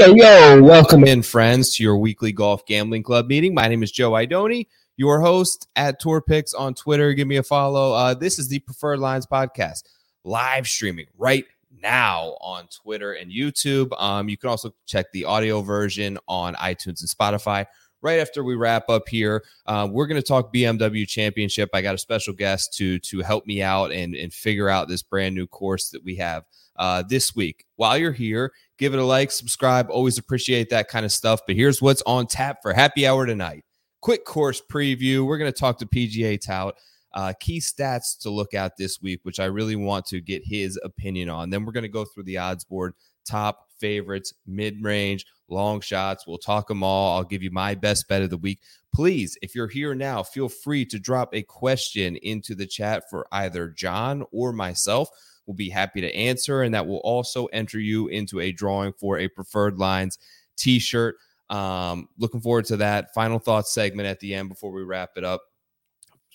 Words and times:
Yo, 0.00 0.14
yo, 0.14 0.62
welcome 0.62 1.04
in, 1.04 1.20
friends, 1.20 1.76
to 1.76 1.82
your 1.82 1.98
weekly 1.98 2.32
golf 2.32 2.64
gambling 2.64 3.02
club 3.02 3.26
meeting. 3.26 3.52
My 3.52 3.68
name 3.68 3.82
is 3.82 3.92
Joe 3.92 4.12
Idoni, 4.12 4.66
your 4.96 5.20
host 5.20 5.68
at 5.76 6.00
Tour 6.00 6.22
Picks 6.22 6.54
on 6.54 6.72
Twitter. 6.72 7.12
Give 7.12 7.28
me 7.28 7.36
a 7.36 7.42
follow. 7.42 7.92
Uh, 7.92 8.14
this 8.14 8.38
is 8.38 8.48
the 8.48 8.60
Preferred 8.60 8.98
Lines 8.98 9.26
podcast, 9.26 9.82
live 10.24 10.66
streaming 10.66 11.04
right 11.18 11.44
now 11.82 12.38
on 12.40 12.66
Twitter 12.68 13.12
and 13.12 13.30
YouTube. 13.30 13.92
Um, 14.00 14.30
you 14.30 14.38
can 14.38 14.48
also 14.48 14.74
check 14.86 15.12
the 15.12 15.26
audio 15.26 15.60
version 15.60 16.16
on 16.26 16.54
iTunes 16.54 17.02
and 17.02 17.10
Spotify. 17.10 17.66
Right 18.00 18.20
after 18.20 18.42
we 18.42 18.54
wrap 18.54 18.88
up 18.88 19.06
here, 19.06 19.44
uh, 19.66 19.86
we're 19.92 20.06
going 20.06 20.18
to 20.18 20.26
talk 20.26 20.50
BMW 20.50 21.06
Championship. 21.06 21.68
I 21.74 21.82
got 21.82 21.94
a 21.94 21.98
special 21.98 22.32
guest 22.32 22.72
to 22.78 22.98
to 23.00 23.20
help 23.20 23.44
me 23.46 23.60
out 23.60 23.92
and 23.92 24.14
and 24.14 24.32
figure 24.32 24.70
out 24.70 24.88
this 24.88 25.02
brand 25.02 25.34
new 25.34 25.46
course 25.46 25.90
that 25.90 26.02
we 26.02 26.16
have 26.16 26.44
uh, 26.76 27.02
this 27.06 27.36
week. 27.36 27.66
While 27.76 27.98
you're 27.98 28.10
here, 28.10 28.52
give 28.80 28.94
it 28.94 28.98
a 28.98 29.04
like, 29.04 29.30
subscribe. 29.30 29.90
Always 29.90 30.16
appreciate 30.16 30.70
that 30.70 30.88
kind 30.88 31.04
of 31.04 31.12
stuff. 31.12 31.42
But 31.46 31.54
here's 31.54 31.82
what's 31.82 32.02
on 32.06 32.26
tap 32.26 32.62
for 32.62 32.72
happy 32.72 33.06
hour 33.06 33.26
tonight. 33.26 33.62
Quick 34.00 34.24
course 34.24 34.60
preview. 34.60 35.24
We're 35.24 35.36
going 35.38 35.52
to 35.52 35.58
talk 35.58 35.78
to 35.78 35.86
PGA 35.86 36.40
Tout. 36.40 36.76
Uh, 37.12 37.34
key 37.38 37.58
stats 37.58 38.18
to 38.20 38.30
look 38.30 38.54
at 38.54 38.76
this 38.78 39.02
week, 39.02 39.20
which 39.24 39.38
I 39.38 39.46
really 39.46 39.76
want 39.76 40.06
to 40.06 40.20
get 40.20 40.44
his 40.44 40.80
opinion 40.82 41.28
on. 41.28 41.50
Then 41.50 41.64
we're 41.64 41.72
going 41.72 41.82
to 41.82 41.88
go 41.88 42.04
through 42.04 42.22
the 42.22 42.38
odds 42.38 42.64
board, 42.64 42.94
top 43.26 43.66
favorites, 43.78 44.32
mid 44.46 44.82
range, 44.82 45.26
long 45.48 45.80
shots. 45.82 46.26
We'll 46.26 46.38
talk 46.38 46.68
them 46.68 46.82
all. 46.82 47.16
I'll 47.16 47.24
give 47.24 47.42
you 47.42 47.50
my 47.50 47.74
best 47.74 48.08
bet 48.08 48.22
of 48.22 48.30
the 48.30 48.38
week. 48.38 48.60
Please, 48.94 49.36
if 49.42 49.54
you're 49.54 49.68
here 49.68 49.94
now, 49.94 50.22
feel 50.22 50.48
free 50.48 50.86
to 50.86 50.98
drop 50.98 51.34
a 51.34 51.42
question 51.42 52.16
into 52.16 52.54
the 52.54 52.66
chat 52.66 53.04
for 53.10 53.26
either 53.32 53.68
John 53.68 54.24
or 54.32 54.52
myself. 54.52 55.10
We'll 55.46 55.56
be 55.56 55.68
happy 55.68 56.00
to 56.00 56.14
answer, 56.14 56.62
and 56.62 56.74
that 56.74 56.86
will 56.86 56.98
also 56.98 57.46
enter 57.46 57.80
you 57.80 58.08
into 58.08 58.40
a 58.40 58.52
drawing 58.52 58.92
for 58.92 59.18
a 59.18 59.28
preferred 59.28 59.78
lines 59.78 60.18
t 60.56 60.78
shirt. 60.78 61.16
Um, 61.48 62.08
looking 62.18 62.40
forward 62.40 62.66
to 62.66 62.76
that 62.76 63.12
final 63.12 63.38
thoughts 63.38 63.72
segment 63.72 64.06
at 64.06 64.20
the 64.20 64.34
end 64.34 64.48
before 64.48 64.70
we 64.70 64.84
wrap 64.84 65.10
it 65.16 65.24
up. 65.24 65.42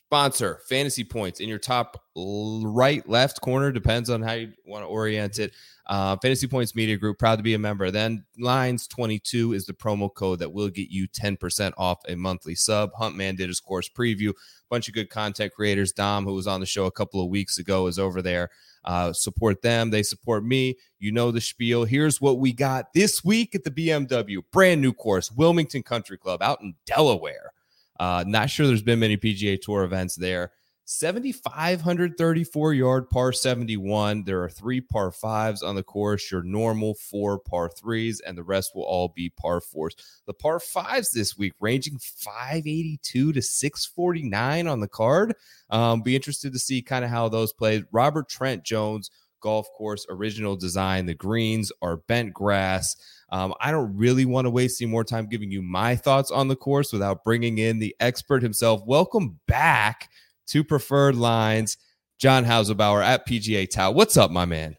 Sponsor 0.07 0.59
fantasy 0.69 1.03
points 1.03 1.39
in 1.39 1.49
your 1.49 1.57
top 1.57 1.99
right, 2.15 3.07
left 3.09 3.41
corner, 3.41 3.71
depends 3.71 4.09
on 4.09 4.21
how 4.21 4.33
you 4.33 4.53
want 4.65 4.83
to 4.83 4.87
orient 4.87 5.39
it. 5.39 5.53
Uh, 5.87 6.15
fantasy 6.17 6.47
Points 6.47 6.75
Media 6.75 6.97
Group, 6.97 7.19
proud 7.19 7.35
to 7.35 7.43
be 7.43 7.53
a 7.53 7.59
member. 7.59 7.91
Then 7.91 8.23
Lines 8.39 8.87
22 8.87 9.53
is 9.53 9.65
the 9.65 9.73
promo 9.73 10.11
code 10.13 10.39
that 10.39 10.51
will 10.51 10.69
get 10.69 10.89
you 10.89 11.07
10% 11.07 11.73
off 11.77 11.99
a 12.07 12.15
monthly 12.15 12.55
sub. 12.55 12.91
Huntman 12.93 13.37
did 13.37 13.49
his 13.49 13.59
course 13.59 13.87
preview. 13.87 14.33
Bunch 14.69 14.87
of 14.87 14.95
good 14.95 15.09
content 15.11 15.53
creators. 15.53 15.91
Dom, 15.91 16.25
who 16.25 16.33
was 16.33 16.47
on 16.47 16.59
the 16.59 16.65
show 16.65 16.85
a 16.85 16.91
couple 16.91 17.21
of 17.21 17.29
weeks 17.29 17.59
ago, 17.59 17.85
is 17.85 17.99
over 17.99 18.21
there. 18.21 18.49
Uh, 18.83 19.13
support 19.13 19.61
them. 19.61 19.91
They 19.91 20.03
support 20.03 20.43
me. 20.43 20.77
You 20.97 21.11
know 21.11 21.31
the 21.31 21.41
spiel. 21.41 21.85
Here's 21.85 22.19
what 22.19 22.39
we 22.39 22.51
got 22.51 22.93
this 22.93 23.23
week 23.23 23.53
at 23.53 23.63
the 23.63 23.71
BMW. 23.71 24.43
Brand 24.51 24.81
new 24.81 24.93
course, 24.93 25.31
Wilmington 25.31 25.83
Country 25.83 26.17
Club 26.17 26.41
out 26.41 26.61
in 26.61 26.75
Delaware. 26.85 27.51
Uh, 27.99 28.23
not 28.27 28.49
sure 28.49 28.67
there's 28.67 28.81
been 28.81 28.99
many 28.99 29.17
PGA 29.17 29.59
Tour 29.59 29.83
events 29.83 30.15
there. 30.15 30.51
7,534 30.87 32.73
yard 32.73 33.09
par 33.09 33.33
71. 33.33 34.23
There 34.23 34.43
are 34.43 34.49
three 34.49 34.81
par 34.81 35.11
fives 35.11 35.63
on 35.63 35.75
the 35.75 35.81
course, 35.81 36.31
your 36.31 36.43
normal 36.43 36.93
four 36.93 37.39
par 37.39 37.69
threes, 37.69 38.19
and 38.19 38.37
the 38.37 38.43
rest 38.43 38.75
will 38.75 38.83
all 38.83 39.11
be 39.15 39.31
par 39.31 39.61
fours. 39.61 39.95
The 40.27 40.33
par 40.33 40.59
fives 40.59 41.11
this 41.11 41.35
week 41.35 41.53
ranging 41.59 41.97
582 41.97 43.33
to 43.33 43.41
649 43.41 44.67
on 44.67 44.79
the 44.79 44.87
card. 44.87 45.33
Um, 45.71 46.03
be 46.03 46.15
interested 46.15 46.53
to 46.53 46.59
see 46.59 46.83
kind 46.83 47.03
of 47.03 47.09
how 47.09 47.29
those 47.29 47.51
play. 47.51 47.83
Robert 47.91 48.29
Trent 48.29 48.63
Jones 48.63 49.09
golf 49.45 49.67
course 49.77 50.05
original 50.09 50.55
design. 50.55 51.05
The 51.05 51.13
greens 51.13 51.71
are 51.81 51.97
bent 51.97 52.33
grass. 52.33 52.95
Um, 53.29 53.53
I 53.59 53.71
don't 53.71 53.95
really 53.97 54.25
want 54.25 54.45
to 54.45 54.51
waste 54.51 54.81
any 54.81 54.91
more 54.91 55.03
time 55.03 55.27
giving 55.27 55.51
you 55.51 55.61
my 55.61 55.95
thoughts 55.95 56.31
on 56.31 56.47
the 56.47 56.55
course 56.55 56.93
without 56.93 57.23
bringing 57.23 57.57
in 57.57 57.79
the 57.79 57.95
expert 57.99 58.43
himself. 58.43 58.81
Welcome 58.85 59.39
back 59.47 60.09
to 60.47 60.63
Preferred 60.63 61.15
Lines, 61.15 61.77
John 62.19 62.45
Hauselbauer 62.45 63.03
at 63.03 63.27
PGA 63.27 63.69
Tout. 63.69 63.95
What's 63.95 64.15
up, 64.17 64.31
my 64.31 64.45
man? 64.45 64.75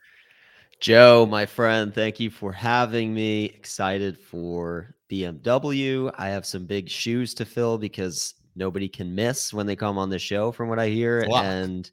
Joe, 0.81 1.27
my 1.29 1.47
friend, 1.47 1.93
thank 1.95 2.21
you 2.21 2.31
for 2.31 2.53
having 2.53 3.12
me. 3.15 3.47
Excited 3.47 4.19
for 4.19 4.95
BMW. 5.11 6.12
I 6.17 6.29
have 6.29 6.47
some 6.47 6.67
big 6.67 6.89
shoes 6.89 7.35
to 7.35 7.45
fill 7.45 7.79
because 7.79 8.35
nobody 8.55 8.89
can 8.89 9.15
miss 9.15 9.53
when 9.53 9.67
they 9.67 9.77
come 9.77 9.99
on 9.99 10.11
the 10.11 10.19
show, 10.19 10.53
from 10.53 10.69
what 10.69 10.79
I 10.79 10.89
hear. 10.89 11.27
And 11.35 11.91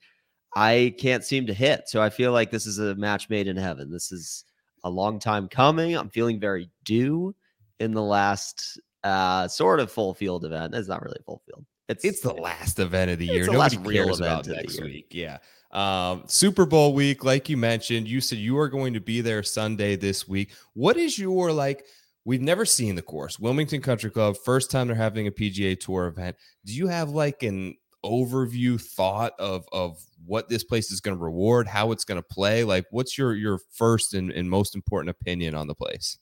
I 0.56 0.94
can't 1.00 1.24
seem 1.24 1.48
to 1.48 1.54
hit. 1.54 1.88
So 1.88 2.02
I 2.02 2.10
feel 2.10 2.32
like 2.32 2.52
this 2.52 2.66
is 2.66 2.78
a 2.80 2.96
match 2.96 3.30
made 3.30 3.48
in 3.48 3.58
heaven. 3.58 3.92
This 3.92 4.12
is 4.12 4.46
a 4.84 4.90
long 4.90 5.20
time 5.20 5.48
coming. 5.48 5.96
I'm 5.96 6.10
feeling 6.10 6.40
very 6.40 6.70
due 6.84 7.36
in 7.80 7.94
the 7.94 8.02
last 8.02 8.80
uh, 9.04 9.48
sort 9.48 9.80
of 9.80 9.92
full 9.92 10.14
field 10.14 10.46
event. 10.46 10.74
It's 10.76 10.88
not 10.88 11.02
really 11.02 11.18
a 11.20 11.24
full 11.24 11.42
field. 11.46 11.66
It's 11.90 12.06
It's 12.06 12.22
the 12.22 12.34
last 12.34 12.80
event 12.80 13.12
of 13.12 13.20
the 13.20 13.26
year. 13.26 13.46
Nobody 13.46 13.78
cares 13.78 14.20
about 14.20 14.48
next 14.48 14.82
week. 14.82 15.08
Yeah. 15.12 15.38
Um, 15.72 16.24
Super 16.28 16.66
Bowl 16.66 16.94
week, 16.94 17.24
like 17.24 17.50
you 17.50 17.58
mentioned, 17.58 18.08
you 18.08 18.22
said 18.22 18.38
you 18.38 18.58
are 18.60 18.70
going 18.70 18.94
to 18.94 19.02
be 19.02 19.22
there 19.22 19.44
Sunday 19.44 19.96
this 19.96 20.28
week. 20.28 20.52
What 20.74 20.98
is 20.98 21.18
your 21.18 21.52
like? 21.52 21.86
We've 22.26 22.42
never 22.42 22.64
seen 22.64 22.96
the 22.96 23.02
course. 23.02 23.38
Wilmington 23.38 23.82
Country 23.82 24.10
Club, 24.10 24.38
first 24.46 24.72
time 24.72 24.88
they're 24.88 24.96
having 24.96 25.28
a 25.28 25.32
PGA 25.32 25.78
Tour 25.78 26.08
event. 26.08 26.38
Do 26.64 26.74
you 26.74 26.88
have 26.88 27.10
like 27.10 27.44
an 27.44 27.76
overview 28.04 28.80
thought 28.82 29.34
of 29.40 29.66
of 29.72 29.98
what 30.26 30.50
this 30.50 30.64
place 30.64 30.92
is 30.92 31.02
going 31.02 31.18
to 31.18 31.24
reward, 31.24 31.68
how 31.68 31.92
it's 31.92 32.06
going 32.06 32.22
to 32.22 32.28
play? 32.28 32.64
Like, 32.64 32.86
what's 32.92 33.18
your 33.18 33.34
your 33.36 33.60
first 33.72 34.14
and, 34.14 34.32
and 34.32 34.50
most 34.50 34.76
important 34.76 35.10
opinion 35.10 35.56
on 35.56 35.68
the 35.68 35.76
place? 35.76 36.18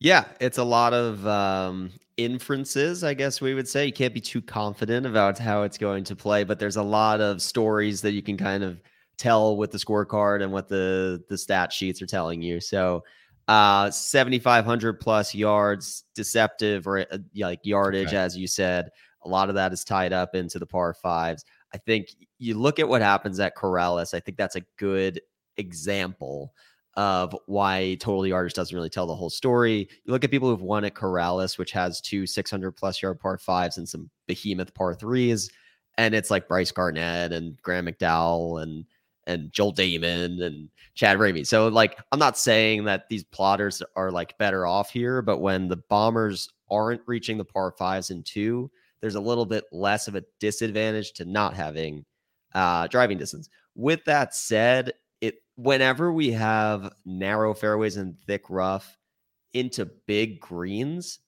Yeah, 0.00 0.24
it's 0.40 0.58
a 0.58 0.64
lot 0.64 0.92
of 0.92 1.26
um, 1.26 1.90
inferences, 2.16 3.04
I 3.04 3.14
guess 3.14 3.40
we 3.40 3.54
would 3.54 3.68
say. 3.68 3.86
You 3.86 3.92
can't 3.92 4.12
be 4.14 4.20
too 4.20 4.42
confident 4.42 5.06
about 5.06 5.38
how 5.38 5.62
it's 5.62 5.78
going 5.78 6.04
to 6.04 6.16
play, 6.16 6.44
but 6.44 6.58
there's 6.58 6.76
a 6.76 6.82
lot 6.82 7.20
of 7.20 7.40
stories 7.40 8.02
that 8.02 8.12
you 8.12 8.22
can 8.22 8.36
kind 8.36 8.62
of 8.64 8.80
tell 9.16 9.56
with 9.56 9.70
the 9.70 9.78
scorecard 9.78 10.42
and 10.42 10.52
what 10.52 10.68
the 10.68 11.22
the 11.28 11.38
stat 11.38 11.72
sheets 11.72 12.02
are 12.02 12.06
telling 12.06 12.42
you. 12.42 12.60
So, 12.60 13.04
uh, 13.48 13.90
7,500 13.90 15.00
plus 15.00 15.34
yards, 15.34 16.04
deceptive 16.14 16.86
or 16.86 17.00
uh, 17.00 17.18
like 17.36 17.60
yardage, 17.62 18.08
Okay. 18.08 18.16
as 18.16 18.36
you 18.36 18.46
said. 18.46 18.90
A 19.24 19.28
lot 19.28 19.48
of 19.48 19.54
that 19.54 19.72
is 19.72 19.84
tied 19.84 20.12
up 20.12 20.34
into 20.34 20.58
the 20.58 20.66
par 20.66 20.94
fives. 20.94 21.44
I 21.72 21.78
think 21.78 22.08
you 22.38 22.58
look 22.58 22.78
at 22.78 22.88
what 22.88 23.02
happens 23.02 23.40
at 23.40 23.56
Corales. 23.56 24.14
I 24.14 24.20
think 24.20 24.36
that's 24.36 24.56
a 24.56 24.64
good 24.76 25.20
example 25.56 26.52
of 26.96 27.36
why 27.46 27.96
total 28.00 28.26
yardage 28.26 28.54
doesn't 28.54 28.74
really 28.74 28.90
tell 28.90 29.06
the 29.06 29.16
whole 29.16 29.30
story. 29.30 29.88
You 30.04 30.12
look 30.12 30.24
at 30.24 30.30
people 30.30 30.48
who've 30.48 30.62
won 30.62 30.84
at 30.84 30.94
Corales, 30.94 31.58
which 31.58 31.72
has 31.72 32.00
two 32.00 32.26
600 32.26 32.72
plus 32.72 33.02
yard 33.02 33.18
par 33.18 33.38
fives 33.38 33.78
and 33.78 33.88
some 33.88 34.10
behemoth 34.28 34.72
par 34.74 34.94
threes, 34.94 35.50
and 35.98 36.14
it's 36.14 36.30
like 36.30 36.48
Brice 36.48 36.70
Garnett 36.70 37.32
and 37.32 37.60
Graeme 37.62 37.86
McDowell 37.86 38.62
and 38.62 38.84
and 39.26 39.50
Joel 39.52 39.72
Dahmen 39.72 40.42
and 40.42 40.68
Chad 40.94 41.18
Ramey. 41.18 41.46
So 41.46 41.68
like, 41.68 41.98
I'm 42.12 42.18
not 42.18 42.38
saying 42.38 42.84
that 42.84 43.08
these 43.08 43.24
plotters 43.24 43.82
are 43.96 44.10
like 44.10 44.36
better 44.38 44.66
off 44.66 44.90
here, 44.90 45.22
but 45.22 45.38
when 45.38 45.68
the 45.68 45.76
bombers 45.88 46.48
aren't 46.70 47.00
reaching 47.06 47.38
the 47.38 47.44
par 47.44 47.72
fives 47.78 48.10
and 48.10 48.24
two, 48.24 48.70
there's 49.04 49.16
a 49.16 49.20
little 49.20 49.44
bit 49.44 49.64
less 49.70 50.08
of 50.08 50.14
a 50.14 50.24
disadvantage 50.40 51.12
to 51.12 51.26
not 51.26 51.52
having 51.52 52.06
uh, 52.54 52.86
driving 52.86 53.18
distance. 53.18 53.50
With 53.74 54.02
that 54.06 54.34
said, 54.34 54.94
it 55.20 55.42
whenever 55.56 56.10
we 56.10 56.30
have 56.30 56.90
narrow 57.04 57.52
fairways 57.52 57.98
and 57.98 58.18
thick 58.26 58.48
rough 58.48 58.96
into 59.52 59.84
big 60.06 60.40
greens, 60.40 61.18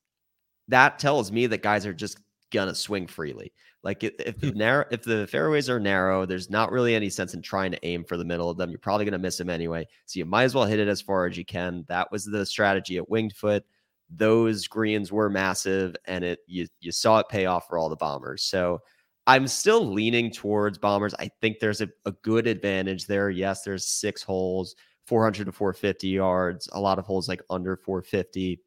that 0.68 0.98
tells 0.98 1.30
me 1.30 1.46
that 1.48 1.62
guys 1.62 1.84
are 1.84 1.92
just 1.92 2.18
gonna 2.50 2.74
swing 2.74 3.06
freely. 3.06 3.52
Like 3.82 4.02
if, 4.02 4.14
if 4.20 4.40
the 4.40 4.52
narrow, 4.52 4.86
if 4.90 5.02
the 5.02 5.26
fairways 5.26 5.68
are 5.68 5.78
narrow, 5.78 6.24
there's 6.24 6.48
not 6.48 6.72
really 6.72 6.94
any 6.94 7.10
sense 7.10 7.34
in 7.34 7.42
trying 7.42 7.72
to 7.72 7.86
aim 7.86 8.04
for 8.04 8.16
the 8.16 8.24
middle 8.24 8.48
of 8.48 8.56
them. 8.56 8.70
You're 8.70 8.78
probably 8.78 9.04
gonna 9.04 9.18
miss 9.18 9.36
them 9.36 9.50
anyway, 9.50 9.86
so 10.06 10.18
you 10.18 10.24
might 10.24 10.44
as 10.44 10.54
well 10.54 10.64
hit 10.64 10.80
it 10.80 10.88
as 10.88 11.02
far 11.02 11.26
as 11.26 11.36
you 11.36 11.44
can. 11.44 11.84
That 11.88 12.10
was 12.10 12.24
the 12.24 12.46
strategy 12.46 12.96
at 12.96 13.10
Winged 13.10 13.36
Foot. 13.36 13.66
Those 14.08 14.66
greens 14.66 15.10
were 15.10 15.28
massive, 15.28 15.96
and 16.06 16.24
it 16.24 16.40
you 16.46 16.66
you 16.80 16.92
saw 16.92 17.18
it 17.18 17.28
pay 17.28 17.46
off 17.46 17.68
for 17.68 17.78
all 17.78 17.88
the 17.88 17.96
bombers. 17.96 18.42
So 18.42 18.80
I'm 19.26 19.48
still 19.48 19.84
leaning 19.84 20.30
towards 20.30 20.78
bombers. 20.78 21.14
I 21.18 21.30
think 21.40 21.58
there's 21.58 21.80
a, 21.80 21.88
a 22.04 22.12
good 22.22 22.46
advantage 22.46 23.06
there. 23.06 23.30
Yes, 23.30 23.62
there's 23.62 23.84
six 23.84 24.22
holes, 24.22 24.76
400 25.06 25.46
to 25.46 25.52
450 25.52 26.08
yards, 26.08 26.68
a 26.72 26.80
lot 26.80 26.98
of 26.98 27.06
holes 27.06 27.28
like 27.28 27.42
under 27.50 27.76
450. 27.76 28.60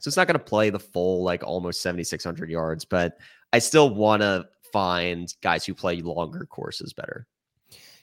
So 0.00 0.08
it's 0.08 0.16
not 0.16 0.28
going 0.28 0.38
to 0.38 0.44
play 0.44 0.70
the 0.70 0.78
full 0.78 1.24
like 1.24 1.42
almost 1.42 1.82
7600 1.82 2.50
yards, 2.50 2.84
but 2.84 3.18
I 3.52 3.58
still 3.58 3.94
want 3.94 4.22
to 4.22 4.46
find 4.72 5.32
guys 5.42 5.64
who 5.64 5.74
play 5.74 6.00
longer 6.02 6.46
courses 6.46 6.92
better. 6.92 7.26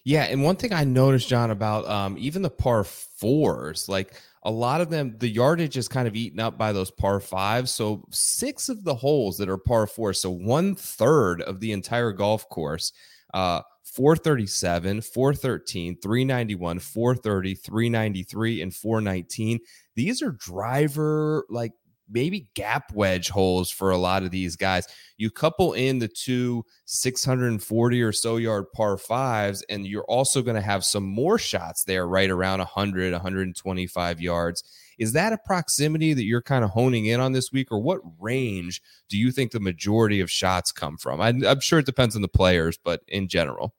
Yeah, 0.06 0.24
and 0.24 0.44
one 0.44 0.58
thing 0.58 0.74
I 0.74 0.84
noticed, 0.84 1.30
John, 1.30 1.50
about 1.50 1.88
um, 1.88 2.18
even 2.20 2.42
the 2.42 2.50
par 2.50 2.84
fours, 2.84 3.88
like 3.88 4.14
a 4.44 4.52
lot 4.52 4.82
of 4.82 4.90
them, 4.90 5.16
the 5.18 5.30
yardage 5.30 5.78
is 5.78 5.88
kind 5.88 6.08
of 6.08 6.16
eaten 6.16 6.42
up 6.42 6.58
by 6.58 6.74
those 6.74 6.92
par 6.92 7.22
fives. 7.22 7.72
So 7.72 8.06
six 8.12 8.68
of 8.68 8.84
the 8.84 8.96
holes 8.96 9.38
that 9.38 9.48
are 9.48 9.58
par 9.58 9.88
four, 9.88 10.14
so 10.14 10.30
one 10.30 10.76
third 10.76 11.42
of 11.42 11.62
the 11.62 11.72
entire 11.72 12.12
golf 12.12 12.50
course, 12.50 12.92
uh, 13.34 13.62
437, 13.86 15.02
413, 15.02 15.98
391, 16.02 16.80
430, 16.80 17.56
393, 17.56 18.62
and 18.62 18.74
419. 18.74 19.60
These 19.96 20.22
are 20.22 20.32
driver 20.32 21.46
like 21.50 21.74
maybe 22.10 22.48
gap 22.54 22.94
wedge 22.94 23.30
holes 23.30 23.70
for 23.72 23.92
a 23.92 23.98
lot 23.98 24.24
of 24.24 24.32
these 24.32 24.56
guys. 24.56 24.88
You 25.18 25.30
couple 25.30 25.74
in 25.74 26.00
the 26.00 26.08
two 26.08 26.64
640 26.86 28.02
or 28.02 28.12
so 28.12 28.38
yard 28.38 28.66
par 28.74 28.98
fives, 28.98 29.64
and 29.70 29.86
you're 29.86 30.06
also 30.06 30.42
going 30.42 30.56
to 30.56 30.62
have 30.62 30.84
some 30.84 31.04
more 31.04 31.38
shots 31.38 31.84
there 31.84 32.08
right 32.08 32.30
around 32.30 32.60
100, 32.60 33.12
125 33.12 34.22
yards. 34.22 34.64
Is 35.00 35.14
that 35.14 35.34
a 35.34 35.38
proximity 35.46 36.14
that 36.14 36.24
you're 36.24 36.42
kind 36.42 36.64
of 36.64 36.72
honing 36.72 37.06
in 37.06 37.20
on 37.20 37.32
this 37.32 37.52
week, 37.52 37.72
or 37.72 37.80
what 37.80 38.02
range 38.20 38.82
do 39.10 39.18
you 39.18 39.32
think 39.32 39.52
the 39.52 39.60
majority 39.60 40.20
of 40.20 40.30
shots 40.30 40.72
come 40.72 40.98
from? 40.98 41.20
I, 41.22 41.30
I'm 41.48 41.60
sure 41.60 41.80
it 41.80 41.86
depends 41.86 42.16
on 42.16 42.22
the 42.22 42.28
players, 42.28 42.78
but 42.84 43.02
in 43.08 43.28
general. 43.28 43.74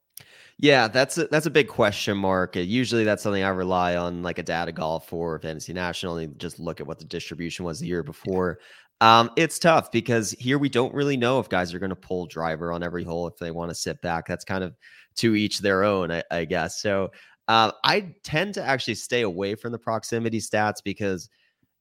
Yeah, 0.57 0.87
that's 0.87 1.17
a, 1.17 1.27
that's 1.27 1.45
a 1.45 1.51
big 1.51 1.67
question 1.67 2.17
mark. 2.17 2.55
Usually, 2.55 3.03
that's 3.03 3.21
something 3.23 3.43
I 3.43 3.49
rely 3.49 3.97
on, 3.97 4.23
like 4.23 4.39
a 4.39 4.43
data 4.43 4.71
golf 4.71 5.07
for 5.09 5.37
Fantasy 5.39 5.73
National, 5.73 6.17
and 6.17 6.39
just 6.39 6.59
look 6.59 6.79
at 6.79 6.87
what 6.87 6.97
the 6.97 7.05
distribution 7.05 7.65
was 7.65 7.79
the 7.79 7.87
year 7.87 8.03
before. 8.03 8.59
Um, 9.01 9.29
it's 9.35 9.59
tough 9.59 9.91
because 9.91 10.31
here 10.31 10.57
we 10.57 10.69
don't 10.69 10.93
really 10.93 11.17
know 11.17 11.39
if 11.39 11.49
guys 11.49 11.73
are 11.73 11.79
going 11.79 11.89
to 11.89 11.95
pull 11.97 12.25
driver 12.27 12.71
on 12.71 12.83
every 12.83 13.03
hole 13.03 13.27
if 13.27 13.35
they 13.37 13.51
want 13.51 13.69
to 13.69 13.75
sit 13.75 14.01
back. 14.01 14.25
That's 14.27 14.45
kind 14.45 14.63
of 14.63 14.73
to 15.15 15.35
each 15.35 15.59
their 15.59 15.83
own, 15.83 16.11
I, 16.11 16.23
I 16.31 16.45
guess. 16.45 16.81
So 16.81 17.11
uh, 17.49 17.73
I 17.83 18.15
tend 18.23 18.53
to 18.53 18.63
actually 18.63 18.95
stay 18.95 19.23
away 19.23 19.55
from 19.55 19.73
the 19.73 19.77
proximity 19.77 20.39
stats 20.39 20.81
because 20.83 21.29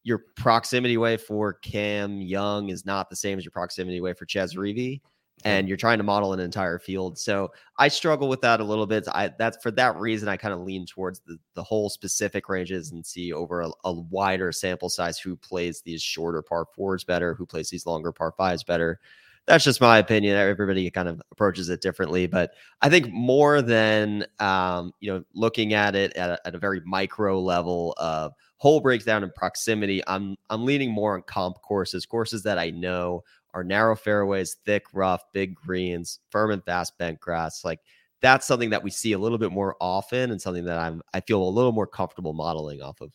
your 0.02 0.24
proximity 0.36 0.96
way 0.96 1.16
for 1.16 1.54
Cam 1.54 2.20
Young 2.20 2.70
is 2.70 2.84
not 2.84 3.08
the 3.08 3.16
same 3.16 3.38
as 3.38 3.44
your 3.44 3.52
proximity 3.52 4.00
way 4.00 4.12
for 4.12 4.26
Chez 4.26 4.56
Reavie 4.56 5.00
and 5.42 5.69
you're 5.69 5.76
trying 5.76 5.98
to 5.98 6.04
model 6.04 6.32
an 6.32 6.40
entire 6.40 6.78
field. 6.78 7.19
So 7.19 7.50
I 7.78 7.88
struggle 7.88 8.28
with 8.28 8.40
that 8.42 8.60
a 8.60 8.64
little 8.64 8.86
bit. 8.86 9.06
I 9.08 9.32
that's 9.38 9.62
for 9.62 9.70
that 9.72 9.96
reason 9.96 10.28
I 10.28 10.36
kind 10.36 10.54
of 10.54 10.60
lean 10.60 10.86
towards 10.86 11.20
the 11.20 11.38
the 11.54 11.62
whole 11.62 11.90
specific 11.90 12.48
ranges 12.48 12.92
and 12.92 13.04
see 13.04 13.32
over 13.32 13.62
a, 13.62 13.70
a, 13.84 13.92
wider 13.92 14.52
sample 14.52 14.88
size 14.88 15.19
who 15.19 15.36
plays 15.36 15.82
these 15.82 16.02
shorter 16.02 16.42
par 16.42 16.66
fours 16.75 17.04
better, 17.04 17.34
who 17.34 17.46
plays 17.46 17.69
these 17.70 17.86
longer 17.86 18.12
par 18.12 18.32
fives 18.36 18.62
better. 18.62 19.00
That's 19.46 19.64
just 19.64 19.81
my 19.81 19.98
opinion. 19.98 20.36
Everybody 20.36 20.90
kind 20.90 21.08
of 21.08 21.20
approaches 21.31 21.69
it 21.69 21.82
differently, 21.82 22.26
but 22.26 22.52
I 22.81 22.88
think 22.88 23.08
more 23.12 23.60
than 23.60 24.25
um, 24.40 24.92
you 25.00 25.12
know, 25.12 25.25
looking 25.34 25.75
at 25.75 25.94
it 25.94 26.14
at 26.16 26.31
a, 26.31 26.46
at 26.46 26.54
a 26.54 26.58
very 26.58 26.81
micro 26.86 27.38
level 27.40 27.94
of 27.98 28.32
hole 28.56 28.80
breakdown 28.80 29.22
and 29.22 29.34
proximity, 29.34 30.02
I'm 30.06 30.36
I'm 30.50 30.64
leaning 30.64 30.90
more 30.90 31.14
on 31.14 31.22
comp 31.22 31.60
courses, 31.62 32.06
courses 32.06 32.42
that 32.44 32.58
I 32.58 32.70
know 32.70 33.22
are 33.52 33.64
narrow 33.64 33.94
fairways, 33.94 34.56
thick, 34.64 34.84
rough, 34.92 35.22
big 35.32 35.54
greens, 35.54 36.20
firm 36.30 36.50
and 36.50 36.64
fast 36.64 36.96
bent 36.98 37.20
grass. 37.20 37.64
Like 37.64 37.80
that's 38.20 38.46
something 38.46 38.70
that 38.70 38.82
we 38.82 38.90
see 38.90 39.12
a 39.12 39.18
little 39.18 39.38
bit 39.38 39.52
more 39.52 39.76
often 39.80 40.30
and 40.30 40.40
something 40.40 40.64
that 40.64 40.78
I'm 40.78 41.02
I 41.12 41.20
feel 41.20 41.42
a 41.42 41.48
little 41.48 41.72
more 41.72 41.86
comfortable 41.86 42.32
modeling 42.32 42.82
off 42.82 43.00
of. 43.00 43.12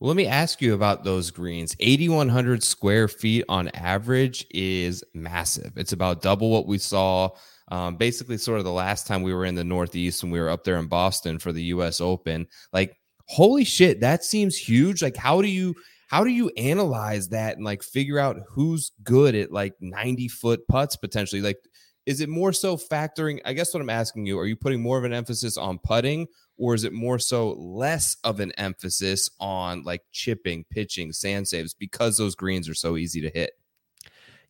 Let 0.00 0.16
me 0.16 0.26
ask 0.26 0.62
you 0.62 0.74
about 0.74 1.02
those 1.02 1.32
greens. 1.32 1.74
8,100 1.80 2.62
square 2.62 3.08
feet 3.08 3.44
on 3.48 3.66
average 3.70 4.46
is 4.50 5.02
massive. 5.12 5.72
It's 5.76 5.92
about 5.92 6.22
double 6.22 6.50
what 6.50 6.68
we 6.68 6.78
saw 6.78 7.30
um, 7.70 7.96
basically 7.96 8.38
sort 8.38 8.58
of 8.58 8.64
the 8.64 8.72
last 8.72 9.06
time 9.06 9.22
we 9.22 9.34
were 9.34 9.44
in 9.44 9.54
the 9.54 9.64
Northeast 9.64 10.22
when 10.22 10.32
we 10.32 10.40
were 10.40 10.48
up 10.48 10.64
there 10.64 10.78
in 10.78 10.86
Boston 10.86 11.38
for 11.38 11.52
the 11.52 11.64
US 11.64 12.00
Open. 12.00 12.46
Like, 12.72 12.96
holy 13.28 13.64
shit, 13.64 14.00
that 14.00 14.24
seems 14.24 14.56
huge. 14.56 15.02
Like, 15.02 15.16
how 15.16 15.40
do 15.40 15.48
you 15.48 15.74
how 16.08 16.24
do 16.24 16.30
you 16.30 16.50
analyze 16.56 17.28
that 17.28 17.56
and 17.56 17.64
like 17.64 17.82
figure 17.82 18.18
out 18.18 18.38
who's 18.48 18.92
good 19.04 19.34
at 19.34 19.52
like 19.52 19.74
90 19.80 20.28
foot 20.28 20.66
putts 20.66 20.96
potentially? 20.96 21.42
Like, 21.42 21.58
is 22.06 22.22
it 22.22 22.30
more 22.30 22.54
so 22.54 22.78
factoring? 22.78 23.40
I 23.44 23.52
guess 23.52 23.74
what 23.74 23.82
I'm 23.82 23.90
asking 23.90 24.24
you, 24.24 24.38
are 24.38 24.46
you 24.46 24.56
putting 24.56 24.80
more 24.80 24.96
of 24.96 25.04
an 25.04 25.12
emphasis 25.12 25.58
on 25.58 25.78
putting 25.78 26.26
or 26.56 26.74
is 26.74 26.84
it 26.84 26.94
more 26.94 27.18
so 27.18 27.52
less 27.52 28.16
of 28.24 28.40
an 28.40 28.52
emphasis 28.52 29.28
on 29.38 29.82
like 29.82 30.02
chipping, 30.10 30.64
pitching, 30.70 31.12
sand 31.12 31.46
saves 31.46 31.74
because 31.74 32.16
those 32.16 32.34
greens 32.34 32.70
are 32.70 32.74
so 32.74 32.96
easy 32.96 33.20
to 33.20 33.30
hit? 33.30 33.50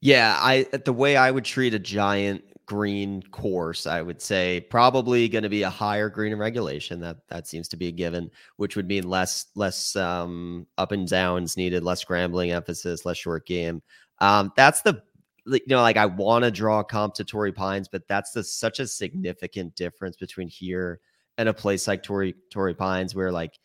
Yeah, 0.01 0.39
I 0.39 0.69
the 0.85 0.93
way 0.93 1.17
I 1.17 1.33
would 1.33 1.45
treat 1.45 1.75
a 1.75 1.81
giant 1.81 2.45
green 2.69 3.23
course, 3.31 3.87
I 3.87 4.03
would 4.03 4.21
say 4.21 4.61
probably 4.69 5.27
going 5.27 5.43
to 5.43 5.49
be 5.49 5.63
a 5.63 5.71
higher 5.71 6.11
green 6.11 6.33
in 6.33 6.39
regulation. 6.39 7.01
That 7.01 7.17
that 7.29 7.47
seems 7.47 7.67
to 7.69 7.79
be 7.79 7.89
a 7.89 7.93
given, 7.93 8.31
which 8.57 8.77
would 8.77 8.87
mean 8.87 9.09
less 9.09 9.47
less 9.55 9.97
um, 9.97 10.67
up 10.77 10.93
and 10.93 11.09
downs 11.09 11.57
needed, 11.57 11.83
less 11.83 12.03
scrambling 12.03 12.51
emphasis, 12.51 13.07
less 13.07 13.17
short 13.17 13.47
game. 13.47 13.83
Um, 14.21 14.53
that's 14.55 14.83
the 14.83 15.03
you 15.47 15.61
know 15.69 15.81
like 15.81 15.97
I 15.97 16.05
want 16.05 16.45
to 16.45 16.51
draw 16.51 16.83
comp 16.83 17.15
to 17.15 17.25
Torrey 17.25 17.53
Pines, 17.53 17.89
but 17.89 18.07
that's 18.07 18.33
the 18.33 18.45
such 18.45 18.81
a 18.81 18.87
significant 18.87 19.75
difference 19.75 20.17
between 20.17 20.49
here 20.49 21.01
and 21.39 21.49
a 21.49 21.55
place 21.55 21.89
like 21.89 22.03
Torrey 22.03 22.35
Torrey 22.51 22.75
Pines, 22.75 23.15
where 23.15 23.33
like 23.33 23.59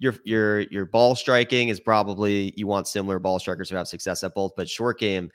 your 0.00 0.16
your 0.24 0.62
your 0.62 0.84
ball 0.84 1.14
striking 1.14 1.68
is 1.68 1.78
probably 1.78 2.52
you 2.56 2.66
want 2.66 2.88
similar 2.88 3.20
ball 3.20 3.38
strikers 3.38 3.70
who 3.70 3.76
have 3.76 3.86
success 3.86 4.24
at 4.24 4.34
both, 4.34 4.52
but 4.56 4.68
short 4.68 4.98
game 4.98 5.30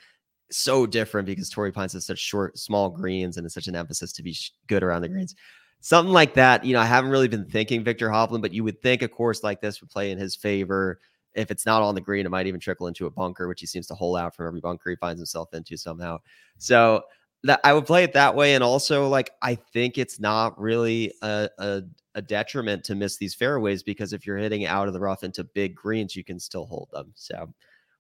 so 0.57 0.85
different 0.85 1.25
because 1.25 1.49
Torrey 1.49 1.71
Pines 1.71 1.93
has 1.93 2.05
such 2.05 2.19
short, 2.19 2.57
small 2.57 2.89
greens 2.89 3.37
and 3.37 3.45
it's 3.45 3.53
such 3.53 3.67
an 3.67 3.75
emphasis 3.75 4.11
to 4.13 4.23
be 4.23 4.35
good 4.67 4.83
around 4.83 5.01
the 5.01 5.09
greens. 5.09 5.35
Something 5.81 6.13
like 6.13 6.33
that, 6.35 6.63
you 6.63 6.73
know, 6.73 6.79
I 6.79 6.85
haven't 6.85 7.11
really 7.11 7.27
been 7.27 7.45
thinking 7.45 7.83
Viktor 7.83 8.09
Hovland, 8.09 8.41
but 8.41 8.53
you 8.53 8.63
would 8.63 8.81
think 8.81 9.01
a 9.01 9.07
course 9.07 9.43
like 9.43 9.59
this 9.59 9.81
would 9.81 9.89
play 9.89 10.11
in 10.11 10.17
his 10.17 10.35
favor. 10.35 10.99
If 11.33 11.51
it's 11.51 11.65
not 11.65 11.81
on 11.81 11.95
the 11.95 12.01
green, 12.01 12.25
it 12.25 12.29
might 12.29 12.47
even 12.47 12.59
trickle 12.59 12.87
into 12.87 13.05
a 13.05 13.11
bunker, 13.11 13.47
which 13.47 13.59
he 13.59 13.67
seems 13.67 13.87
to 13.87 13.95
hole 13.95 14.15
out 14.15 14.35
from 14.35 14.47
every 14.47 14.61
bunker 14.61 14.91
he 14.91 14.95
finds 14.95 15.19
himself 15.19 15.53
into 15.53 15.75
somehow. 15.77 16.19
So 16.57 17.03
that 17.43 17.59
I 17.63 17.73
would 17.73 17.85
play 17.85 18.03
it 18.03 18.13
that 18.13 18.35
way. 18.35 18.55
And 18.55 18.63
also, 18.63 19.07
like, 19.07 19.31
I 19.41 19.55
think 19.55 19.97
it's 19.97 20.19
not 20.19 20.59
really 20.59 21.11
a, 21.21 21.49
a, 21.59 21.83
a 22.15 22.21
detriment 22.21 22.83
to 22.85 22.95
miss 22.95 23.17
these 23.17 23.35
fairways 23.35 23.83
because 23.83 24.13
if 24.13 24.25
you're 24.25 24.37
hitting 24.37 24.65
out 24.65 24.87
of 24.87 24.93
the 24.93 24.99
rough 24.99 25.23
into 25.23 25.43
big 25.43 25.75
greens, 25.75 26.15
you 26.15 26.23
can 26.23 26.39
still 26.39 26.65
hold 26.65 26.89
them. 26.93 27.11
So 27.15 27.53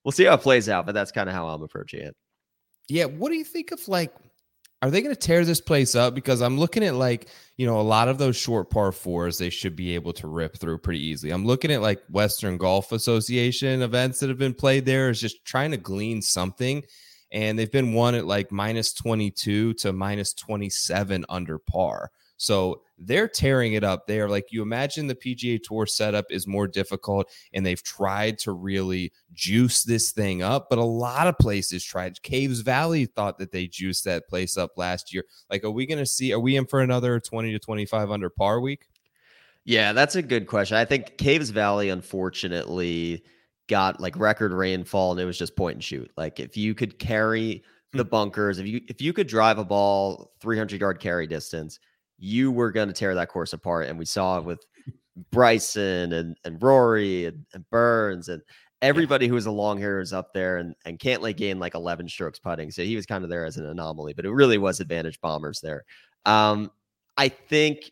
we'll 0.03 0.11
see 0.11 0.25
how 0.25 0.35
it 0.35 0.41
plays 0.41 0.69
out, 0.69 0.85
but 0.85 0.93
that's 0.93 1.11
kind 1.11 1.27
of 1.27 1.35
how 1.35 1.47
I'm 1.47 1.61
approaching 1.61 2.01
it. 2.01 2.15
Yeah, 2.89 3.05
what 3.05 3.29
do 3.29 3.35
you 3.35 3.43
think 3.43 3.71
of 3.71 3.87
like 3.87 4.13
are 4.83 4.91
they 4.91 5.01
going 5.01 5.15
to 5.15 5.19
tear 5.19 5.45
this 5.45 5.61
place 5.61 5.95
up 5.95 6.13
because 6.13 6.41
I'm 6.41 6.59
looking 6.59 6.83
at 6.83 6.95
like, 6.95 7.29
you 7.55 7.65
know, 7.65 7.79
a 7.79 7.81
lot 7.81 8.09
of 8.09 8.17
those 8.17 8.35
short 8.35 8.69
par 8.69 8.91
4s 8.91 9.37
they 9.39 9.49
should 9.49 9.77
be 9.77 9.95
able 9.95 10.11
to 10.11 10.27
rip 10.27 10.57
through 10.57 10.79
pretty 10.79 11.01
easily. 11.01 11.31
I'm 11.31 11.45
looking 11.45 11.71
at 11.71 11.81
like 11.81 12.03
Western 12.09 12.57
Golf 12.57 12.91
Association 12.91 13.81
events 13.81 14.19
that 14.19 14.27
have 14.27 14.37
been 14.37 14.53
played 14.53 14.85
there 14.85 15.09
is 15.09 15.21
just 15.21 15.45
trying 15.45 15.71
to 15.71 15.77
glean 15.77 16.21
something 16.21 16.83
and 17.31 17.57
they've 17.57 17.71
been 17.71 17.93
won 17.93 18.13
at 18.13 18.27
like 18.27 18.51
minus 18.51 18.93
22 18.93 19.73
to 19.75 19.93
minus 19.93 20.33
27 20.33 21.25
under 21.29 21.59
par. 21.59 22.11
So 22.37 22.81
they're 22.97 23.27
tearing 23.27 23.73
it 23.73 23.83
up 23.83 24.07
there. 24.07 24.29
Like 24.29 24.51
you 24.51 24.61
imagine 24.61 25.07
the 25.07 25.15
PGA 25.15 25.61
Tour 25.61 25.85
setup 25.85 26.25
is 26.29 26.47
more 26.47 26.67
difficult 26.67 27.29
and 27.53 27.65
they've 27.65 27.81
tried 27.81 28.37
to 28.39 28.51
really 28.51 29.11
juice 29.33 29.83
this 29.83 30.11
thing 30.11 30.41
up, 30.41 30.67
but 30.69 30.79
a 30.79 30.83
lot 30.83 31.27
of 31.27 31.37
places 31.37 31.83
tried. 31.83 32.21
Caves 32.21 32.61
Valley 32.61 33.05
thought 33.05 33.37
that 33.37 33.51
they 33.51 33.67
juiced 33.67 34.05
that 34.05 34.27
place 34.27 34.57
up 34.57 34.71
last 34.77 35.13
year. 35.13 35.23
Like, 35.49 35.63
are 35.63 35.71
we 35.71 35.85
going 35.85 35.99
to 35.99 36.05
see, 36.05 36.33
are 36.33 36.39
we 36.39 36.55
in 36.55 36.65
for 36.65 36.81
another 36.81 37.19
20 37.19 37.51
to 37.51 37.59
25 37.59 38.11
under 38.11 38.29
par 38.29 38.59
week? 38.59 38.87
Yeah, 39.65 39.93
that's 39.93 40.15
a 40.15 40.21
good 40.21 40.47
question. 40.47 40.77
I 40.77 40.85
think 40.85 41.17
Caves 41.17 41.49
Valley, 41.49 41.89
unfortunately, 41.89 43.23
got 43.67 44.01
like 44.01 44.17
record 44.17 44.51
rainfall 44.51 45.11
and 45.11 45.21
it 45.21 45.25
was 45.25 45.37
just 45.37 45.55
point 45.55 45.75
and 45.75 45.83
shoot. 45.83 46.11
Like 46.17 46.39
if 46.39 46.57
you 46.57 46.75
could 46.75 46.99
carry 46.99 47.63
the 47.93 48.03
hmm. 48.03 48.09
bunkers, 48.09 48.59
if 48.59 48.67
you 48.67 48.81
if 48.87 49.01
you 49.01 49.13
could 49.13 49.27
drive 49.27 49.57
a 49.57 49.63
ball 49.63 50.33
300 50.41 50.79
yard 50.79 50.99
carry 50.99 51.27
distance, 51.27 51.79
you 52.23 52.53
were 52.53 52.71
going 52.71 52.87
to 52.87 52.93
tear 52.93 53.13
that 53.15 53.27
course 53.27 53.51
apart. 53.51 53.87
And 53.87 53.99
we 53.99 54.05
saw 54.05 54.37
it 54.37 54.45
with 54.45 54.65
Bryson 55.31 56.13
and, 56.13 56.37
and 56.45 56.61
Rory 56.63 57.25
and, 57.25 57.45
and 57.53 57.69
Burns 57.69 58.29
and 58.29 58.41
everybody 58.81 59.27
who 59.27 59.35
was 59.35 59.45
a 59.45 59.51
long 59.51 59.77
hitter 59.77 59.99
is 59.99 60.13
up 60.13 60.33
there 60.33 60.57
and, 60.57 60.73
and 60.85 60.99
Cantlay 60.99 61.35
gained 61.35 61.59
like 61.59 61.75
11 61.75 62.07
strokes 62.07 62.39
putting. 62.39 62.71
So 62.71 62.83
he 62.83 62.95
was 62.95 63.05
kind 63.05 63.23
of 63.23 63.29
there 63.29 63.45
as 63.45 63.57
an 63.57 63.65
anomaly, 63.65 64.13
but 64.13 64.25
it 64.25 64.31
really 64.31 64.57
was 64.57 64.79
advantage 64.79 65.19
bombers 65.21 65.59
there. 65.61 65.83
Um, 66.25 66.71
I 67.17 67.27
think, 67.29 67.91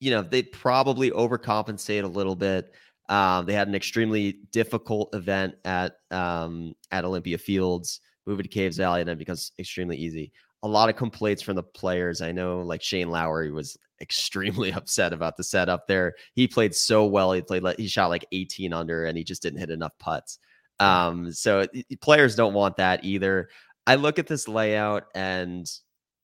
you 0.00 0.10
know, 0.10 0.22
they 0.22 0.42
probably 0.42 1.10
overcompensate 1.10 2.04
a 2.04 2.08
little 2.08 2.36
bit. 2.36 2.72
Um, 3.08 3.46
they 3.46 3.52
had 3.52 3.68
an 3.68 3.74
extremely 3.74 4.38
difficult 4.50 5.14
event 5.14 5.56
at 5.64 5.96
um, 6.10 6.74
at 6.90 7.04
Olympia 7.04 7.36
Fields, 7.36 8.00
moving 8.26 8.44
to 8.44 8.48
Caves 8.48 8.78
Valley, 8.78 9.00
and 9.00 9.08
then 9.08 9.18
becomes 9.18 9.52
extremely 9.58 9.98
easy 9.98 10.32
a 10.64 10.68
lot 10.68 10.88
of 10.88 10.96
complaints 10.96 11.42
from 11.42 11.56
the 11.56 11.62
players. 11.62 12.22
I 12.22 12.32
know 12.32 12.60
like 12.60 12.82
Shane 12.82 13.10
Lowry 13.10 13.52
was 13.52 13.76
extremely 14.00 14.72
upset 14.72 15.12
about 15.12 15.36
the 15.36 15.44
setup 15.44 15.86
there. 15.86 16.14
He 16.32 16.48
played 16.48 16.74
so 16.74 17.04
well. 17.04 17.32
He 17.32 17.42
played 17.42 17.62
like 17.62 17.78
he 17.78 17.86
shot 17.86 18.08
like 18.08 18.26
18 18.32 18.72
under 18.72 19.04
and 19.04 19.16
he 19.16 19.22
just 19.22 19.42
didn't 19.42 19.60
hit 19.60 19.70
enough 19.70 19.92
putts. 19.98 20.38
Um, 20.80 21.30
so 21.30 21.66
players 22.00 22.34
don't 22.34 22.54
want 22.54 22.78
that 22.78 23.04
either. 23.04 23.48
I 23.86 23.94
look 23.96 24.18
at 24.18 24.26
this 24.26 24.48
layout 24.48 25.04
and 25.14 25.70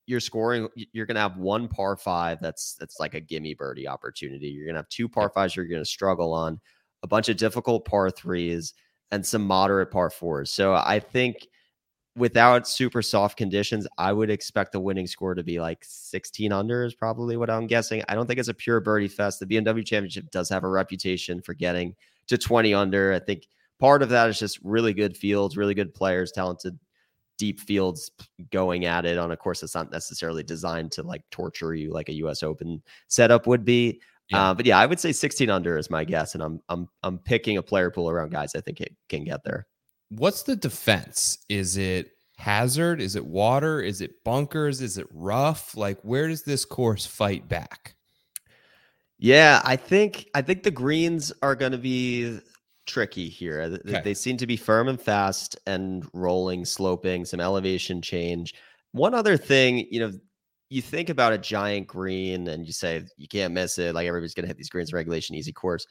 you're 0.07 0.21
scoring 0.21 0.69
you're 0.75 1.07
going 1.07 1.15
to 1.15 1.21
have 1.21 1.37
one 1.37 1.69
par 1.69 1.97
5 1.97 2.39
that's 2.41 2.75
that's 2.81 2.99
like 2.99 3.15
a 3.15 3.21
gimme 3.21 3.55
birdie 3.55 3.87
opportunity. 3.87 4.49
You're 4.49 4.65
going 4.65 4.75
to 4.75 4.81
have 4.81 4.89
two 4.89 5.09
par 5.09 5.31
5s 5.37 5.55
you're 5.55 5.67
going 5.67 5.83
to 5.83 5.89
struggle 5.89 6.33
on, 6.33 6.59
a 7.03 7.07
bunch 7.07 7.29
of 7.29 7.37
difficult 7.37 7.85
par 7.85 8.09
3s 8.09 8.73
and 9.13 9.25
some 9.25 9.43
moderate 9.47 9.91
par 9.91 10.09
4s. 10.09 10.49
So 10.49 10.75
I 10.75 10.99
think 10.99 11.47
without 12.17 12.67
super 12.67 13.03
soft 13.03 13.37
conditions, 13.37 13.87
I 13.99 14.13
would 14.13 14.31
expect 14.31 14.73
the 14.73 14.81
winning 14.81 15.07
score 15.07 15.35
to 15.35 15.43
be 15.43 15.61
like 15.61 15.79
16 15.83 16.53
under 16.53 16.85
is 16.85 16.95
probably 16.95 17.37
what 17.37 17.51
I'm 17.51 17.67
guessing. 17.67 18.03
I 18.09 18.15
don't 18.15 18.27
think 18.27 18.41
it's 18.41 18.49
a 18.49 18.55
pure 18.55 18.81
birdie 18.81 19.09
fest. 19.09 19.41
The 19.41 19.47
BMW 19.47 19.85
championship 19.85 20.31
does 20.31 20.49
have 20.49 20.65
a 20.65 20.69
reputation 20.69 21.41
for 21.41 21.55
getting 21.55 21.95
to 22.27 22.37
20 22.37 22.75
under. 22.75 23.13
I 23.13 23.21
think 23.21 23.47
part 23.79 24.03
of 24.03 24.09
that 24.11 24.29
is 24.29 24.39
just 24.39 24.59
really 24.63 24.93
good 24.93 25.17
fields, 25.17 25.57
really 25.57 25.75
good 25.75 25.95
players, 25.95 26.33
talented 26.33 26.79
deep 27.39 27.61
fields 27.61 28.11
going 28.51 28.85
at 28.85 29.07
it 29.07 29.17
on 29.17 29.31
a 29.31 29.37
course 29.37 29.61
that's 29.61 29.75
not 29.75 29.91
necessarily 29.91 30.43
designed 30.43 30.93
to 30.93 31.03
like 31.03 31.23
torture 31.31 31.75
you 31.75 31.91
like 31.91 32.11
a 32.11 32.15
US 32.15 32.43
Open 32.43 32.83
setup 33.09 33.47
would 33.47 33.65
be. 33.65 34.01
Yeah. 34.29 34.51
Uh, 34.51 34.55
but 34.55 34.67
yeah, 34.67 34.79
I 34.79 34.87
would 34.87 35.01
say 35.01 35.11
16 35.11 35.49
under 35.49 35.79
is 35.79 35.91
my 35.91 36.05
guess, 36.05 36.35
and 36.35 36.43
I'm 36.43 36.61
I'm 36.69 36.89
I'm 37.03 37.19
picking 37.19 37.57
a 37.57 37.63
player 37.63 37.91
pool 37.91 38.11
around 38.11 38.31
guys 38.31 38.55
I 38.55 38.61
think 38.61 38.81
it 38.81 38.95
can 39.09 39.25
get 39.25 39.43
there. 39.43 39.67
What's 40.11 40.43
the 40.43 40.57
defense? 40.57 41.39
Is 41.49 41.77
it 41.77 42.13
hazard? 42.37 43.01
Is 43.01 43.17
it 43.17 43.25
water? 43.25 43.81
Is 43.81 44.01
it 44.01 44.23
bunkers? 44.25 44.81
Is 44.81 44.99
it 44.99 45.07
rough? 45.13 45.77
Like 45.77 46.01
where 46.03 46.29
does 46.29 46.43
this 46.43 46.65
course 46.65 47.07
fight 47.07 47.49
back? 47.49 47.95
Yeah, 49.19 49.61
I 49.65 49.77
think 49.77 50.29
I 50.35 50.43
think 50.43 50.63
the 50.63 50.71
greens 50.71 51.33
are 51.43 51.55
going 51.55 51.73
to 51.73 51.79
be 51.79 52.41
tricky 52.87 53.29
here. 53.29 53.79
Okay. 53.87 54.01
They 54.03 54.15
seem 54.15 54.37
to 54.39 54.47
be 54.47 54.57
firm 54.57 54.89
and 54.89 55.01
fast 55.01 55.57
and 55.67 56.09
rolling, 56.13 56.65
sloping, 56.65 57.25
some 57.25 57.39
elevation 57.39 58.03
change. 58.03 58.55
One 58.93 59.15
other 59.15 59.37
thing, 59.37 59.87
you 59.91 60.01
know, 60.01 60.13
you 60.71 60.81
think 60.81 61.11
about 61.11 61.33
a 61.33 61.39
giant 61.39 61.87
green 61.87 62.49
and 62.49 62.67
you 62.67 62.73
say 62.73 63.05
you 63.17 63.29
can't 63.29 63.53
miss 63.53 63.79
it. 63.79 63.95
Like 63.95 64.07
everybody's 64.07 64.35
going 64.35 64.45
to 64.45 64.49
hit 64.49 64.57
these 64.57 64.71
greens 64.71 64.93
regulation 64.93 65.37
easy 65.37 65.53
course. 65.53 65.87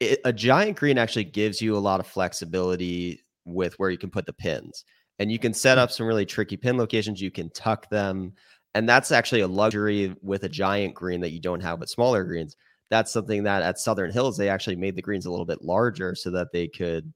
It, 0.00 0.20
a 0.24 0.32
giant 0.32 0.76
green 0.76 0.98
actually 0.98 1.24
gives 1.24 1.62
you 1.62 1.76
a 1.76 1.78
lot 1.78 2.00
of 2.00 2.06
flexibility 2.06 3.22
with 3.46 3.78
where 3.78 3.90
you 3.90 3.98
can 3.98 4.10
put 4.10 4.26
the 4.26 4.32
pins. 4.32 4.84
And 5.18 5.32
you 5.32 5.38
can 5.38 5.54
set 5.54 5.78
hmm. 5.78 5.82
up 5.82 5.90
some 5.90 6.06
really 6.06 6.26
tricky 6.26 6.58
pin 6.58 6.76
locations. 6.76 7.22
You 7.22 7.30
can 7.30 7.48
tuck 7.50 7.88
them. 7.88 8.34
And 8.74 8.86
that's 8.86 9.10
actually 9.10 9.40
a 9.40 9.48
luxury 9.48 10.14
with 10.20 10.44
a 10.44 10.50
giant 10.50 10.94
green 10.94 11.22
that 11.22 11.32
you 11.32 11.40
don't 11.40 11.62
have 11.62 11.80
with 11.80 11.88
smaller 11.88 12.24
greens 12.24 12.56
that's 12.90 13.12
something 13.12 13.44
that 13.44 13.62
at 13.62 13.78
Southern 13.78 14.12
Hills 14.12 14.36
they 14.36 14.48
actually 14.48 14.76
made 14.76 14.96
the 14.96 15.02
greens 15.02 15.26
a 15.26 15.30
little 15.30 15.46
bit 15.46 15.62
larger 15.62 16.14
so 16.14 16.30
that 16.30 16.52
they 16.52 16.68
could 16.68 17.12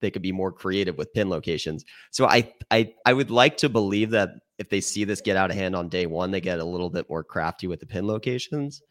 they 0.00 0.10
could 0.10 0.22
be 0.22 0.32
more 0.32 0.52
creative 0.52 0.96
with 0.96 1.12
pin 1.12 1.28
locations. 1.28 1.84
So 2.10 2.26
I 2.26 2.52
I 2.70 2.92
I 3.06 3.12
would 3.12 3.30
like 3.30 3.56
to 3.58 3.68
believe 3.68 4.10
that 4.10 4.30
if 4.58 4.68
they 4.68 4.80
see 4.80 5.04
this 5.04 5.20
get 5.20 5.36
out 5.36 5.50
of 5.50 5.56
hand 5.56 5.74
on 5.74 5.88
day 5.88 6.06
one, 6.06 6.30
they 6.30 6.40
get 6.40 6.58
a 6.58 6.64
little 6.64 6.90
bit 6.90 7.08
more 7.08 7.24
crafty 7.24 7.66
with 7.66 7.80
the 7.80 7.86
pin 7.86 8.06
locations. 8.06 8.82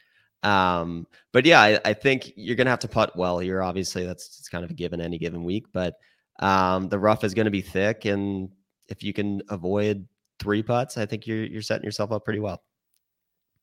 Um, 0.42 1.06
but 1.32 1.46
yeah, 1.46 1.62
I, 1.62 1.80
I 1.84 1.94
think 1.94 2.32
you're 2.36 2.56
gonna 2.56 2.70
have 2.70 2.80
to 2.80 2.88
putt 2.88 3.16
well 3.16 3.40
here. 3.40 3.62
Obviously, 3.62 4.06
that's 4.06 4.40
it's 4.40 4.50
kind 4.50 4.64
of 4.64 4.72
a 4.72 4.76
given 4.76 5.02
any 5.02 5.18
given 5.18 5.44
week, 5.44 5.66
but 5.74 5.96
um, 6.40 6.90
the 6.90 7.00
rough 7.00 7.24
is 7.24 7.34
gonna 7.34 7.52
be 7.52 7.62
thick, 7.62 8.06
and 8.06 8.50
if 8.88 9.04
you 9.04 9.14
can 9.14 9.42
avoid 9.50 10.08
three 10.40 10.64
putts, 10.64 10.98
I 10.98 11.06
think 11.06 11.28
you're 11.28 11.46
you're 11.46 11.62
setting 11.62 11.86
yourself 11.86 12.12
up 12.12 12.26
pretty 12.26 12.40
well. 12.40 12.64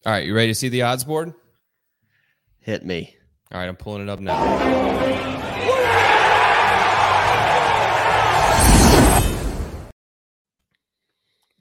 All 0.05 0.13
right, 0.13 0.25
you 0.27 0.35
ready 0.35 0.49
to 0.49 0.55
see 0.55 0.69
the 0.69 0.83
odds 0.83 1.05
board? 1.05 1.35
Hit 2.61 2.85
me. 2.85 3.17
All 3.53 3.59
right, 3.59 3.69
I'm 3.69 3.77
pulling 3.77 4.03
it 4.03 4.09
up 4.09 4.21
now. 4.21 4.37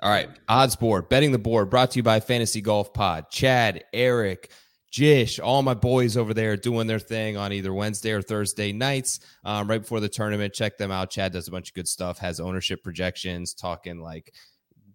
All 0.02 0.12
right, 0.12 0.30
odds 0.48 0.76
board, 0.76 1.10
betting 1.10 1.32
the 1.32 1.40
board, 1.40 1.72
brought 1.72 1.92
to 1.92 1.98
you 1.98 2.04
by 2.04 2.20
Fantasy 2.20 2.62
Golf 2.62 2.94
Pod. 2.94 3.32
Chad, 3.32 3.86
Eric, 3.92 4.52
Jish, 4.96 5.42
all 5.44 5.62
my 5.62 5.74
boys 5.74 6.16
over 6.16 6.34
there 6.34 6.56
doing 6.56 6.88
their 6.88 7.00
thing 7.00 7.36
on 7.36 7.52
either 7.52 7.74
Wednesday 7.74 8.12
or 8.12 8.22
Thursday 8.22 8.72
nights, 8.72 9.20
um, 9.44 9.70
right 9.70 9.82
before 9.82 10.00
the 10.00 10.08
tournament. 10.08 10.54
Check 10.54 10.78
them 10.78 10.90
out. 10.90 11.10
Chad 11.10 11.34
does 11.34 11.50
a 11.50 11.52
bunch 11.52 11.68
of 11.68 11.74
good 11.74 11.90
stuff, 11.90 12.18
has 12.18 12.40
ownership 12.40 12.82
projections, 12.82 13.54
talking 13.54 14.00
like 14.00 14.34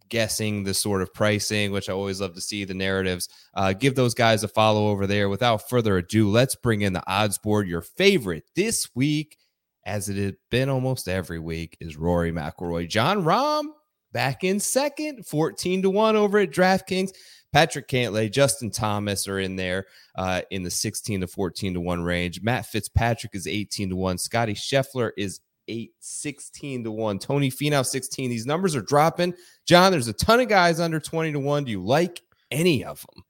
guessing 0.09 0.65
the 0.65 0.73
sort 0.73 1.03
of 1.03 1.13
pricing, 1.13 1.71
which 1.71 1.91
I 1.91 1.93
always 1.93 2.23
love 2.23 2.35
to 2.35 2.41
see 2.41 2.65
the 2.65 2.73
narratives. 2.73 3.29
Uh, 3.53 3.75
give 3.75 3.95
those 3.95 4.15
guys 4.15 4.43
a 4.43 4.49
follow 4.49 4.89
over 4.89 5.07
there. 5.07 5.29
Without 5.29 5.69
further 5.69 5.99
ado, 5.99 6.31
let's 6.31 6.55
bring 6.55 6.81
in 6.81 6.95
the 6.95 7.07
odds 7.07 7.37
board. 7.37 7.69
Your 7.69 7.83
favorite 7.83 8.45
this 8.57 8.89
week, 8.95 9.37
as 9.85 10.09
it 10.09 10.17
has 10.17 10.33
been 10.51 10.71
almost 10.71 11.09
every 11.09 11.39
week, 11.39 11.77
is 11.79 11.99
Rory 11.99 12.33
McIlroy. 12.33 12.89
Jon 12.89 13.23
Rahm 13.23 13.65
back 14.13 14.45
in 14.45 14.61
second, 14.61 15.27
14 15.27 15.83
to 15.83 15.91
1 15.91 16.17
over 16.17 16.39
at 16.39 16.51
DraftKings. 16.51 17.11
Patrick 17.53 17.89
Cantlay, 17.89 18.31
Justin 18.31 18.71
Thomas 18.71 19.27
are 19.27 19.39
in 19.39 19.57
there 19.57 19.87
uh, 20.15 20.43
in 20.51 20.63
the 20.63 20.71
16 20.71 21.23
to 21.23 21.27
14 21.27 21.75
to 21.75 21.81
1 21.81 22.03
range. 22.03 22.43
Matt 22.43 22.67
Fitzpatrick 22.67 23.35
is 23.35 23.47
18 23.47 23.91
to 23.91 23.97
1. 23.97 24.19
Scotty 24.19 24.55
Scheffler 24.55 25.11
is 25.17 25.41
8, 25.67 25.93
16 25.99 26.85
to 26.85 26.93
1. 26.93 27.19
Tony 27.19 27.51
Finau, 27.51 27.85
16. 27.85 28.31
These 28.31 28.47
numbers 28.47 28.77
are 28.77 28.83
dropping. 28.83 29.35
John, 29.67 29.93
there's 29.93 30.09
a 30.09 30.13
ton 30.13 30.41
of 30.41 30.49
guys 30.49 30.81
under 30.81 31.01
20 31.01 31.33
to 31.33 31.41
1. 31.41 31.65
Do 31.65 31.71
you 31.71 31.83
like 31.83 32.23
any 32.51 32.85
of 32.85 33.05
them? 33.15 33.25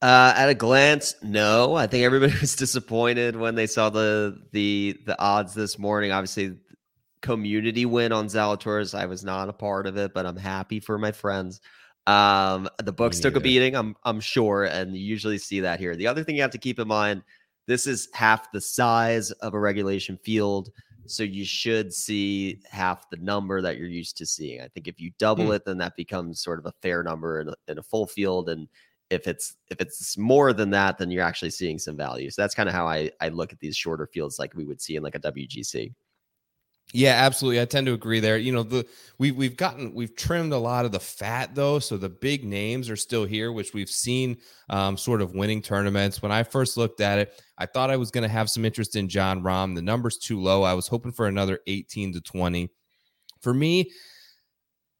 Uh, 0.00 0.32
at 0.36 0.48
a 0.48 0.54
glance, 0.54 1.16
no. 1.22 1.74
I 1.74 1.88
think 1.88 2.04
everybody 2.04 2.32
was 2.40 2.54
disappointed 2.54 3.34
when 3.34 3.56
they 3.56 3.66
saw 3.66 3.90
the 3.90 4.40
the 4.52 4.96
the 5.06 5.20
odds 5.20 5.54
this 5.54 5.76
morning. 5.76 6.12
Obviously, 6.12 6.56
community 7.20 7.84
win 7.84 8.12
on 8.12 8.26
Zalatoris. 8.26 8.96
I 8.96 9.06
was 9.06 9.24
not 9.24 9.48
a 9.48 9.52
part 9.52 9.88
of 9.88 9.96
it, 9.96 10.14
but 10.14 10.24
I'm 10.24 10.36
happy 10.36 10.78
for 10.78 10.98
my 10.98 11.10
friends. 11.10 11.60
Um, 12.08 12.70
the 12.82 12.92
books 12.92 13.20
took 13.20 13.36
a 13.36 13.40
beating, 13.40 13.76
I'm 13.76 13.94
I'm 14.04 14.18
sure, 14.18 14.64
and 14.64 14.96
you 14.96 15.04
usually 15.04 15.36
see 15.36 15.60
that 15.60 15.78
here. 15.78 15.94
The 15.94 16.06
other 16.06 16.24
thing 16.24 16.36
you 16.36 16.42
have 16.42 16.50
to 16.52 16.58
keep 16.58 16.78
in 16.78 16.88
mind: 16.88 17.22
this 17.66 17.86
is 17.86 18.08
half 18.14 18.50
the 18.50 18.62
size 18.62 19.30
of 19.30 19.52
a 19.52 19.60
regulation 19.60 20.16
field. 20.16 20.70
So 21.04 21.22
you 21.22 21.44
should 21.44 21.92
see 21.92 22.60
half 22.70 23.08
the 23.10 23.16
number 23.18 23.62
that 23.62 23.78
you're 23.78 23.88
used 23.88 24.16
to 24.18 24.26
seeing. 24.26 24.60
I 24.60 24.68
think 24.68 24.88
if 24.88 25.00
you 25.00 25.10
double 25.18 25.46
mm. 25.46 25.56
it, 25.56 25.64
then 25.64 25.78
that 25.78 25.96
becomes 25.96 26.42
sort 26.42 26.58
of 26.58 26.66
a 26.66 26.72
fair 26.82 27.02
number 27.02 27.40
in 27.40 27.48
a, 27.48 27.54
in 27.66 27.78
a 27.78 27.82
full 27.82 28.06
field. 28.06 28.50
And 28.50 28.68
if 29.10 29.26
it's 29.26 29.56
if 29.70 29.80
it's 29.80 30.16
more 30.16 30.52
than 30.52 30.70
that, 30.70 30.98
then 30.98 31.10
you're 31.10 31.24
actually 31.24 31.50
seeing 31.50 31.78
some 31.78 31.96
value. 31.96 32.30
So 32.30 32.42
that's 32.42 32.54
kind 32.54 32.68
of 32.68 32.74
how 32.74 32.86
I 32.86 33.10
I 33.20 33.28
look 33.28 33.52
at 33.52 33.60
these 33.60 33.76
shorter 33.76 34.06
fields, 34.06 34.38
like 34.38 34.54
we 34.54 34.64
would 34.64 34.80
see 34.80 34.96
in 34.96 35.02
like 35.02 35.14
a 35.14 35.20
WGC. 35.20 35.94
Yeah, 36.94 37.12
absolutely. 37.12 37.60
I 37.60 37.66
tend 37.66 37.86
to 37.86 37.92
agree 37.92 38.18
there. 38.18 38.38
You 38.38 38.52
know, 38.52 38.62
the 38.62 38.86
we 39.18 39.30
we've 39.30 39.56
gotten 39.56 39.92
we've 39.92 40.16
trimmed 40.16 40.54
a 40.54 40.58
lot 40.58 40.86
of 40.86 40.92
the 40.92 41.00
fat 41.00 41.54
though, 41.54 41.78
so 41.78 41.98
the 41.98 42.08
big 42.08 42.44
names 42.44 42.88
are 42.88 42.96
still 42.96 43.26
here, 43.26 43.52
which 43.52 43.74
we've 43.74 43.90
seen 43.90 44.38
um, 44.70 44.96
sort 44.96 45.20
of 45.20 45.34
winning 45.34 45.60
tournaments. 45.60 46.22
When 46.22 46.32
I 46.32 46.42
first 46.42 46.78
looked 46.78 47.02
at 47.02 47.18
it, 47.18 47.42
I 47.58 47.66
thought 47.66 47.90
I 47.90 47.96
was 47.98 48.10
going 48.10 48.22
to 48.22 48.28
have 48.28 48.48
some 48.48 48.64
interest 48.64 48.96
in 48.96 49.08
Jon 49.08 49.42
Rahm. 49.42 49.74
The 49.74 49.82
number's 49.82 50.16
too 50.16 50.40
low. 50.40 50.62
I 50.62 50.72
was 50.72 50.88
hoping 50.88 51.12
for 51.12 51.26
another 51.26 51.58
18 51.66 52.14
to 52.14 52.22
20. 52.22 52.70
For 53.42 53.52
me, 53.52 53.90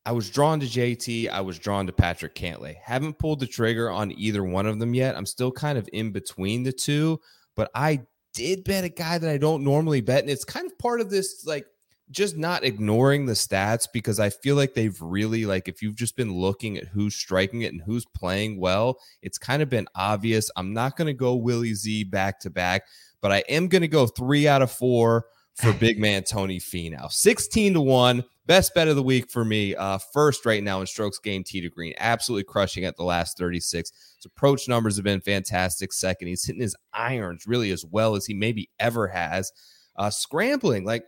I 0.05 0.13
was 0.13 0.29
drawn 0.29 0.61
to 0.61 0.67
JT. 0.67 1.31
I 1.31 1.41
was 1.41 1.59
drawn 1.59 1.87
to 1.87 1.93
Patrick 1.93 2.35
Cantlay. 2.35 2.77
Haven't 2.83 3.19
pulled 3.19 3.41
the 3.41 3.47
trigger 3.47 3.91
on 3.91 4.13
either 4.13 4.45
one 4.45 4.67
of 4.67 4.79
them 4.79 4.93
yet. 4.93 5.17
I'm 5.17 5.27
still 5.27 5.53
kind 5.53 5.79
of 5.79 5.89
in 5.95 6.13
between 6.13 6.65
the 6.65 6.73
two, 6.73 7.19
but 7.57 7.71
I 7.75 8.03
did 8.35 8.65
bet 8.65 8.85
a 8.85 8.91
guy 8.91 9.17
that 9.17 9.31
I 9.31 9.39
don't 9.39 9.65
normally 9.65 10.03
bet, 10.03 10.21
and 10.21 10.31
it's 10.31 10.45
kind 10.45 10.67
of 10.67 10.79
part 10.79 11.01
of 11.01 11.09
this 11.11 11.45
like 11.47 11.67
just 12.11 12.37
not 12.37 12.65
ignoring 12.65 13.27
the 13.27 13.35
stats 13.35 13.87
because 13.93 14.19
I 14.19 14.31
feel 14.31 14.57
like 14.57 14.75
they've 14.75 15.01
really 15.01 15.45
like 15.45 15.69
if 15.69 15.83
you've 15.83 15.95
just 15.95 16.17
been 16.17 16.33
looking 16.33 16.77
at 16.79 16.89
who's 16.89 17.15
striking 17.15 17.63
it 17.63 17.73
and 17.73 17.83
who's 17.83 18.07
playing 18.07 18.59
well, 18.59 18.99
it's 19.23 19.39
kind 19.39 19.63
of 19.63 19.69
been 19.69 19.87
obvious. 19.95 20.51
I'm 20.57 20.73
not 20.73 20.97
going 20.97 21.07
to 21.07 21.15
go 21.15 21.35
Willie 21.35 21.75
Z 21.75 22.05
back 22.05 22.41
to 22.41 22.51
back, 22.51 22.83
but 23.21 23.33
I 23.33 23.45
am 23.49 23.69
going 23.69 23.83
to 23.83 23.89
go 23.89 24.07
3 24.07 24.49
out 24.49 24.63
of 24.63 24.71
4 24.71 25.25
for 25.55 25.73
big 25.81 25.99
man 25.99 26.25
Tony 26.25 26.59
Finau. 26.59 27.11
16 27.11 27.75
to 27.75 27.81
1, 27.81 28.25
best 28.47 28.75
bet 28.75 28.89
of 28.89 28.97
the 28.97 29.03
week 29.03 29.31
for 29.31 29.45
me. 29.45 29.75
Uh 29.77 29.99
first 30.13 30.47
right 30.47 30.63
now 30.63 30.81
in 30.81 30.87
strokes 30.87 31.19
gained 31.19 31.47
tee 31.47 31.61
to 31.61 31.69
green, 31.69 31.95
absolutely 31.99 32.45
crushing 32.45 32.85
at 32.85 32.97
the 32.97 33.05
last 33.05 33.37
36. 33.37 33.91
His 34.17 34.25
approach 34.25 34.67
numbers 34.69 34.97
have 34.97 35.05
been 35.05 35.21
fantastic. 35.21 35.93
Second, 35.93 36.29
he's 36.29 36.45
hitting 36.45 36.63
his 36.63 36.77
irons 36.95 37.45
really 37.47 37.71
as 37.71 37.85
well 37.85 38.15
as 38.17 38.25
he 38.25 38.35
maybe 38.35 38.71
ever 38.79 39.09
has. 39.09 39.53
Uh 39.97 40.11
scrambling 40.11 40.85
like 40.85 41.05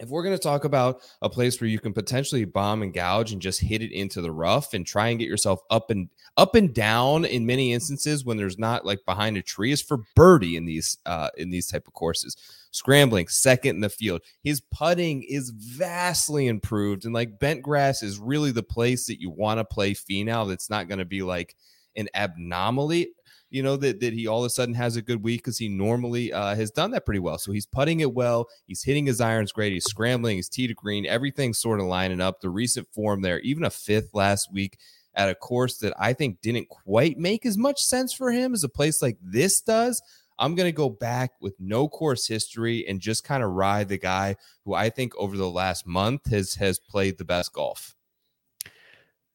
if 0.00 0.08
we're 0.08 0.22
going 0.22 0.36
to 0.36 0.42
talk 0.42 0.64
about 0.64 1.00
a 1.22 1.28
place 1.28 1.60
where 1.60 1.68
you 1.68 1.78
can 1.78 1.92
potentially 1.92 2.44
bomb 2.44 2.82
and 2.82 2.94
gouge 2.94 3.32
and 3.32 3.42
just 3.42 3.60
hit 3.60 3.82
it 3.82 3.92
into 3.92 4.20
the 4.20 4.30
rough 4.30 4.74
and 4.74 4.86
try 4.86 5.08
and 5.08 5.18
get 5.18 5.28
yourself 5.28 5.60
up 5.70 5.90
and 5.90 6.08
up 6.36 6.54
and 6.54 6.74
down 6.74 7.24
in 7.24 7.46
many 7.46 7.72
instances 7.72 8.24
when 8.24 8.36
there's 8.36 8.58
not 8.58 8.86
like 8.86 9.04
behind 9.04 9.36
a 9.36 9.42
tree 9.42 9.72
is 9.72 9.82
for 9.82 9.98
birdie 10.14 10.56
in 10.56 10.64
these 10.64 10.98
uh 11.06 11.30
in 11.36 11.50
these 11.50 11.66
type 11.66 11.86
of 11.86 11.94
courses. 11.94 12.36
Scrambling 12.70 13.28
second 13.28 13.76
in 13.76 13.80
the 13.80 13.88
field. 13.88 14.20
His 14.42 14.60
putting 14.60 15.22
is 15.22 15.50
vastly 15.50 16.46
improved 16.46 17.04
and 17.04 17.14
like 17.14 17.38
bent 17.38 17.62
grass 17.62 18.02
is 18.02 18.18
really 18.18 18.52
the 18.52 18.62
place 18.62 19.06
that 19.06 19.20
you 19.20 19.30
want 19.30 19.58
to 19.58 19.64
play 19.64 19.94
Finau 19.94 20.48
that's 20.48 20.70
not 20.70 20.88
going 20.88 20.98
to 20.98 21.04
be 21.04 21.22
like 21.22 21.56
an 21.96 22.08
abnormally 22.14 23.12
you 23.50 23.62
know, 23.62 23.76
that, 23.76 24.00
that 24.00 24.12
he 24.12 24.26
all 24.26 24.40
of 24.40 24.46
a 24.46 24.50
sudden 24.50 24.74
has 24.74 24.96
a 24.96 25.02
good 25.02 25.22
week 25.22 25.40
because 25.40 25.58
he 25.58 25.68
normally 25.68 26.32
uh, 26.32 26.54
has 26.54 26.70
done 26.70 26.90
that 26.90 27.04
pretty 27.04 27.20
well. 27.20 27.38
So 27.38 27.52
he's 27.52 27.66
putting 27.66 28.00
it 28.00 28.12
well. 28.12 28.48
He's 28.66 28.82
hitting 28.82 29.06
his 29.06 29.20
irons 29.20 29.52
great. 29.52 29.72
He's 29.72 29.84
scrambling 29.84 30.36
his 30.36 30.48
tee 30.48 30.66
to 30.66 30.74
green. 30.74 31.06
Everything's 31.06 31.60
sort 31.60 31.80
of 31.80 31.86
lining 31.86 32.20
up. 32.20 32.40
The 32.40 32.50
recent 32.50 32.88
form 32.92 33.22
there, 33.22 33.40
even 33.40 33.64
a 33.64 33.70
fifth 33.70 34.10
last 34.12 34.52
week 34.52 34.78
at 35.14 35.28
a 35.28 35.34
course 35.34 35.78
that 35.78 35.94
I 35.98 36.12
think 36.12 36.40
didn't 36.40 36.68
quite 36.68 37.18
make 37.18 37.44
as 37.44 37.58
much 37.58 37.80
sense 37.80 38.12
for 38.12 38.30
him 38.30 38.54
as 38.54 38.64
a 38.64 38.68
place 38.68 39.02
like 39.02 39.16
this 39.22 39.60
does. 39.60 40.00
I'm 40.38 40.54
going 40.54 40.68
to 40.68 40.72
go 40.72 40.88
back 40.88 41.32
with 41.40 41.54
no 41.58 41.88
course 41.88 42.28
history 42.28 42.86
and 42.86 43.00
just 43.00 43.24
kind 43.24 43.42
of 43.42 43.50
ride 43.50 43.88
the 43.88 43.98
guy 43.98 44.36
who 44.64 44.74
I 44.74 44.90
think 44.90 45.16
over 45.16 45.36
the 45.36 45.50
last 45.50 45.86
month 45.86 46.30
has 46.30 46.54
has 46.54 46.78
played 46.78 47.18
the 47.18 47.24
best 47.24 47.52
golf. 47.52 47.96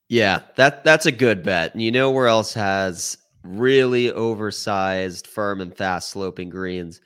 Yeah, 0.08 0.42
that 0.56 0.84
that's 0.84 1.06
a 1.06 1.12
good 1.12 1.44
bet. 1.44 1.74
And 1.74 1.82
you 1.82 1.92
know 1.92 2.12
where 2.12 2.28
else 2.28 2.54
has 2.54 3.18
really 3.44 4.12
oversized, 4.12 5.28
firm 5.28 5.62
and 5.62 5.76
fast 5.76 6.10
sloping 6.10 6.50
greens 6.50 7.02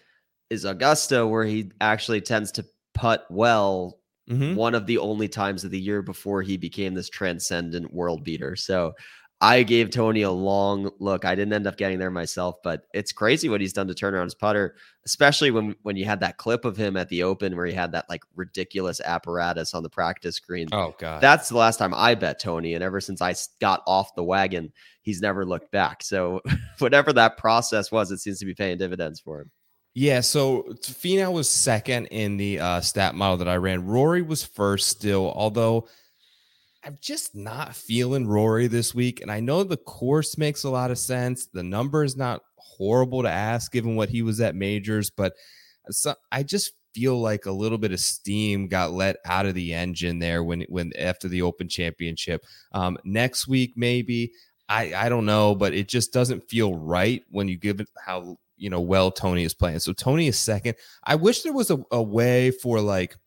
is 0.49 0.65
Augusta, 0.65 1.25
where 1.27 1.45
he 1.45 1.71
actually 1.81 2.21
tends 2.21 2.51
to 2.53 2.65
putt 2.93 3.25
well. 3.29 3.99
Mm-hmm. 4.29 4.55
One 4.55 4.75
of 4.75 4.85
the 4.85 4.97
only 4.97 5.27
times 5.27 5.63
of 5.63 5.71
the 5.71 5.79
year 5.79 6.01
before 6.01 6.41
he 6.41 6.57
became 6.57 6.93
this 6.93 7.09
transcendent 7.09 7.93
world 7.93 8.23
beater. 8.23 8.55
So 8.55 8.93
I 9.39 9.61
gave 9.61 9.91
Tony 9.91 10.23
a 10.23 10.31
long 10.31 10.89
look. 10.99 11.23
I 11.23 11.35
didn't 11.35 11.53
end 11.53 11.67
up 11.67 11.77
getting 11.77 11.99
there 11.99 12.09
myself, 12.09 12.55
but 12.63 12.87
it's 12.93 13.11
crazy 13.11 13.49
what 13.49 13.61
he's 13.61 13.73
done 13.73 13.87
to 13.87 13.93
turn 13.93 14.15
around 14.15 14.25
his 14.25 14.33
putter, 14.33 14.75
especially 15.05 15.51
when 15.51 15.75
when 15.83 15.95
you 15.95 16.05
had 16.05 16.21
that 16.21 16.37
clip 16.37 16.65
of 16.65 16.75
him 16.75 16.97
at 16.97 17.07
the 17.09 17.21
Open 17.21 17.55
where 17.55 17.67
he 17.67 17.73
had 17.73 17.91
that 17.91 18.09
like 18.09 18.23
ridiculous 18.35 18.99
apparatus 18.99 19.75
on 19.75 19.83
the 19.83 19.89
practice 19.89 20.39
green. 20.39 20.67
Oh 20.71 20.95
god, 20.97 21.21
that's 21.21 21.49
the 21.49 21.57
last 21.57 21.77
time 21.77 21.93
I 21.93 22.15
bet 22.15 22.39
Tony, 22.39 22.73
and 22.73 22.83
ever 22.83 22.99
since 22.99 23.21
I 23.21 23.35
got 23.61 23.83
off 23.85 24.15
the 24.15 24.23
wagon, 24.23 24.73
he's 25.01 25.21
never 25.21 25.45
looked 25.45 25.71
back. 25.71 26.01
So 26.01 26.41
whatever 26.79 27.13
that 27.13 27.37
process 27.37 27.91
was, 27.91 28.09
it 28.09 28.17
seems 28.17 28.39
to 28.39 28.45
be 28.45 28.55
paying 28.55 28.79
dividends 28.79 29.19
for 29.19 29.41
him. 29.41 29.51
Yeah, 29.93 30.21
so 30.21 30.63
Finau 30.81 31.33
was 31.33 31.49
second 31.49 32.07
in 32.07 32.37
the 32.37 32.59
uh, 32.59 32.81
stat 32.81 33.15
model 33.15 33.37
that 33.37 33.47
I 33.47 33.55
ran. 33.55 33.85
Rory 33.85 34.21
was 34.21 34.43
first 34.43 34.89
still, 34.89 35.31
although 35.35 35.87
I'm 36.87 36.97
just 37.01 37.35
not 37.35 37.75
feeling 37.75 38.25
Rory 38.25 38.67
this 38.67 38.95
week. 38.95 39.19
And 39.19 39.29
I 39.29 39.41
know 39.41 39.61
the 39.61 39.75
course 39.75 40.37
makes 40.37 40.63
a 40.63 40.69
lot 40.69 40.89
of 40.89 40.97
sense. 40.97 41.47
The 41.47 41.61
number 41.61 42.01
is 42.05 42.15
not 42.15 42.43
horrible 42.55 43.23
to 43.23 43.29
ask 43.29 43.73
given 43.73 43.97
what 43.97 44.07
he 44.07 44.21
was 44.21 44.39
at 44.39 44.55
majors, 44.55 45.09
but 45.09 45.33
I 46.31 46.43
just 46.43 46.71
feel 46.95 47.19
like 47.19 47.45
a 47.45 47.51
little 47.51 47.77
bit 47.77 47.91
of 47.91 47.99
steam 47.99 48.69
got 48.69 48.93
let 48.93 49.17
out 49.25 49.45
of 49.45 49.53
the 49.53 49.73
engine 49.73 50.19
there 50.19 50.45
when 50.45 50.61
when 50.69 50.93
after 50.97 51.27
the 51.27 51.41
Open 51.41 51.67
Championship. 51.67 52.45
Um, 52.71 52.97
next 53.03 53.49
week, 53.49 53.73
maybe 53.75 54.31
I 54.69 54.93
I 54.93 55.09
don't 55.09 55.25
know, 55.25 55.55
but 55.55 55.73
it 55.73 55.89
just 55.89 56.13
doesn't 56.13 56.49
feel 56.49 56.73
right 56.73 57.21
when 57.29 57.49
you 57.49 57.57
give 57.57 57.81
it 57.81 57.89
how 58.05 58.37
you 58.55 58.69
know 58.69 58.81
well 58.81 59.11
Tony 59.11 59.43
is 59.43 59.53
playing. 59.53 59.79
So 59.79 59.91
Tony 59.91 60.27
is 60.27 60.39
second. 60.39 60.75
I 61.03 61.15
wish 61.15 61.41
there 61.41 61.51
was 61.51 61.69
a, 61.69 61.79
a 61.91 62.01
way 62.01 62.51
for 62.51 62.79
like 62.79 63.17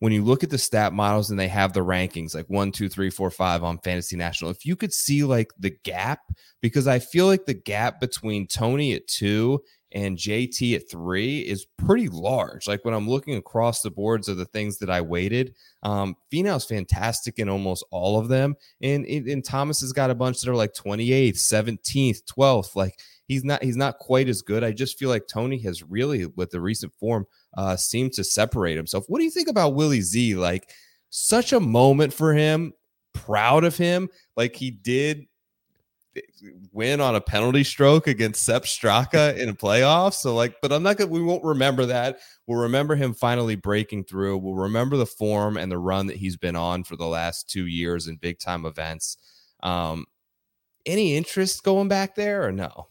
when 0.00 0.12
you 0.12 0.24
look 0.24 0.42
at 0.44 0.50
the 0.50 0.58
stat 0.58 0.92
models 0.92 1.30
and 1.30 1.38
they 1.38 1.48
have 1.48 1.72
the 1.72 1.80
rankings 1.80 2.34
like 2.34 2.48
one, 2.48 2.72
two, 2.72 2.88
three, 2.88 3.10
four, 3.10 3.30
five 3.30 3.62
on 3.62 3.78
Fantasy 3.78 4.16
National, 4.16 4.50
if 4.50 4.66
you 4.66 4.76
could 4.76 4.92
see 4.92 5.24
like 5.24 5.50
the 5.58 5.70
gap, 5.84 6.20
because 6.60 6.86
I 6.86 6.98
feel 6.98 7.26
like 7.26 7.46
the 7.46 7.54
gap 7.54 8.00
between 8.00 8.46
Tony 8.46 8.94
at 8.94 9.06
two 9.06 9.62
and 9.92 10.18
JT 10.18 10.74
at 10.74 10.90
three 10.90 11.40
is 11.40 11.66
pretty 11.78 12.08
large. 12.08 12.66
Like 12.66 12.84
when 12.84 12.94
I'm 12.94 13.08
looking 13.08 13.36
across 13.36 13.80
the 13.80 13.92
boards 13.92 14.28
of 14.28 14.36
the 14.36 14.44
things 14.44 14.78
that 14.78 14.90
I 14.90 15.00
weighted, 15.00 15.54
um, 15.84 16.16
Finau's 16.32 16.64
fantastic 16.64 17.38
in 17.38 17.48
almost 17.48 17.86
all 17.92 18.18
of 18.18 18.28
them. 18.28 18.56
And, 18.82 19.06
and 19.06 19.44
Thomas 19.44 19.80
has 19.80 19.92
got 19.92 20.10
a 20.10 20.14
bunch 20.14 20.40
that 20.40 20.50
are 20.50 20.56
like 20.56 20.74
28th, 20.74 21.36
17th, 21.36 22.24
12th. 22.24 22.74
Like 22.74 22.98
he's 23.28 23.44
not 23.44 23.62
he's 23.62 23.76
not 23.76 23.98
quite 23.98 24.28
as 24.28 24.42
good. 24.42 24.64
I 24.64 24.72
just 24.72 24.98
feel 24.98 25.08
like 25.08 25.28
Tony 25.28 25.58
has 25.58 25.82
really, 25.82 26.26
with 26.26 26.50
the 26.50 26.60
recent 26.60 26.92
form, 26.94 27.26
uh, 27.56 27.76
seemed 27.76 28.12
to 28.14 28.24
separate 28.24 28.76
himself. 28.76 29.04
What 29.08 29.18
do 29.18 29.24
you 29.24 29.30
think 29.30 29.48
about 29.48 29.74
Willie 29.74 30.00
Z? 30.00 30.34
Like, 30.36 30.70
such 31.14 31.52
a 31.52 31.60
moment 31.60 32.12
for 32.12 32.34
him. 32.34 32.72
Proud 33.12 33.62
of 33.62 33.76
him. 33.76 34.08
Like 34.36 34.56
he 34.56 34.72
did 34.72 35.26
win 36.72 37.00
on 37.00 37.14
a 37.14 37.20
penalty 37.20 37.62
stroke 37.62 38.08
against 38.08 38.44
Sepp 38.44 38.64
Straka 38.64 39.36
in 39.38 39.48
a 39.48 39.54
playoff. 39.54 40.14
So 40.14 40.34
like, 40.34 40.56
but 40.60 40.72
I'm 40.72 40.82
not 40.82 40.96
gonna 40.96 41.10
we 41.10 41.22
won't 41.22 41.44
remember 41.44 41.86
that. 41.86 42.18
We'll 42.48 42.62
remember 42.62 42.96
him 42.96 43.14
finally 43.14 43.54
breaking 43.54 44.04
through. 44.04 44.38
We'll 44.38 44.54
remember 44.54 44.96
the 44.96 45.06
form 45.06 45.56
and 45.56 45.70
the 45.70 45.78
run 45.78 46.08
that 46.08 46.16
he's 46.16 46.36
been 46.36 46.56
on 46.56 46.82
for 46.82 46.96
the 46.96 47.06
last 47.06 47.48
two 47.48 47.66
years 47.66 48.08
in 48.08 48.16
big 48.16 48.40
time 48.40 48.66
events. 48.66 49.16
Um, 49.62 50.06
any 50.84 51.16
interest 51.16 51.62
going 51.62 51.86
back 51.86 52.16
there 52.16 52.44
or 52.44 52.50
no? 52.50 52.88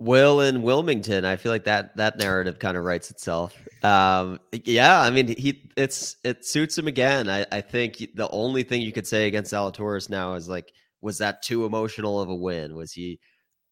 Will 0.00 0.40
in 0.42 0.62
Wilmington. 0.62 1.24
I 1.24 1.36
feel 1.36 1.50
like 1.50 1.64
that 1.64 1.96
that 1.96 2.18
narrative 2.18 2.58
kind 2.58 2.76
of 2.76 2.84
writes 2.84 3.10
itself. 3.10 3.56
Um, 3.82 4.38
yeah, 4.52 5.00
I 5.00 5.10
mean, 5.10 5.28
he 5.36 5.70
it's 5.76 6.16
it 6.22 6.44
suits 6.44 6.78
him 6.78 6.86
again. 6.86 7.28
I, 7.28 7.44
I 7.50 7.60
think 7.60 8.06
the 8.14 8.28
only 8.30 8.62
thing 8.62 8.82
you 8.82 8.92
could 8.92 9.06
say 9.06 9.26
against 9.26 9.52
Zalatoris 9.52 10.08
now 10.08 10.34
is 10.34 10.48
like, 10.48 10.72
was 11.00 11.18
that 11.18 11.42
too 11.42 11.64
emotional 11.64 12.20
of 12.20 12.28
a 12.28 12.34
win? 12.34 12.76
Was 12.76 12.92
he 12.92 13.18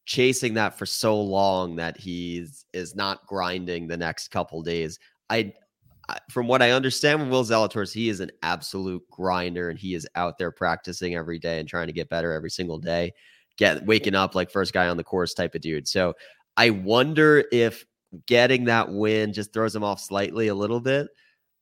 chasing 0.04 0.54
that 0.54 0.76
for 0.76 0.86
so 0.86 1.20
long 1.20 1.76
that 1.76 1.96
he's 1.96 2.64
is 2.72 2.96
not 2.96 3.26
grinding 3.26 3.86
the 3.86 3.96
next 3.96 4.28
couple 4.28 4.62
days? 4.62 4.98
I, 5.30 5.52
I 6.08 6.18
from 6.30 6.48
what 6.48 6.60
I 6.62 6.72
understand 6.72 7.20
with 7.20 7.30
Will 7.30 7.44
Zalatoris, 7.44 7.92
he 7.92 8.08
is 8.08 8.18
an 8.18 8.32
absolute 8.42 9.02
grinder 9.10 9.70
and 9.70 9.78
he 9.78 9.94
is 9.94 10.08
out 10.16 10.38
there 10.38 10.50
practicing 10.50 11.14
every 11.14 11.38
day 11.38 11.60
and 11.60 11.68
trying 11.68 11.86
to 11.86 11.92
get 11.92 12.08
better 12.08 12.32
every 12.32 12.50
single 12.50 12.80
day 12.80 13.12
get 13.56 13.84
waking 13.86 14.14
up 14.14 14.34
like 14.34 14.50
first 14.50 14.72
guy 14.72 14.88
on 14.88 14.96
the 14.96 15.04
course 15.04 15.34
type 15.34 15.54
of 15.54 15.60
dude. 15.60 15.88
So 15.88 16.14
I 16.56 16.70
wonder 16.70 17.44
if 17.52 17.84
getting 18.26 18.64
that 18.64 18.90
win 18.92 19.32
just 19.32 19.52
throws 19.52 19.74
him 19.74 19.84
off 19.84 20.00
slightly 20.00 20.48
a 20.48 20.54
little 20.54 20.80
bit. 20.80 21.08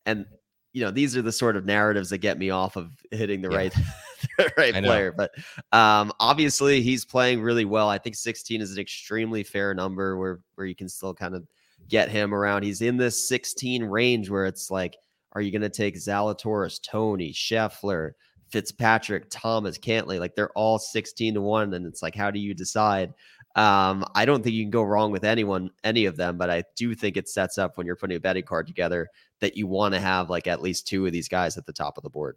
And 0.07 0.27
you 0.73 0.85
know, 0.85 0.91
these 0.91 1.17
are 1.17 1.23
the 1.23 1.33
sort 1.33 1.57
of 1.57 1.65
narratives 1.65 2.11
that 2.11 2.19
get 2.19 2.37
me 2.37 2.51
off 2.51 2.77
of 2.77 2.91
hitting 3.13 3.41
the 3.41 3.51
yeah. 3.51 3.57
right 3.57 3.75
the 4.39 4.53
right 4.57 4.75
player. 4.75 5.13
But 5.13 5.31
um 5.73 6.13
obviously 6.21 6.83
he's 6.83 7.05
playing 7.05 7.41
really 7.41 7.65
well. 7.65 7.89
I 7.89 7.99
think 7.99 8.17
16 8.17 8.61
is 8.61 8.73
an 8.73 8.79
extremely 8.79 9.43
fair 9.43 9.75
number 9.75 10.17
where 10.19 10.41
where 10.57 10.67
you 10.67 10.75
can 10.75 10.89
still 10.89 11.15
kind 11.15 11.35
of 11.35 11.47
get 11.89 12.09
him 12.09 12.35
around. 12.35 12.63
He's 12.63 12.83
in 12.83 12.97
this 12.97 13.29
16 13.29 13.85
range 13.85 14.31
where 14.31 14.47
it's 14.47 14.71
like, 14.71 14.97
are 15.33 15.41
you 15.41 15.51
going 15.51 15.63
to 15.63 15.69
take 15.69 15.97
Zalatoris, 15.97 16.81
Tony, 16.83 17.33
Scheffler, 17.33 18.13
Fitzpatrick, 18.55 19.27
Thomas, 19.31 19.77
Cantlay, 19.79 20.21
like 20.21 20.37
they're 20.37 20.51
all 20.51 20.79
16 20.79 21.35
to 21.35 21.41
1. 21.41 21.75
And 21.75 21.85
it's 21.87 22.05
like, 22.05 22.15
how 22.15 22.31
do 22.31 22.39
you 22.39 22.55
decide? 22.55 23.13
Um, 23.57 24.05
I 24.15 24.25
don't 24.25 24.45
think 24.45 24.55
you 24.55 24.63
can 24.63 24.71
go 24.71 24.85
wrong 24.85 25.11
with 25.11 25.25
anyone, 25.25 25.71
any 25.83 26.05
of 26.05 26.17
them, 26.17 26.39
but 26.39 26.51
I 26.51 26.63
do 26.77 26.95
think 26.95 27.17
it 27.17 27.29
sets 27.29 27.59
up 27.59 27.77
when 27.77 27.85
you're 27.85 27.97
putting 27.97 28.17
a 28.17 28.21
betting 28.21 28.45
card 28.45 28.69
together 28.69 29.09
that 29.41 29.57
you 29.57 29.67
want 29.67 29.93
to 29.95 30.01
have 30.01 30.31
like 30.31 30.47
at 30.47 30.63
least 30.63 30.87
two 30.87 31.05
of 31.05 31.11
these 31.11 31.29
guys 31.29 31.59
at 31.59 31.67
the 31.67 31.73
top 31.73 31.97
of 31.97 32.05
the 32.05 32.11
board. 32.11 32.37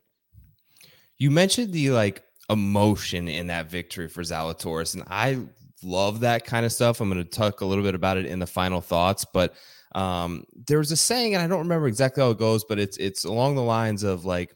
You 1.17 1.29
mentioned 1.29 1.71
the 1.71 1.91
like 1.91 2.23
emotion 2.49 3.27
in 3.27 3.45
that 3.47 3.69
victory 3.69 4.07
for 4.07 4.23
Zalatoris, 4.23 4.95
and 4.95 5.03
I 5.05 5.37
love 5.83 6.21
that 6.21 6.45
kind 6.45 6.65
of 6.65 6.71
stuff. 6.71 6.99
I'm 6.99 7.11
going 7.11 7.23
to 7.23 7.29
talk 7.29 7.61
a 7.61 7.65
little 7.65 7.83
bit 7.83 7.93
about 7.93 8.17
it 8.17 8.25
in 8.25 8.39
the 8.39 8.47
final 8.47 8.81
thoughts, 8.81 9.23
but 9.23 9.53
um, 9.93 10.45
there 10.65 10.79
was 10.79 10.91
a 10.91 10.97
saying, 10.97 11.35
and 11.35 11.43
I 11.43 11.47
don't 11.47 11.59
remember 11.59 11.87
exactly 11.87 12.23
how 12.23 12.31
it 12.31 12.39
goes, 12.39 12.63
but 12.63 12.79
it's 12.79 12.97
it's 12.97 13.23
along 13.23 13.53
the 13.53 13.61
lines 13.61 14.01
of 14.01 14.25
like 14.25 14.55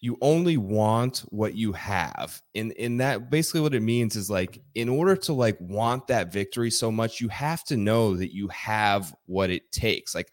you 0.00 0.16
only 0.20 0.56
want 0.56 1.18
what 1.30 1.54
you 1.54 1.72
have. 1.72 2.40
And 2.54 2.72
and 2.78 3.00
that 3.00 3.30
basically 3.30 3.60
what 3.60 3.74
it 3.74 3.82
means 3.82 4.16
is 4.16 4.30
like 4.30 4.60
in 4.74 4.88
order 4.88 5.16
to 5.16 5.32
like 5.32 5.56
want 5.60 6.06
that 6.06 6.32
victory 6.32 6.70
so 6.70 6.90
much 6.92 7.20
you 7.20 7.28
have 7.28 7.64
to 7.64 7.76
know 7.76 8.16
that 8.16 8.34
you 8.34 8.48
have 8.48 9.14
what 9.26 9.50
it 9.50 9.70
takes. 9.72 10.14
Like 10.14 10.30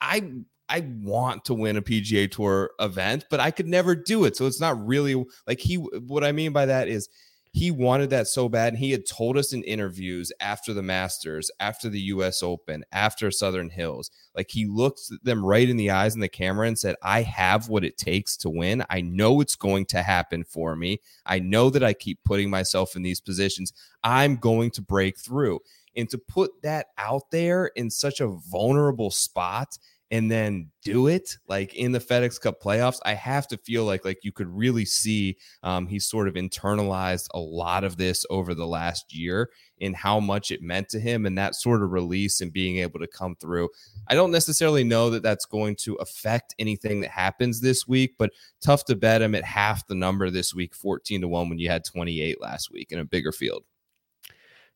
i 0.00 0.30
i 0.68 0.86
want 1.00 1.44
to 1.44 1.54
win 1.54 1.76
a 1.76 1.82
pga 1.82 2.30
tour 2.30 2.70
event 2.78 3.24
but 3.30 3.40
i 3.40 3.50
could 3.50 3.66
never 3.66 3.94
do 3.94 4.24
it. 4.24 4.36
So 4.36 4.46
it's 4.46 4.60
not 4.60 4.86
really 4.86 5.24
like 5.46 5.60
he 5.60 5.76
what 5.76 6.24
i 6.24 6.32
mean 6.32 6.52
by 6.52 6.66
that 6.66 6.88
is 6.88 7.08
he 7.52 7.70
wanted 7.70 8.10
that 8.10 8.28
so 8.28 8.48
bad. 8.48 8.74
And 8.74 8.78
he 8.78 8.90
had 8.90 9.06
told 9.06 9.36
us 9.36 9.52
in 9.52 9.62
interviews 9.64 10.32
after 10.40 10.72
the 10.72 10.82
Masters, 10.82 11.50
after 11.60 11.88
the 11.88 12.00
US 12.00 12.42
Open, 12.42 12.84
after 12.92 13.30
Southern 13.30 13.70
Hills, 13.70 14.10
like 14.34 14.50
he 14.50 14.66
looked 14.66 15.00
them 15.22 15.44
right 15.44 15.68
in 15.68 15.76
the 15.76 15.90
eyes 15.90 16.14
in 16.14 16.20
the 16.20 16.28
camera 16.28 16.66
and 16.66 16.78
said, 16.78 16.96
I 17.02 17.22
have 17.22 17.68
what 17.68 17.84
it 17.84 17.96
takes 17.96 18.36
to 18.38 18.50
win. 18.50 18.84
I 18.90 19.00
know 19.00 19.40
it's 19.40 19.56
going 19.56 19.86
to 19.86 20.02
happen 20.02 20.44
for 20.44 20.76
me. 20.76 21.00
I 21.26 21.38
know 21.38 21.70
that 21.70 21.84
I 21.84 21.92
keep 21.92 22.22
putting 22.24 22.50
myself 22.50 22.96
in 22.96 23.02
these 23.02 23.20
positions. 23.20 23.72
I'm 24.02 24.36
going 24.36 24.70
to 24.72 24.82
break 24.82 25.18
through. 25.18 25.60
And 25.96 26.08
to 26.10 26.18
put 26.18 26.62
that 26.62 26.86
out 26.96 27.30
there 27.32 27.66
in 27.74 27.90
such 27.90 28.20
a 28.20 28.28
vulnerable 28.28 29.10
spot 29.10 29.78
and 30.10 30.30
then 30.30 30.70
do 30.82 31.06
it 31.06 31.36
like 31.48 31.74
in 31.74 31.92
the 31.92 31.98
FedEx 31.98 32.40
Cup 32.40 32.62
playoffs, 32.62 32.98
I 33.04 33.12
have 33.14 33.46
to 33.48 33.58
feel 33.58 33.84
like 33.84 34.04
like 34.04 34.20
you 34.22 34.32
could 34.32 34.48
really 34.48 34.84
see 34.84 35.36
um, 35.62 35.86
he's 35.86 36.06
sort 36.06 36.28
of 36.28 36.34
internalized 36.34 37.26
a 37.34 37.38
lot 37.38 37.84
of 37.84 37.96
this 37.98 38.24
over 38.30 38.54
the 38.54 38.66
last 38.66 39.14
year 39.14 39.50
in 39.78 39.92
how 39.94 40.18
much 40.18 40.50
it 40.50 40.62
meant 40.62 40.88
to 40.88 40.98
him 40.98 41.26
and 41.26 41.36
that 41.36 41.54
sort 41.54 41.82
of 41.82 41.90
release 41.92 42.40
and 42.40 42.52
being 42.52 42.78
able 42.78 42.98
to 42.98 43.06
come 43.06 43.36
through. 43.36 43.68
I 44.08 44.14
don't 44.14 44.32
necessarily 44.32 44.82
know 44.82 45.10
that 45.10 45.22
that's 45.22 45.44
going 45.44 45.76
to 45.80 45.94
affect 45.96 46.54
anything 46.58 47.00
that 47.02 47.10
happens 47.10 47.60
this 47.60 47.86
week, 47.86 48.14
but 48.18 48.30
tough 48.60 48.84
to 48.86 48.96
bet 48.96 49.22
him 49.22 49.34
at 49.34 49.44
half 49.44 49.86
the 49.86 49.94
number 49.94 50.30
this 50.30 50.54
week, 50.54 50.74
14 50.74 51.20
to 51.20 51.28
1 51.28 51.48
when 51.48 51.58
you 51.58 51.68
had 51.68 51.84
28 51.84 52.40
last 52.40 52.72
week 52.72 52.92
in 52.92 52.98
a 52.98 53.04
bigger 53.04 53.30
field. 53.30 53.64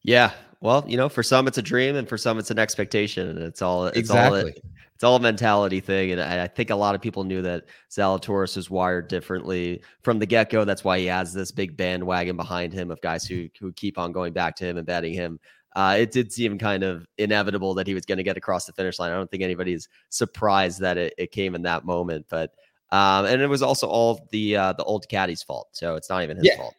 Yeah. 0.03 0.33
Well, 0.61 0.85
you 0.87 0.97
know, 0.97 1.09
for 1.09 1.23
some 1.23 1.49
it's 1.49 1.59
a 1.59 1.63
dream, 1.63 1.97
and 1.97 2.09
for 2.09 2.17
some 2.17 2.39
it's 2.39 2.51
an 2.51 2.59
expectation, 2.59 3.29
and 3.29 3.39
it's 3.41 3.63
all 3.63 3.87
it's 3.87 3.99
Exactly. 3.99 4.41
all 4.41 4.47
a, 4.49 4.53
it's 5.03 5.05
all 5.09 5.17
a 5.17 5.21
mentality 5.21 5.81
thing. 5.81 6.13
And 6.13 6.21
I, 6.21 6.45
I 6.45 6.47
think 6.47 6.71
a 6.71 6.77
lot 6.77 6.95
of 6.95 7.01
people 7.01 7.25
knew 7.25 7.43
that 7.43 7.65
Zalatoris 7.91 8.55
was 8.55 8.71
wired 8.71 9.09
differently 9.09 9.83
from 10.03 10.21
the 10.21 10.27
get 10.27 10.49
go. 10.49 10.65
That's 10.65 10.85
why 10.85 11.01
he 11.01 11.07
has 11.07 11.33
this 11.33 11.51
big 11.51 11.77
bandwagon 11.77 12.37
behind 12.37 12.73
him 12.73 12.89
of 12.93 13.01
guys 13.01 13.27
who 13.27 13.49
who 13.59 13.73
keep 13.73 13.99
on 13.99 14.13
going 14.13 14.33
back 14.33 14.55
to 14.57 14.65
him 14.65 14.77
and 14.77 14.87
betting 14.87 15.13
him. 15.13 15.41
Uh, 15.75 15.97
it 15.99 16.13
did 16.13 16.33
seem 16.33 16.57
kind 16.57 16.85
of 16.85 17.05
inevitable 17.19 17.75
that 17.75 17.89
he 17.89 17.95
was 17.95 18.07
going 18.07 18.19
to 18.19 18.23
get 18.23 18.37
across 18.37 18.65
the 18.65 18.73
finish 18.75 19.01
line. 19.01 19.11
I 19.11 19.17
don't 19.17 19.29
think 19.29 19.43
anybody's 19.43 19.89
surprised 20.09 20.79
that 20.83 20.97
it, 20.97 21.15
it 21.19 21.33
came 21.33 21.57
in 21.57 21.63
that 21.63 21.85
moment, 21.85 22.27
but 22.29 22.53
um, 22.93 23.25
and 23.25 23.43
it 23.43 23.49
was 23.49 23.61
also 23.61 23.89
all 23.89 24.29
the 24.31 24.57
uh, 24.57 24.73
the 24.75 24.85
old 24.85 25.09
caddy's 25.09 25.43
fault. 25.43 25.67
So 25.73 25.97
it's 25.97 26.11
not 26.11 26.23
even 26.23 26.37
his 26.37 26.47
Yeah. 26.47 26.59
fault. 26.59 26.77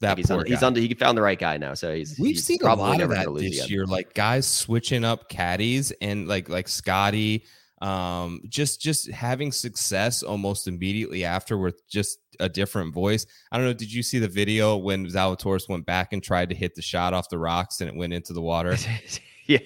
That 0.00 0.16
he's 0.16 0.28
poor 0.28 0.40
on, 0.40 0.46
he's 0.46 0.60
guy. 0.60 0.66
on. 0.68 0.74
He 0.76 0.94
found 0.94 1.18
the 1.18 1.22
right 1.22 1.38
guy 1.38 1.56
now. 1.56 1.74
So 1.74 1.94
he's 1.94 2.16
We've 2.18 2.36
he's 2.36 2.44
seen 2.44 2.58
a 2.62 2.74
lot 2.74 3.00
of 3.00 3.08
that 3.10 3.24
gonna 3.26 3.30
lose 3.30 3.42
this 3.50 3.58
again. 3.60 3.68
year, 3.68 3.86
like 3.86 4.14
guys 4.14 4.46
switching 4.46 5.04
up 5.04 5.28
caddies 5.28 5.90
and 6.00 6.28
like 6.28 6.48
like 6.48 6.68
Scotty, 6.68 7.44
um, 7.82 8.40
just 8.48 8.80
just 8.80 9.10
having 9.10 9.50
success 9.52 10.22
almost 10.22 10.68
immediately 10.68 11.24
after 11.24 11.58
with 11.58 11.86
just 11.88 12.18
a 12.38 12.48
different 12.48 12.94
voice. 12.94 13.26
I 13.50 13.56
don't 13.56 13.66
know. 13.66 13.72
Did 13.72 13.92
you 13.92 14.02
see 14.04 14.20
the 14.20 14.28
video 14.28 14.76
when 14.76 15.06
Zalatoris 15.06 15.68
went 15.68 15.84
back 15.86 16.12
and 16.12 16.22
tried 16.22 16.50
to 16.50 16.54
hit 16.54 16.76
the 16.76 16.82
shot 16.82 17.12
off 17.12 17.28
the 17.28 17.38
rocks 17.38 17.80
and 17.80 17.88
it 17.90 17.96
went 17.96 18.12
into 18.12 18.32
the 18.32 18.40
water? 18.42 18.76
yeah. 19.46 19.58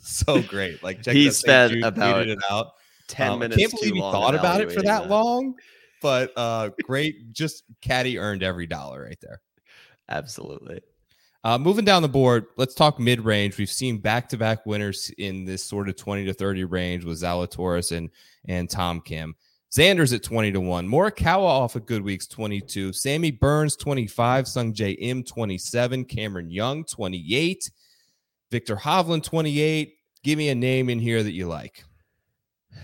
so 0.00 0.42
great. 0.42 0.82
Like 0.82 1.02
check 1.02 1.14
He 1.14 1.24
that 1.26 1.32
spent 1.32 1.82
about 1.84 2.28
it 2.28 2.38
out. 2.50 2.72
10 3.08 3.30
Um, 3.32 3.38
minutes. 3.38 3.56
I 3.56 3.60
can't 3.60 3.70
too 3.72 3.76
believe 3.78 3.94
he 3.94 4.00
thought 4.00 4.34
about 4.34 4.60
it 4.60 4.70
for 4.70 4.80
evaluating 4.80 4.84
that 4.84 5.08
long. 5.08 5.54
But 6.00 6.32
uh 6.36 6.70
great, 6.84 7.32
just 7.32 7.64
caddy 7.80 8.18
earned 8.18 8.42
every 8.42 8.66
dollar 8.66 9.04
right 9.04 9.18
there. 9.20 9.40
Absolutely. 10.08 10.80
Uh, 11.44 11.56
moving 11.56 11.84
down 11.84 12.02
the 12.02 12.08
board, 12.08 12.46
let's 12.56 12.74
talk 12.74 12.98
mid 12.98 13.20
range. 13.20 13.56
We've 13.58 13.70
seen 13.70 13.98
back 13.98 14.28
to 14.30 14.36
back 14.36 14.66
winners 14.66 15.10
in 15.18 15.44
this 15.44 15.62
sort 15.62 15.88
of 15.88 15.96
20 15.96 16.24
to 16.26 16.34
30 16.34 16.64
range 16.64 17.04
with 17.04 17.22
Zalatoris 17.22 17.96
and, 17.96 18.10
and 18.46 18.68
Tom 18.68 19.00
Kim. 19.00 19.34
Xander's 19.70 20.12
at 20.12 20.22
20 20.22 20.52
to 20.52 20.60
1. 20.60 20.88
Morikawa 20.88 21.44
off 21.44 21.76
a 21.76 21.80
good 21.80 22.02
week's 22.02 22.26
22. 22.26 22.92
Sammy 22.92 23.30
Burns 23.30 23.76
25. 23.76 24.46
Sungjae 24.46 24.96
Im 24.98 25.22
27. 25.22 26.04
Cameron 26.06 26.50
Young 26.50 26.84
28. 26.84 27.70
Viktor 28.50 28.76
Hovland 28.76 29.22
28. 29.22 29.94
Give 30.24 30.38
me 30.38 30.48
a 30.48 30.54
name 30.54 30.88
in 30.88 30.98
here 30.98 31.22
that 31.22 31.32
you 31.32 31.46
like. 31.46 31.84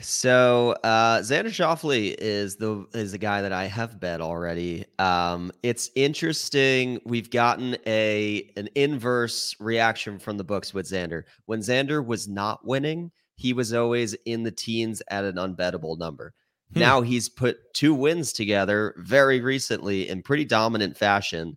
So 0.00 0.76
uh 0.84 1.20
Xander 1.20 1.46
Schauffele 1.46 2.14
is 2.18 2.56
the 2.56 2.86
is 2.92 3.12
the 3.12 3.18
guy 3.18 3.42
that 3.42 3.52
I 3.52 3.64
have 3.66 3.98
bet 4.00 4.20
already. 4.20 4.84
Um 4.98 5.52
it's 5.62 5.90
interesting. 5.94 7.00
We've 7.04 7.30
gotten 7.30 7.76
a 7.86 8.50
an 8.56 8.68
inverse 8.74 9.56
reaction 9.58 10.18
from 10.18 10.36
the 10.36 10.44
books 10.44 10.74
with 10.74 10.86
Xander. 10.86 11.24
When 11.46 11.60
Xander 11.60 12.04
was 12.04 12.28
not 12.28 12.66
winning, 12.66 13.10
he 13.36 13.52
was 13.52 13.72
always 13.72 14.14
in 14.26 14.42
the 14.42 14.52
teens 14.52 15.02
at 15.08 15.24
an 15.24 15.36
unbettable 15.36 15.98
number. 15.98 16.34
Hmm. 16.72 16.80
Now 16.80 17.00
he's 17.00 17.28
put 17.28 17.72
two 17.74 17.94
wins 17.94 18.32
together 18.32 18.94
very 18.98 19.40
recently 19.40 20.08
in 20.08 20.22
pretty 20.22 20.44
dominant 20.44 20.96
fashion. 20.96 21.56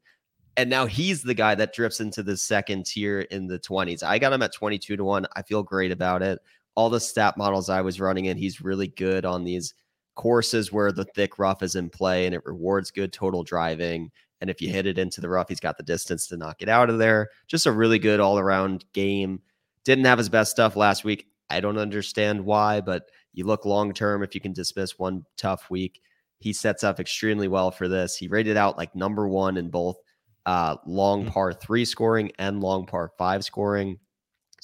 And 0.55 0.71
now 0.71 0.87
he's 0.87 1.21
the 1.21 1.35
guy 1.35 1.53
that 1.53 1.73
drifts 1.73 1.99
into 1.99 2.23
the 2.23 2.35
second 2.35 2.87
tier 2.87 3.19
in 3.19 3.45
the 3.45 3.59
20s. 3.59 4.01
I 4.01 4.17
got 4.17 4.33
him 4.33 4.41
at 4.41 4.53
22 4.53 4.97
to 4.97 5.03
1. 5.03 5.27
I 5.35 5.43
feel 5.43 5.61
great 5.61 5.91
about 5.91 6.23
it 6.23 6.39
all 6.77 6.91
the 6.91 6.99
stat 6.99 7.35
models 7.37 7.69
I 7.69 7.81
was 7.81 7.99
running 7.99 8.25
in, 8.25 8.37
he's 8.37 8.61
really 8.61 8.87
good 8.87 9.25
on 9.25 9.43
these 9.43 9.73
courses 10.15 10.71
where 10.71 10.91
the 10.91 11.05
thick 11.15 11.39
rough 11.39 11.63
is 11.63 11.75
in 11.75 11.89
play 11.89 12.27
and 12.27 12.35
it 12.35 12.45
rewards 12.45 12.91
good 12.91 13.11
total 13.11 13.43
driving. 13.43 14.11
And 14.41 14.49
if 14.51 14.61
you 14.61 14.69
hit 14.69 14.85
it 14.85 14.99
into 14.99 15.19
the 15.19 15.27
rough, 15.27 15.49
he's 15.49 15.59
got 15.59 15.77
the 15.77 15.83
distance 15.83 16.27
to 16.27 16.37
knock 16.37 16.61
it 16.61 16.69
out 16.69 16.91
of 16.91 16.99
there. 16.99 17.29
Just 17.47 17.65
a 17.65 17.71
really 17.71 17.97
good 17.97 18.19
all 18.19 18.37
around 18.37 18.85
game. 18.93 19.41
Didn't 19.85 20.05
have 20.05 20.19
his 20.19 20.29
best 20.29 20.51
stuff 20.51 20.75
last 20.75 21.03
week. 21.03 21.25
I 21.49 21.59
don't 21.59 21.79
understand 21.79 22.45
why, 22.45 22.79
but 22.81 23.09
you 23.33 23.45
look 23.45 23.65
long 23.65 23.91
term 23.91 24.21
if 24.21 24.35
you 24.35 24.41
can 24.41 24.53
dismiss 24.53 24.99
one 24.99 25.23
tough 25.35 25.71
week. 25.71 25.99
He 26.37 26.53
sets 26.53 26.83
up 26.83 26.99
extremely 26.99 27.47
well 27.47 27.71
for 27.71 27.87
this. 27.87 28.15
He 28.15 28.27
rated 28.27 28.55
out 28.55 28.77
like 28.77 28.95
number 28.95 29.27
one 29.27 29.57
in 29.57 29.69
both 29.71 29.97
uh, 30.45 30.75
long 30.85 31.25
Mm. 31.25 31.31
par 31.31 31.53
three 31.53 31.85
scoring 31.85 32.31
and 32.37 32.61
long 32.61 32.85
par 32.85 33.11
five 33.17 33.43
scoring. 33.43 33.97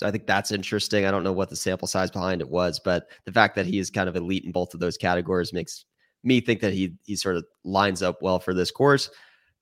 I 0.03 0.11
think 0.11 0.27
that's 0.27 0.51
interesting. 0.51 1.05
I 1.05 1.11
don't 1.11 1.23
know 1.23 1.33
what 1.33 1.49
the 1.49 1.55
sample 1.55 1.87
size 1.87 2.11
behind 2.11 2.41
it 2.41 2.49
was, 2.49 2.79
but 2.79 3.07
the 3.25 3.31
fact 3.31 3.55
that 3.55 3.65
he 3.65 3.79
is 3.79 3.89
kind 3.89 4.09
of 4.09 4.15
elite 4.15 4.45
in 4.45 4.51
both 4.51 4.73
of 4.73 4.79
those 4.79 4.97
categories 4.97 5.53
makes 5.53 5.85
me 6.23 6.41
think 6.41 6.61
that 6.61 6.73
he 6.73 6.95
he 7.05 7.15
sort 7.15 7.35
of 7.35 7.45
lines 7.63 8.01
up 8.01 8.21
well 8.21 8.39
for 8.39 8.53
this 8.53 8.71
course. 8.71 9.09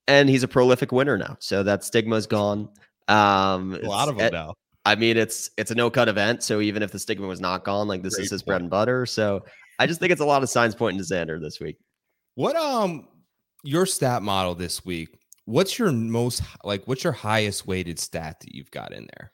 And 0.07 0.29
he's 0.29 0.43
a 0.43 0.47
prolific 0.47 0.91
winner 0.91 1.17
now. 1.17 1.37
So 1.39 1.63
that 1.63 1.83
stigma's 1.83 2.27
gone. 2.27 2.69
Um 3.07 3.75
A 3.75 3.87
lot 3.87 4.09
of 4.09 4.17
them 4.17 4.27
it- 4.27 4.33
now. 4.33 4.55
I 4.83 4.95
mean, 4.95 5.15
it's 5.15 5.51
it's 5.57 5.69
a 5.69 5.75
no 5.75 5.91
cut 5.91 6.09
event. 6.09 6.41
So 6.41 6.59
even 6.59 6.81
if 6.81 6.91
the 6.91 6.97
stigma 6.97 7.27
was 7.27 7.39
not 7.39 7.63
gone, 7.63 7.87
like 7.87 8.01
this 8.01 8.15
Great 8.15 8.25
is 8.25 8.31
his 8.31 8.41
bread 8.41 8.61
and 8.61 8.69
butter. 8.69 9.05
So 9.05 9.45
I 9.77 9.85
just 9.85 9.99
think 9.99 10.11
it's 10.11 10.21
a 10.21 10.25
lot 10.25 10.41
of 10.41 10.49
signs 10.49 10.73
pointing 10.73 11.03
to 11.03 11.13
Xander 11.13 11.39
this 11.39 11.59
week. 11.59 11.77
What 12.35 12.55
um 12.55 13.07
your 13.63 13.85
stat 13.85 14.23
model 14.23 14.55
this 14.55 14.83
week? 14.83 15.19
What's 15.45 15.77
your 15.77 15.91
most 15.91 16.41
like 16.63 16.85
what's 16.85 17.03
your 17.03 17.13
highest 17.13 17.67
weighted 17.67 17.99
stat 17.99 18.39
that 18.41 18.55
you've 18.55 18.71
got 18.71 18.93
in 18.93 19.07
there? 19.15 19.31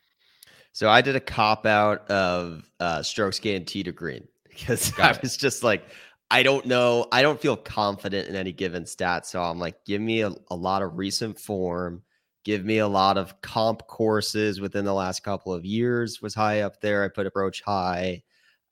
So 0.73 0.89
I 0.89 1.01
did 1.01 1.15
a 1.15 1.19
cop 1.19 1.65
out 1.65 2.09
of 2.09 2.69
uh, 2.79 3.01
strokes 3.01 3.39
gained 3.39 3.67
tee 3.67 3.83
to 3.83 3.91
green 3.91 4.27
because 4.49 4.91
Got 4.91 5.15
I 5.15 5.17
it. 5.17 5.21
was 5.21 5.37
just 5.37 5.63
like, 5.63 5.83
I 6.29 6.43
don't 6.43 6.65
know. 6.65 7.07
I 7.11 7.21
don't 7.21 7.39
feel 7.39 7.55
confident 7.55 8.27
in 8.27 8.35
any 8.35 8.51
given 8.51 8.85
stat. 8.85 9.25
So 9.25 9.41
I'm 9.41 9.59
like, 9.59 9.83
give 9.85 10.01
me 10.01 10.21
a, 10.21 10.31
a 10.49 10.55
lot 10.55 10.81
of 10.81 10.97
recent 10.97 11.39
form. 11.39 12.03
Give 12.43 12.63
me 12.63 12.77
a 12.79 12.87
lot 12.87 13.17
of 13.17 13.41
comp 13.41 13.87
courses 13.87 14.59
within 14.61 14.85
the 14.85 14.93
last 14.93 15.23
couple 15.23 15.53
of 15.53 15.65
years 15.65 16.21
was 16.21 16.33
high 16.33 16.61
up 16.61 16.79
there. 16.81 17.03
I 17.03 17.09
put 17.09 17.27
approach 17.27 17.61
high. 17.61 18.23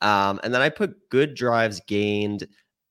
Um, 0.01 0.39
and 0.43 0.53
then 0.53 0.61
I 0.61 0.69
put 0.69 1.09
good 1.09 1.35
drives 1.35 1.81
gained 1.87 2.47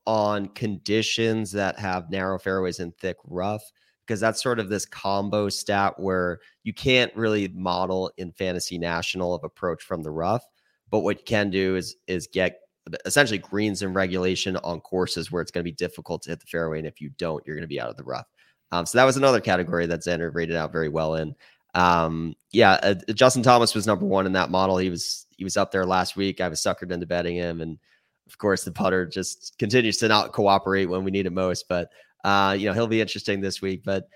on 0.07 0.49
conditions 0.49 1.53
that 1.53 1.79
have 1.79 2.11
narrow 2.11 2.39
fairways 2.39 2.81
and 2.81 2.95
thick 2.97 3.17
rough 3.25 3.63
because 4.07 4.21
that's 4.21 4.43
sort 4.43 4.59
of 4.59 4.69
this 4.69 4.85
combo 4.85 5.49
stat 5.49 5.95
where 5.99 6.41
you 6.63 6.73
can't 6.73 7.15
really 7.17 7.49
model 7.49 8.11
in 8.17 8.33
fantasy 8.33 8.79
national 8.79 9.35
of 9.35 9.45
approach 9.45 9.83
from 9.83 10.03
the 10.03 10.11
rough 10.11 10.47
but 10.91 11.01
what 11.01 11.19
you 11.19 11.25
can 11.25 11.51
do 11.51 11.77
is 11.77 11.97
is 12.07 12.29
get 12.33 12.61
essentially 13.07 13.39
greens 13.39 13.83
in 13.83 13.93
regulation 13.93 14.57
on 14.59 14.81
courses 14.81 15.33
where 15.33 15.41
it's 15.43 15.51
going 15.51 15.65
to 15.65 15.71
be 15.71 15.75
difficult 15.75 16.23
to 16.23 16.31
hit 16.31 16.41
the 16.41 16.47
fairway 16.47 16.79
and 16.79 16.87
if 16.87 17.01
you 17.01 17.11
don't 17.19 17.45
you're 17.47 17.57
going 17.57 17.63
to 17.63 17.69
be 17.69 17.81
out 17.81 17.91
of 17.91 17.97
the 17.97 18.05
rough. 18.05 18.27
Um, 18.73 18.87
so 18.87 18.99
that 18.99 19.05
was 19.05 19.17
another 19.17 19.41
category 19.41 19.87
that 19.87 20.01
Xander 20.01 20.35
rated 20.35 20.57
out 20.57 20.73
very 20.73 20.89
well 20.89 21.15
in. 21.15 21.35
Um, 21.75 22.35
yeah 22.53 22.75
uh, 22.83 22.95
Justin 23.13 23.43
Thomas 23.43 23.75
was 23.75 23.87
number 23.87 24.07
one 24.07 24.27
in 24.27 24.33
that 24.33 24.51
model. 24.51 24.79
He 24.79 24.91
was 24.91 25.27
he 25.31 25.45
was 25.45 25.57
up 25.57 25.73
there 25.73 25.87
last 25.87 26.17
week. 26.17 26.41
I 26.41 26.49
was 26.49 26.61
suckered 26.61 26.93
into 26.93 27.07
betting 27.07 27.37
him 27.37 27.61
and 27.61 27.79
of 28.27 28.39
course 28.39 28.65
the 28.65 28.73
putter 28.73 29.07
just 29.07 29.59
continues 29.59 29.99
to 29.99 30.09
not 30.09 30.33
cooperate 30.33 30.87
when 30.87 31.05
we 31.05 31.11
need 31.11 31.27
it 31.27 31.33
most 31.33 31.67
but 31.69 31.91
uh, 32.25 32.57
you 32.59 32.67
know, 32.67 32.73
he'll 32.73 32.87
be 32.87 33.01
interesting 33.01 33.41
this 33.41 33.63
week, 33.63 33.83
but 33.85 34.09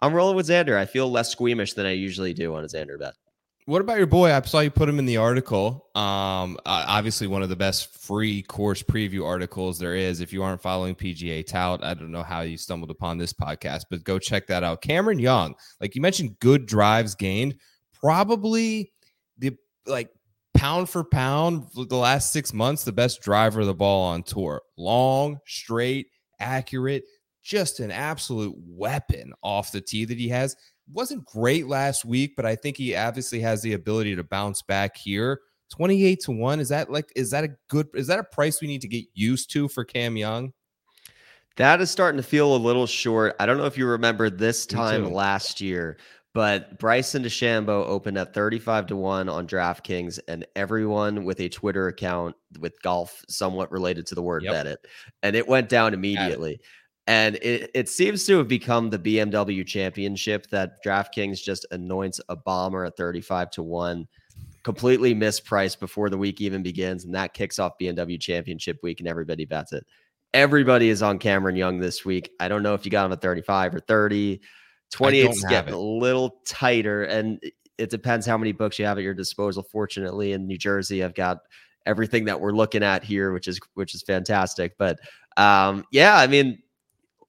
I'm 0.00 0.14
rolling 0.14 0.36
with 0.36 0.48
Xander. 0.48 0.76
I 0.76 0.86
feel 0.86 1.10
less 1.10 1.30
squeamish 1.30 1.74
than 1.74 1.84
I 1.84 1.92
usually 1.92 2.32
do 2.32 2.54
on 2.54 2.64
a 2.64 2.68
Xander 2.68 2.98
bet. 2.98 3.14
What 3.66 3.80
about 3.80 3.98
your 3.98 4.06
boy? 4.06 4.32
I 4.32 4.40
saw 4.42 4.60
you 4.60 4.70
put 4.70 4.88
him 4.88 5.00
in 5.00 5.06
the 5.06 5.16
article. 5.16 5.88
Um, 5.96 6.56
obviously 6.66 7.26
one 7.26 7.42
of 7.42 7.48
the 7.48 7.56
best 7.56 7.92
free 8.00 8.42
course 8.42 8.80
preview 8.80 9.26
articles 9.26 9.76
there 9.80 9.96
is. 9.96 10.20
If 10.20 10.32
you 10.32 10.44
aren't 10.44 10.62
following 10.62 10.94
PGA 10.94 11.44
Tout, 11.44 11.82
I 11.82 11.94
don't 11.94 12.12
know 12.12 12.22
how 12.22 12.42
you 12.42 12.56
stumbled 12.56 12.92
upon 12.92 13.18
this 13.18 13.32
podcast, 13.32 13.86
but 13.90 14.04
go 14.04 14.20
check 14.20 14.46
that 14.46 14.62
out. 14.62 14.82
Cameron 14.82 15.18
Young, 15.18 15.56
like 15.80 15.96
you 15.96 16.00
mentioned, 16.00 16.38
good 16.38 16.66
drives 16.66 17.16
gained. 17.16 17.56
Probably 17.92 18.92
the 19.38 19.56
like 19.84 20.10
pound 20.54 20.88
for 20.88 21.02
pound 21.02 21.66
the 21.74 21.96
last 21.96 22.32
six 22.32 22.54
months, 22.54 22.84
the 22.84 22.92
best 22.92 23.20
driver 23.20 23.62
of 23.62 23.66
the 23.66 23.74
ball 23.74 24.04
on 24.04 24.22
tour. 24.22 24.62
Long, 24.76 25.40
straight, 25.44 26.06
accurate, 26.38 27.02
just 27.46 27.78
an 27.78 27.92
absolute 27.92 28.54
weapon 28.66 29.32
off 29.42 29.70
the 29.70 29.80
tee 29.80 30.04
that 30.04 30.18
he 30.18 30.28
has. 30.28 30.56
Wasn't 30.92 31.24
great 31.24 31.68
last 31.68 32.04
week, 32.04 32.34
but 32.36 32.44
I 32.44 32.56
think 32.56 32.76
he 32.76 32.96
obviously 32.96 33.40
has 33.40 33.62
the 33.62 33.74
ability 33.74 34.16
to 34.16 34.24
bounce 34.24 34.62
back 34.62 34.96
here. 34.96 35.40
28 35.70 36.20
to 36.20 36.32
1. 36.32 36.60
Is 36.60 36.68
that 36.70 36.90
like 36.90 37.12
is 37.14 37.30
that 37.30 37.44
a 37.44 37.48
good 37.68 37.88
is 37.94 38.08
that 38.08 38.18
a 38.18 38.24
price 38.24 38.60
we 38.60 38.68
need 38.68 38.80
to 38.82 38.88
get 38.88 39.04
used 39.14 39.50
to 39.52 39.68
for 39.68 39.84
Cam 39.84 40.16
Young? 40.16 40.52
That 41.56 41.80
is 41.80 41.90
starting 41.90 42.18
to 42.18 42.26
feel 42.26 42.54
a 42.54 42.58
little 42.58 42.86
short. 42.86 43.34
I 43.40 43.46
don't 43.46 43.58
know 43.58 43.64
if 43.64 43.78
you 43.78 43.86
remember 43.86 44.28
this 44.28 44.66
time 44.66 45.12
last 45.12 45.60
year, 45.60 45.98
but 46.34 46.78
Bryson 46.78 47.22
DeChambeau 47.22 47.86
opened 47.86 48.18
at 48.18 48.34
35 48.34 48.88
to 48.88 48.96
1 48.96 49.28
on 49.28 49.46
DraftKings, 49.46 50.18
and 50.28 50.46
everyone 50.54 51.24
with 51.24 51.40
a 51.40 51.48
Twitter 51.48 51.88
account 51.88 52.36
with 52.60 52.80
golf 52.82 53.24
somewhat 53.28 53.72
related 53.72 54.06
to 54.08 54.14
the 54.14 54.22
word 54.22 54.42
Yep. 54.42 54.52
bet 54.52 54.66
it. 54.66 54.86
And 55.22 55.34
it 55.34 55.48
went 55.48 55.70
down 55.70 55.94
immediately. 55.94 56.60
And 57.06 57.36
it, 57.36 57.70
it 57.74 57.88
seems 57.88 58.24
to 58.26 58.38
have 58.38 58.48
become 58.48 58.90
the 58.90 58.98
BMW 58.98 59.64
championship 59.64 60.48
that 60.50 60.82
DraftKings 60.84 61.42
just 61.42 61.64
anoints 61.70 62.20
a 62.28 62.34
bomber 62.36 62.84
at 62.84 62.96
35 62.96 63.50
to 63.52 63.62
1, 63.62 64.08
completely 64.64 65.14
mispriced 65.14 65.78
before 65.78 66.10
the 66.10 66.18
week 66.18 66.40
even 66.40 66.62
begins. 66.62 67.04
And 67.04 67.14
that 67.14 67.32
kicks 67.32 67.58
off 67.58 67.78
BMW 67.80 68.20
championship 68.20 68.78
week, 68.82 68.98
and 69.00 69.08
everybody 69.08 69.44
bets 69.44 69.72
it. 69.72 69.86
Everybody 70.34 70.88
is 70.88 71.02
on 71.02 71.18
Cameron 71.18 71.54
Young 71.56 71.78
this 71.78 72.04
week. 72.04 72.30
I 72.40 72.48
don't 72.48 72.62
know 72.64 72.74
if 72.74 72.84
you 72.84 72.90
got 72.90 73.06
him 73.06 73.12
at 73.12 73.22
35 73.22 73.76
or 73.76 73.80
30. 73.80 74.40
28 74.90 75.30
is 75.30 75.44
getting 75.44 75.74
it. 75.74 75.76
a 75.76 75.78
little 75.78 76.40
tighter, 76.46 77.04
and 77.04 77.38
it- 77.42 77.54
it 77.78 77.90
depends 77.90 78.24
how 78.26 78.38
many 78.38 78.52
books 78.52 78.78
you 78.78 78.84
have 78.86 78.96
at 78.98 79.04
your 79.04 79.14
disposal. 79.14 79.62
Fortunately, 79.62 80.32
in 80.32 80.46
New 80.46 80.56
Jersey, 80.56 81.04
I've 81.04 81.14
got 81.14 81.38
everything 81.84 82.24
that 82.24 82.40
we're 82.40 82.52
looking 82.52 82.82
at 82.82 83.04
here, 83.04 83.32
which 83.32 83.46
is 83.48 83.60
which 83.74 83.94
is 83.94 84.02
fantastic. 84.02 84.76
But 84.78 84.98
um, 85.36 85.84
yeah, 85.92 86.16
I 86.16 86.26
mean, 86.26 86.62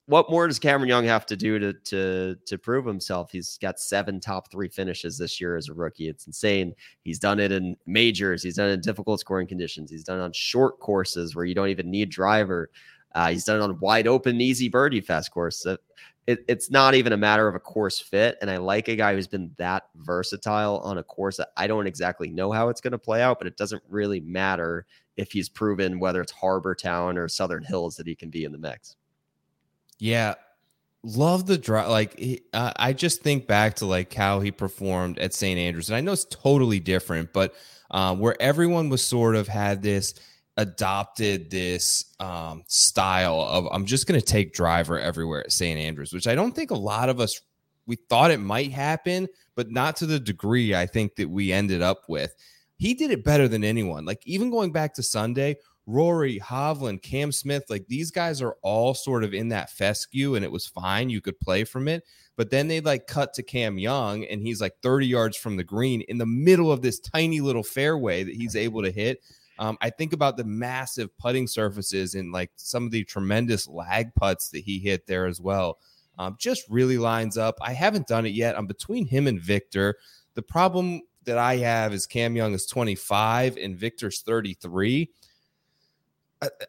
what 0.08 0.30
more 0.30 0.48
does 0.48 0.58
Cameron 0.58 0.88
Young 0.88 1.06
have 1.06 1.26
to 1.28 1.36
do 1.36 1.60
to 1.60 1.74
to 1.74 2.36
to 2.46 2.58
prove 2.58 2.86
himself? 2.86 3.30
He's 3.32 3.58
got 3.58 3.80
seven 3.80 4.20
top 4.20 4.50
three 4.50 4.70
finishes 4.70 5.18
this 5.18 5.40
year 5.40 5.58
as 5.58 5.68
a 5.68 5.74
rookie. 5.74 6.08
It's 6.08 6.28
insane. 6.28 6.74
He's 7.04 7.20
done 7.20 7.40
it 7.40 7.52
in 7.52 7.76
majors. 7.86 8.42
He's 8.42 8.56
done 8.56 8.70
it 8.70 8.74
in 8.74 8.82
difficult 8.82 9.20
scoring 9.20 9.48
conditions. 9.48 9.92
He's 9.92 10.06
done 10.06 10.20
it 10.20 10.24
on 10.24 10.32
short 10.32 10.80
courses 10.80 11.36
where 11.36 11.46
you 11.46 11.54
don't 11.54 11.70
even 11.70 11.92
need 11.92 12.10
driver. 12.10 12.70
Uh, 13.16 13.30
he's 13.30 13.44
done 13.44 13.60
it 13.60 13.64
on 13.64 13.80
wide 13.80 14.08
open, 14.08 14.40
easy 14.40 14.70
birdie 14.70 15.02
fast 15.02 15.32
course. 15.32 15.66
It, 16.26 16.44
it's 16.48 16.70
not 16.70 16.94
even 16.94 17.14
a 17.14 17.18
matter 17.18 17.48
of 17.48 17.56
a 17.56 17.60
course 17.60 18.00
fit. 18.00 18.38
And 18.42 18.52
I 18.52 18.58
like 18.58 18.90
a 18.90 18.98
guy 18.98 19.14
who's 19.14 19.28
been 19.28 19.52
that 19.58 19.84
versatile 19.96 20.80
on 20.80 20.98
a 20.98 21.04
course 21.04 21.38
that 21.38 21.50
I 21.56 21.68
don't 21.68 21.88
exactly 21.88 22.30
know 22.30 22.52
how 22.52 22.68
it's 22.68 22.82
going 22.82 22.92
to 22.92 22.98
play 22.98 23.22
out, 23.22 23.40
but 23.40 23.48
it 23.48 23.56
doesn't 23.56 23.82
really 23.90 24.20
matter 24.20 24.86
if 25.16 25.32
he's 25.32 25.48
proven 25.48 26.00
whether 26.00 26.22
it's 26.22 26.32
Harbor 26.34 26.76
Town 26.76 27.18
or 27.18 27.30
Southern 27.30 27.64
Hills 27.64 27.96
that 27.96 28.08
he 28.08 28.14
can 28.14 28.30
be 28.30 28.44
in 28.44 28.52
the 28.52 28.58
mix. 28.58 28.98
Yeah, 30.00 30.36
love 31.04 31.46
the 31.46 31.58
drive. 31.58 31.90
Like 31.90 32.18
he, 32.18 32.42
uh, 32.54 32.74
I 32.76 32.94
just 32.94 33.22
think 33.22 33.48
back 33.48 33.76
to 33.78 33.86
like 33.86 34.14
how 34.14 34.40
he 34.40 34.52
performed 34.52 35.20
at 35.20 35.34
St. 35.34 35.58
Andrews, 35.58 35.90
and 35.90 35.96
I 35.96 36.02
know 36.02 36.14
it's 36.14 36.26
totally 36.26 36.80
different, 36.80 37.34
but 37.34 37.56
um, 37.92 38.20
where 38.20 38.36
everyone 38.42 38.90
was 38.90 39.02
sort 39.02 39.36
of 39.36 39.48
had 39.48 39.82
this 39.82 40.14
adopted 40.58 41.52
this 41.52 42.14
um, 42.20 42.64
style 42.68 43.40
of 43.42 43.68
I'm 43.72 43.86
just 43.86 44.08
going 44.08 44.20
to 44.20 44.26
take 44.26 44.54
driver 44.54 45.00
everywhere 45.00 45.42
at 45.42 45.52
St. 45.52 45.80
Andrews, 45.80 46.14
which 46.14 46.28
I 46.28 46.36
don't 46.36 46.56
think 46.56 46.72
a 46.72 46.76
lot 46.76 47.10
of 47.10 47.20
us 47.20 47.40
we 47.86 47.96
thought 47.96 48.32
it 48.32 48.40
might 48.40 48.72
happen, 48.72 49.28
but 49.56 49.72
not 49.72 49.96
to 49.98 50.06
the 50.06 50.20
degree 50.20 50.76
I 50.76 50.86
think 50.86 51.16
that 51.16 51.30
we 51.30 51.54
ended 51.54 51.82
up 51.82 52.10
with. 52.10 52.36
He 52.76 52.94
did 52.94 53.12
it 53.12 53.24
better 53.24 53.48
than 53.48 53.64
anyone. 53.64 54.06
Like 54.06 54.22
even 54.26 54.52
going 54.52 54.72
back 54.72 54.94
to 54.96 55.04
Sunday, 55.04 55.56
Rory, 55.88 56.38
Hovland, 56.40 57.02
Cam 57.02 57.32
Smith, 57.32 57.64
like 57.70 57.88
these 57.88 58.12
guys 58.12 58.42
are 58.42 58.58
all 58.62 58.94
sort 58.94 59.24
of 59.24 59.34
in 59.34 59.50
that 59.50 59.70
fescue 59.70 60.36
and 60.36 60.44
it 60.44 60.52
was 60.52 60.68
fine. 60.68 61.10
You 61.10 61.22
could 61.22 61.40
play 61.40 61.64
from 61.64 61.88
it. 61.88 62.04
But 62.36 62.52
then 62.52 62.68
they 62.68 62.82
like 62.82 63.08
cut 63.08 63.34
to 63.36 63.44
Cam 63.44 63.80
Young 63.80 64.26
and 64.26 64.42
he's 64.42 64.60
like 64.60 64.74
30 64.84 65.08
yards 65.08 65.38
from 65.38 65.56
the 65.56 65.64
green 65.64 66.02
in 66.02 66.18
the 66.18 66.26
middle 66.26 66.72
of 66.72 66.82
this 66.82 67.00
tiny 67.00 67.40
little 67.40 67.64
fairway 67.64 68.24
that 68.24 68.36
he's 68.36 68.56
able 68.56 68.84
to 68.84 68.92
hit. 68.92 69.22
Um, 69.60 69.78
I 69.82 69.90
think 69.90 70.12
about 70.12 70.36
the 70.36 70.44
massive 70.44 71.18
putting 71.18 71.48
surfaces 71.48 72.16
and 72.16 72.34
like 72.34 72.52
some 72.58 72.86
of 72.86 72.92
the 72.92 73.06
tremendous 73.06 73.68
lag 73.68 74.14
putts 74.14 74.50
that 74.50 74.60
he 74.60 74.80
hit 74.80 75.08
there 75.08 75.26
as 75.26 75.40
well. 75.40 75.80
Um, 76.20 76.36
just 76.38 76.64
really 76.70 76.98
lines 76.98 77.38
up. 77.38 77.58
I 77.62 77.72
haven't 77.74 78.08
done 78.08 78.26
it 78.26 78.34
yet. 78.34 78.58
I'm 78.58 78.68
between 78.68 79.08
him 79.08 79.26
and 79.26 79.40
Viktor. 79.40 79.96
The 80.36 80.42
problem 80.42 81.02
that 81.24 81.38
I 81.38 81.58
have 81.58 81.94
is 81.94 82.06
Cam 82.06 82.36
Young 82.36 82.54
is 82.54 82.66
25 82.66 83.58
and 83.58 83.78
Viktor's 83.78 84.22
33. 84.22 85.10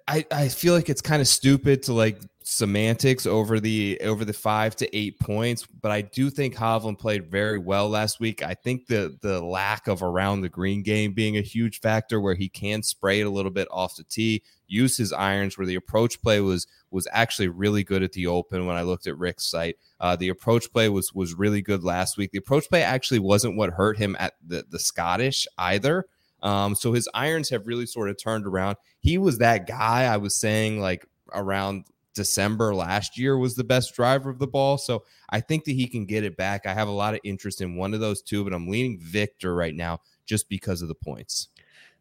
I, 0.06 0.24
I, 0.30 0.48
feel 0.48 0.72
like 0.72 0.88
it's 0.88 1.02
kind 1.02 1.20
of 1.20 1.28
stupid 1.28 1.82
to 1.84 1.92
like 1.92 2.20
semantics 2.42 3.26
over 3.26 3.60
the 3.60 4.00
over 4.02 4.24
the 4.24 4.32
five 4.32 4.74
to 4.76 4.96
eight 4.96 5.20
points, 5.20 5.66
but 5.66 5.90
I 5.90 6.00
do 6.00 6.30
think 6.30 6.54
Hovland 6.54 6.98
played 6.98 7.30
very 7.30 7.58
well 7.58 7.90
last 7.90 8.18
week. 8.18 8.42
I 8.42 8.54
think 8.54 8.86
the 8.86 9.18
the 9.20 9.42
lack 9.42 9.86
of 9.86 10.02
around 10.02 10.40
the 10.40 10.48
green 10.48 10.82
game 10.82 11.12
being 11.12 11.36
a 11.36 11.42
huge 11.42 11.80
factor 11.80 12.18
where 12.18 12.34
he 12.34 12.48
can 12.48 12.82
spray 12.82 13.20
it 13.20 13.26
a 13.26 13.30
little 13.30 13.50
bit 13.50 13.68
off 13.70 13.96
the 13.96 14.04
tee, 14.04 14.42
use 14.66 14.96
his 14.96 15.12
irons 15.12 15.58
where 15.58 15.66
the 15.66 15.74
approach 15.74 16.22
play 16.22 16.40
was 16.40 16.66
was 16.90 17.06
actually 17.12 17.48
really 17.48 17.84
good 17.84 18.02
at 18.02 18.12
the 18.12 18.26
open 18.26 18.64
when 18.64 18.76
I 18.76 18.82
looked 18.82 19.06
at 19.06 19.18
Rick's 19.18 19.44
site. 19.44 19.76
Uh, 20.00 20.16
the 20.16 20.30
approach 20.30 20.72
play 20.72 20.88
was 20.88 21.12
was 21.12 21.34
really 21.34 21.60
good 21.60 21.84
last 21.84 22.16
week. 22.16 22.30
The 22.30 22.38
approach 22.38 22.70
play 22.70 22.82
actually 22.82 23.18
wasn't 23.18 23.58
what 23.58 23.70
hurt 23.70 23.98
him 23.98 24.16
at 24.18 24.32
the, 24.46 24.64
the 24.66 24.78
Scottish 24.78 25.46
either. 25.58 26.06
Um, 26.42 26.74
so 26.74 26.92
his 26.92 27.08
irons 27.14 27.48
have 27.50 27.66
really 27.66 27.86
sort 27.86 28.08
of 28.10 28.16
turned 28.16 28.46
around. 28.46 28.76
He 29.00 29.18
was 29.18 29.38
that 29.38 29.66
guy 29.66 30.04
I 30.04 30.16
was 30.18 30.36
saying 30.36 30.80
like 30.80 31.06
around 31.34 31.84
December 32.14 32.74
last 32.74 33.16
year 33.18 33.36
was 33.38 33.54
the 33.54 33.64
best 33.64 33.94
driver 33.94 34.28
of 34.30 34.38
the 34.38 34.46
ball. 34.46 34.78
So 34.78 35.04
I 35.30 35.40
think 35.40 35.64
that 35.64 35.72
he 35.72 35.86
can 35.86 36.04
get 36.06 36.24
it 36.24 36.36
back. 36.36 36.66
I 36.66 36.74
have 36.74 36.88
a 36.88 36.92
lot 36.92 37.14
of 37.14 37.20
interest 37.24 37.60
in 37.60 37.76
one 37.76 37.94
of 37.94 38.00
those 38.00 38.22
two, 38.22 38.42
but 38.44 38.52
I'm 38.52 38.68
leaning 38.68 38.98
Viktor 39.00 39.54
right 39.54 39.74
now 39.74 40.00
just 40.26 40.48
because 40.48 40.82
of 40.82 40.88
the 40.88 40.94
points. 40.94 41.48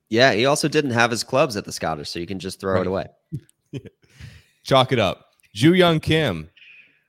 Yeah, 0.10 0.32
he 0.34 0.46
also 0.46 0.68
didn't 0.68 0.92
have 0.92 1.12
his 1.12 1.24
clubs 1.24 1.58
at 1.58 1.66
the 1.66 1.72
Scottish, 1.72 2.10
so 2.10 2.18
you 2.20 2.26
can 2.28 2.40
just 2.40 2.60
throw 2.60 2.74
Right. 2.74 2.82
it 2.82 2.88
away. 2.88 3.08
Chalk 4.64 4.92
it 4.92 5.00
up. 5.00 5.32
Joohyung 5.56 6.02
Kim, 6.02 6.50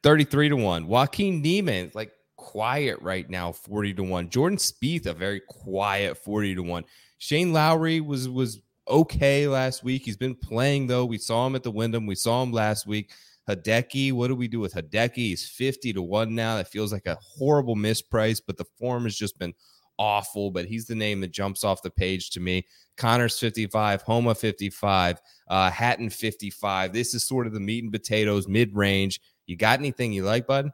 33 0.03 0.51
to 0.51 0.57
1. 0.57 0.87
Joaquin 0.87 1.43
Niemann, 1.43 1.91
like 1.95 2.13
quiet 2.37 2.99
right 3.01 3.29
now, 3.29 3.53
40 3.53 3.95
to 3.95 4.03
1. 4.03 4.31
Jordan 4.31 4.59
Spieth, 4.59 5.07
a 5.07 5.13
very 5.13 5.41
quiet 5.49 6.17
40 6.19 6.57
to 6.57 6.63
1. 6.63 6.85
Shane 7.19 7.53
Lowry 7.53 8.01
was 8.01 8.29
was 8.29 8.61
okay 8.89 9.47
last 9.47 9.85
week. 9.85 10.05
He's 10.05 10.17
been 10.17 10.35
playing 10.35 10.87
though. 10.87 11.05
We 11.05 11.19
saw 11.19 11.47
him 11.47 11.55
at 11.55 11.63
the 11.63 11.71
Wyndham. 11.71 12.07
We 12.07 12.15
saw 12.15 12.43
him 12.43 12.53
last 12.53 12.87
week. 12.87 13.11
Hideki, 13.49 14.13
what 14.13 14.29
do 14.29 14.35
we 14.35 14.47
do 14.47 14.61
with 14.61 14.75
Hideki? 14.75 15.17
He's 15.17 15.49
50 15.49 15.95
to 15.95 16.03
1 16.03 16.35
now. 16.35 16.57
That 16.57 16.69
feels 16.69 16.93
like 16.93 17.07
a 17.07 17.17
horrible 17.23 17.77
misprice, 17.77 18.43
but 18.47 18.59
the 18.59 18.67
form 18.79 19.05
has 19.05 19.17
just 19.17 19.39
been 19.39 19.55
awful. 19.99 20.51
But 20.51 20.67
he's 20.67 20.85
the 20.85 20.95
name 20.95 21.21
that 21.23 21.33
jumps 21.33 21.65
off 21.65 21.83
the 21.83 21.91
page 21.91 22.31
to 22.31 22.41
me. 22.41 22.67
Conners 22.99 23.39
55, 23.39 24.03
Homa 24.03 24.35
55, 24.35 25.21
uh, 25.49 25.71
Hatton 25.71 26.11
55. 26.11 26.93
This 26.93 27.15
is 27.15 27.27
sort 27.27 27.47
of 27.47 27.55
the 27.55 27.61
meat 27.61 27.83
and 27.83 27.93
potatoes 27.93 28.49
mid 28.49 28.77
range. 28.77 29.21
You 29.47 29.57
got 29.57 29.79
anything 29.79 30.13
you 30.13 30.25
like, 30.25 30.47
bud? 30.47 30.71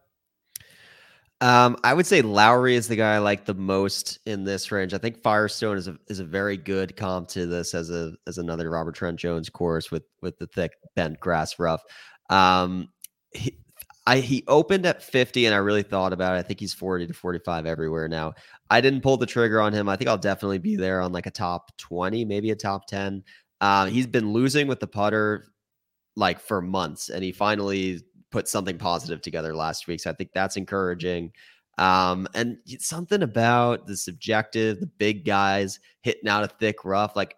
Um, 1.41 1.77
I 1.85 1.93
would 1.93 2.07
say 2.07 2.23
Lowry 2.23 2.77
is 2.77 2.89
the 2.89 2.97
guy 2.97 3.15
I 3.15 3.19
like 3.19 3.45
the 3.45 3.55
most 3.55 4.19
in 4.25 4.45
this 4.45 4.71
range. 4.71 4.95
I 4.95 4.99
think 4.99 5.23
Firestone 5.23 5.77
is 5.77 5.89
a 5.89 5.97
is 6.09 6.21
a 6.21 6.25
very 6.25 6.57
good 6.57 6.97
comp 6.97 7.29
to 7.29 7.47
this 7.47 7.75
as 7.75 7.91
a 7.91 8.13
as 8.27 8.39
another 8.39 8.71
Robert 8.71 8.95
Trent 8.95 9.19
Jones 9.19 9.51
course 9.51 9.91
with 9.91 10.05
with 10.23 10.39
the 10.39 10.47
thick 10.47 10.73
bent 10.95 11.21
grass 11.21 11.59
rough. 11.59 11.83
Um, 12.31 12.89
he, 13.33 13.59
I 14.07 14.19
he 14.21 14.45
opened 14.49 14.87
at 14.87 15.03
50 15.03 15.47
and 15.47 15.55
I 15.55 15.59
really 15.59 15.83
thought 15.83 16.13
about 16.13 16.37
it. 16.37 16.39
I 16.39 16.43
think 16.43 16.61
he's 16.61 16.75
40 16.75 17.07
to 17.09 17.15
45 17.15 17.67
everywhere 17.67 18.09
now. 18.09 18.35
I 18.71 18.81
didn't 18.81 19.03
pull 19.03 19.17
the 19.17 19.27
trigger 19.27 19.61
on 19.61 19.73
him. 19.73 19.89
I 19.89 19.97
think 19.97 20.09
I'll 20.09 20.19
definitely 20.19 20.59
be 20.59 20.77
there 20.77 21.01
on 21.01 21.13
like 21.13 21.27
a 21.27 21.31
top 21.31 21.77
20, 21.79 22.25
maybe 22.25 22.51
a 22.51 22.57
top 22.57 22.87
10. 22.87 23.23
Uh, 23.61 23.87
he's 23.87 24.07
been 24.07 24.33
losing 24.33 24.67
with 24.67 24.81
the 24.81 24.87
putter 24.87 25.47
like 26.17 26.39
for 26.39 26.61
months, 26.61 27.09
and 27.11 27.25
he 27.25 27.33
finally 27.33 28.03
put 28.35 28.49
something 28.49 28.77
positive 28.77 29.23
together 29.23 29.55
last 29.55 29.87
week. 29.87 30.01
So 30.01 30.11
I 30.11 30.13
think 30.13 30.31
that's 30.35 30.57
encouraging. 30.57 31.31
Um, 31.79 32.27
and 32.35 32.59
something 32.81 33.23
about 33.23 33.87
the 33.87 33.97
subjective, 33.97 34.81
the 34.81 34.89
big 34.89 35.25
guys 35.25 35.79
hitting 36.03 36.29
out 36.29 36.43
a 36.43 36.49
thick 36.49 36.85
rough. 36.85 37.15
Like 37.15 37.37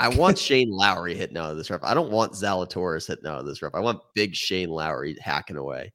I 0.00 0.08
want 0.08 0.36
Shane 0.46 0.72
Lowry 0.72 1.14
hitting 1.14 1.36
out 1.36 1.52
of 1.52 1.56
this 1.56 1.70
rough. 1.70 1.84
I 1.84 1.94
don't 1.94 2.10
want 2.10 2.32
Zalatoris 2.32 3.06
hitting 3.06 3.26
out 3.28 3.38
of 3.38 3.46
this 3.46 3.62
rough. 3.62 3.76
I 3.76 3.80
want 3.80 4.00
big 4.16 4.34
Shane 4.34 4.70
Lowry 4.70 5.16
hacking 5.20 5.56
away. 5.56 5.92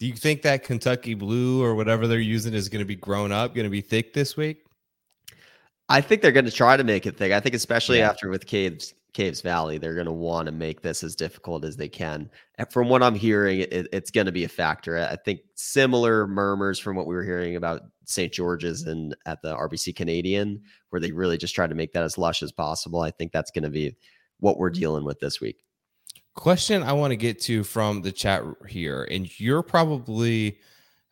Do 0.00 0.06
you 0.06 0.14
think 0.14 0.40
that 0.40 0.64
Kentucky 0.64 1.12
blue 1.12 1.62
or 1.62 1.74
whatever 1.74 2.06
they're 2.06 2.18
using 2.18 2.54
is 2.54 2.70
going 2.70 2.80
to 2.82 2.86
be 2.86 2.96
grown 2.96 3.30
up, 3.30 3.54
going 3.54 3.66
to 3.66 3.70
be 3.70 3.82
thick 3.82 4.14
this 4.14 4.38
week? 4.38 4.64
I 5.90 6.00
think 6.00 6.22
they're 6.22 6.32
going 6.32 6.46
to 6.46 6.50
try 6.50 6.78
to 6.78 6.84
make 6.84 7.04
it 7.04 7.18
thick. 7.18 7.30
I 7.32 7.40
think 7.40 7.54
especially 7.54 7.98
Yeah. 7.98 8.08
after 8.08 8.30
with 8.30 8.46
Caves 8.46 8.94
Caves 9.12 9.42
Valley, 9.42 9.78
they're 9.78 9.94
going 9.94 10.06
to 10.06 10.12
want 10.12 10.46
to 10.46 10.52
make 10.52 10.80
this 10.80 11.02
as 11.02 11.14
difficult 11.14 11.64
as 11.64 11.76
they 11.76 11.88
can. 11.88 12.30
And 12.56 12.70
from 12.72 12.88
what 12.88 13.02
I'm 13.02 13.14
hearing, 13.14 13.60
it, 13.60 13.88
it's 13.92 14.10
going 14.10 14.26
to 14.26 14.32
be 14.32 14.44
a 14.44 14.48
factor. 14.48 14.98
I 14.98 15.16
think 15.16 15.40
similar 15.54 16.26
murmurs 16.26 16.78
from 16.78 16.96
what 16.96 17.06
we 17.06 17.14
were 17.14 17.24
hearing 17.24 17.56
about 17.56 17.82
St. 18.06 18.32
George's 18.32 18.82
and 18.82 19.14
at 19.26 19.42
the 19.42 19.54
RBC 19.54 19.94
Canadian, 19.94 20.62
where 20.90 21.00
they 21.00 21.12
really 21.12 21.36
just 21.36 21.54
try 21.54 21.66
to 21.66 21.74
make 21.74 21.92
that 21.92 22.04
as 22.04 22.16
lush 22.16 22.42
as 22.42 22.52
possible. 22.52 23.00
I 23.00 23.10
think 23.10 23.32
that's 23.32 23.50
going 23.50 23.64
to 23.64 23.70
be 23.70 23.96
what 24.40 24.58
we're 24.58 24.70
dealing 24.70 25.04
with 25.04 25.20
this 25.20 25.40
week. 25.40 25.62
Question 26.34 26.82
I 26.82 26.94
want 26.94 27.10
to 27.10 27.16
get 27.16 27.40
to 27.42 27.64
from 27.64 28.00
the 28.00 28.12
chat 28.12 28.42
here, 28.66 29.06
and 29.10 29.28
you're 29.38 29.62
probably, 29.62 30.58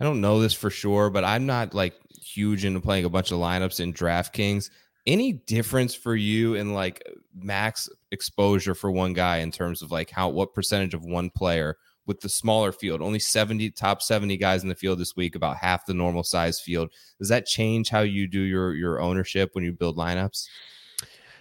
I 0.00 0.04
don't 0.04 0.22
know 0.22 0.40
this 0.40 0.54
for 0.54 0.70
sure, 0.70 1.10
but 1.10 1.24
I'm 1.24 1.44
not 1.44 1.74
like 1.74 1.94
huge 2.22 2.64
into 2.64 2.80
playing 2.80 3.04
a 3.04 3.10
bunch 3.10 3.30
of 3.30 3.38
lineups 3.38 3.80
in 3.80 3.92
DraftKings. 3.92 4.70
Any 5.06 5.32
difference 5.32 5.94
for 5.94 6.14
you 6.14 6.54
in 6.54 6.74
like 6.74 7.02
max 7.34 7.88
exposure 8.10 8.74
for 8.74 8.90
one 8.90 9.12
guy 9.12 9.38
in 9.38 9.50
terms 9.50 9.82
of 9.82 9.90
like 9.90 10.10
how 10.10 10.28
what 10.28 10.54
percentage 10.54 10.94
of 10.94 11.04
one 11.04 11.30
player 11.30 11.76
with 12.06 12.20
the 12.20 12.28
smaller 12.28 12.72
field? 12.72 13.00
Only 13.00 13.18
70 13.18 13.70
top 13.70 14.02
70 14.02 14.36
guys 14.36 14.62
in 14.62 14.68
the 14.68 14.74
field 14.74 14.98
this 14.98 15.16
week, 15.16 15.34
about 15.34 15.56
half 15.56 15.86
the 15.86 15.94
normal 15.94 16.22
size 16.22 16.60
field. 16.60 16.90
Does 17.18 17.28
that 17.28 17.46
change 17.46 17.88
how 17.88 18.00
you 18.00 18.26
do 18.26 18.40
your 18.40 18.74
your 18.74 19.00
ownership 19.00 19.50
when 19.52 19.64
you 19.64 19.72
build 19.72 19.96
lineups? 19.96 20.46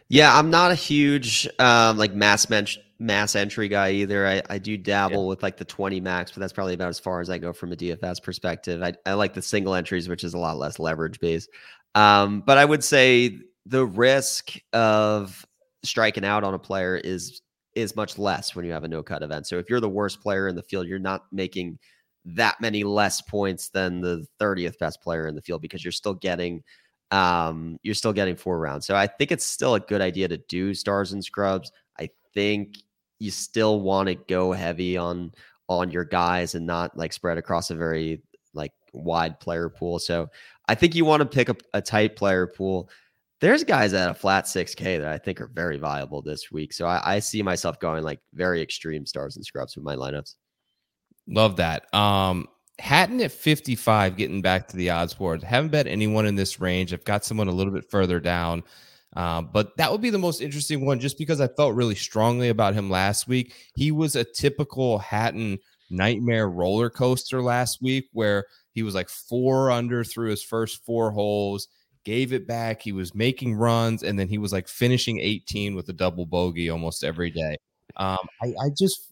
Yeah, 0.10 0.36
I'm 0.36 0.50
not 0.50 0.72
a 0.72 0.76
huge 0.76 1.48
um, 1.60 1.98
like 1.98 2.13
mass 2.13 2.48
mench, 2.48 2.78
mass 2.98 3.36
entry 3.36 3.67
guy 3.67 3.91
either. 3.91 4.28
I, 4.28 4.41
I 4.50 4.58
do 4.58 4.76
dabble 4.76 5.28
with 5.28 5.43
like 5.43 5.58
the 5.58 5.65
20 5.65 6.02
max, 6.02 6.32
but 6.32 6.39
that's 6.39 6.54
probably 6.54 6.74
about 6.74 6.89
as 6.89 7.00
far 7.00 7.22
as 7.22 7.30
I 7.30 7.38
go 7.38 7.54
from 7.54 7.72
a 7.72 7.76
DFS 7.76 8.22
perspective. 8.24 8.82
I, 8.82 8.93
I 9.06 9.13
like 9.13 9.36
the 9.36 9.41
single 9.41 9.76
entries, 9.76 10.10
which 10.10 10.24
is 10.24 10.34
a 10.34 10.38
lot 10.38 10.58
less 10.58 10.80
leverage 10.80 11.19
based. 11.19 11.50
Um, 11.93 12.41
but 12.41 12.58
I 12.58 12.65
would 12.65 12.84
say 12.84 13.39
the 13.69 13.86
risk 13.86 14.60
of 14.73 15.45
striking 15.84 16.25
out 16.25 16.43
on 16.43 16.53
a 16.53 16.60
player 16.60 16.97
is 16.97 17.41
is 17.75 17.95
much 17.95 18.17
less 18.17 18.55
when 18.55 18.65
you 18.65 18.71
have 18.71 18.84
a 18.84 18.88
no 18.88 19.03
cut 19.03 19.21
event. 19.21 19.45
So 19.47 19.58
if 19.60 19.69
you're 19.69 19.79
the 19.79 19.88
worst 19.88 20.21
player 20.21 20.47
in 20.47 20.55
the 20.55 20.63
field, 20.63 20.88
you're 20.88 20.97
not 20.99 21.25
making 21.32 21.77
that 22.25 22.60
many 22.60 22.84
less 22.84 23.21
points 23.21 23.69
than 23.69 24.01
the 24.01 24.25
30th 24.41 24.77
best 24.79 25.01
player 25.01 25.27
in 25.27 25.36
the 25.36 25.41
field 25.41 25.62
because 25.62 25.86
you're 25.86 25.91
still 25.91 26.15
getting 26.15 26.63
um 27.12 27.77
you're 27.84 27.95
still 27.95 28.13
getting 28.13 28.36
four 28.36 28.60
rounds. 28.60 28.88
So 28.88 28.95
I 28.95 29.08
think 29.08 29.32
it's 29.32 29.45
still 29.45 29.75
a 29.75 29.79
good 29.79 30.01
idea 30.01 30.27
to 30.27 30.38
do 30.49 30.73
stars 30.73 31.13
and 31.13 31.23
scrubs. 31.23 31.71
I 31.99 32.10
think 32.34 32.77
you 33.19 33.32
still 33.32 33.82
want 33.82 34.10
to 34.10 34.15
go 34.15 34.51
heavy 34.51 34.97
on 34.97 35.32
on 35.67 35.91
your 35.91 36.05
guys 36.05 36.55
and 36.55 36.65
not 36.65 36.97
like 36.97 37.13
spread 37.13 37.38
across 37.38 37.69
a 37.69 37.75
very 37.75 38.23
like 38.55 38.73
wide 38.93 39.39
player 39.39 39.69
pool. 39.69 39.99
So 39.99 40.29
I 40.67 40.73
think 40.75 40.95
you 40.95 41.05
want 41.05 41.21
to 41.21 41.25
pick 41.27 41.49
up 41.49 41.62
a 41.73 41.82
tight 41.82 42.15
player 42.15 42.47
pool. 42.47 42.89
There's 43.41 43.63
guys 43.63 43.93
at 43.93 44.10
a 44.10 44.13
flat 44.13 44.45
6K 44.45 44.99
that 44.99 45.12
I 45.12 45.17
think 45.17 45.39
are 45.39 45.47
very 45.47 45.78
viable 45.78 46.21
this 46.21 46.52
week. 46.52 46.73
So 46.73 46.86
I, 46.86 47.15
I 47.15 47.19
see 47.19 47.41
myself 47.41 47.80
going 47.80 48.04
like 48.04 48.19
very 48.34 48.62
extreme 48.62 49.06
stars 49.06 49.38
and 49.38 49.45
scrubs 49.45 49.75
with 49.75 49.86
my 49.86 49.95
lineups. 49.95 50.36
Love 51.28 51.56
that. 51.58 51.93
Um, 51.93 52.47
Hatton 52.80 53.21
at 53.21 53.32
55, 53.32 54.17
getting 54.17 54.41
back 54.41 54.67
to 54.69 54.78
the 54.78 54.89
odds 54.89 55.13
board. 55.13 55.43
Haven't 55.43 55.69
bet 55.69 55.88
anyone 55.88 56.25
in 56.25 56.36
this 56.36 56.60
range. 56.60 56.93
I've 56.93 57.06
got 57.06 57.23
someone 57.23 57.47
a 57.47 57.54
little 57.54 57.73
bit 57.73 57.89
further 57.89 58.19
down. 58.19 58.63
Um, 59.15 59.49
but 59.52 59.75
that 59.78 59.91
would 59.91 60.02
be 60.02 60.12
the 60.12 60.19
most 60.19 60.41
interesting 60.41 60.86
one 60.86 60.99
just 60.99 61.17
because 61.17 61.41
I 61.41 61.47
felt 61.47 61.75
really 61.75 61.95
strongly 61.95 62.49
about 62.49 62.75
him 62.75 62.89
last 62.89 63.28
week. 63.28 63.54
He 63.73 63.91
was 63.91 64.15
a 64.15 64.23
typical 64.23 64.99
Hatton 64.99 65.60
nightmare 65.89 66.49
roller 66.49 66.89
coaster 66.89 67.41
last 67.41 67.82
week 67.82 68.08
where 68.13 68.45
he 68.71 68.84
was 68.84 68.95
like 68.95 69.10
four 69.10 69.71
under 69.71 70.04
through 70.04 70.30
his 70.30 70.43
first 70.43 70.86
four 70.86 71.12
holes, 71.12 71.67
gave 72.10 72.34
it 72.34 72.48
back. 72.48 72.82
He 72.82 72.91
was 72.91 73.13
making 73.13 73.54
runs, 73.54 74.02
and 74.02 74.17
then 74.17 74.28
he 74.28 74.39
was 74.39 74.52
like 74.52 74.67
finishing 74.67 75.19
18 75.19 75.76
with 75.76 75.88
a 75.89 75.93
double 75.93 76.26
bogey 76.26 76.72
almost 76.72 77.04
every 77.04 77.30
day. 77.30 77.56
Um, 77.98 78.17
I, 78.41 78.48
I 78.48 78.69
just, 78.76 79.12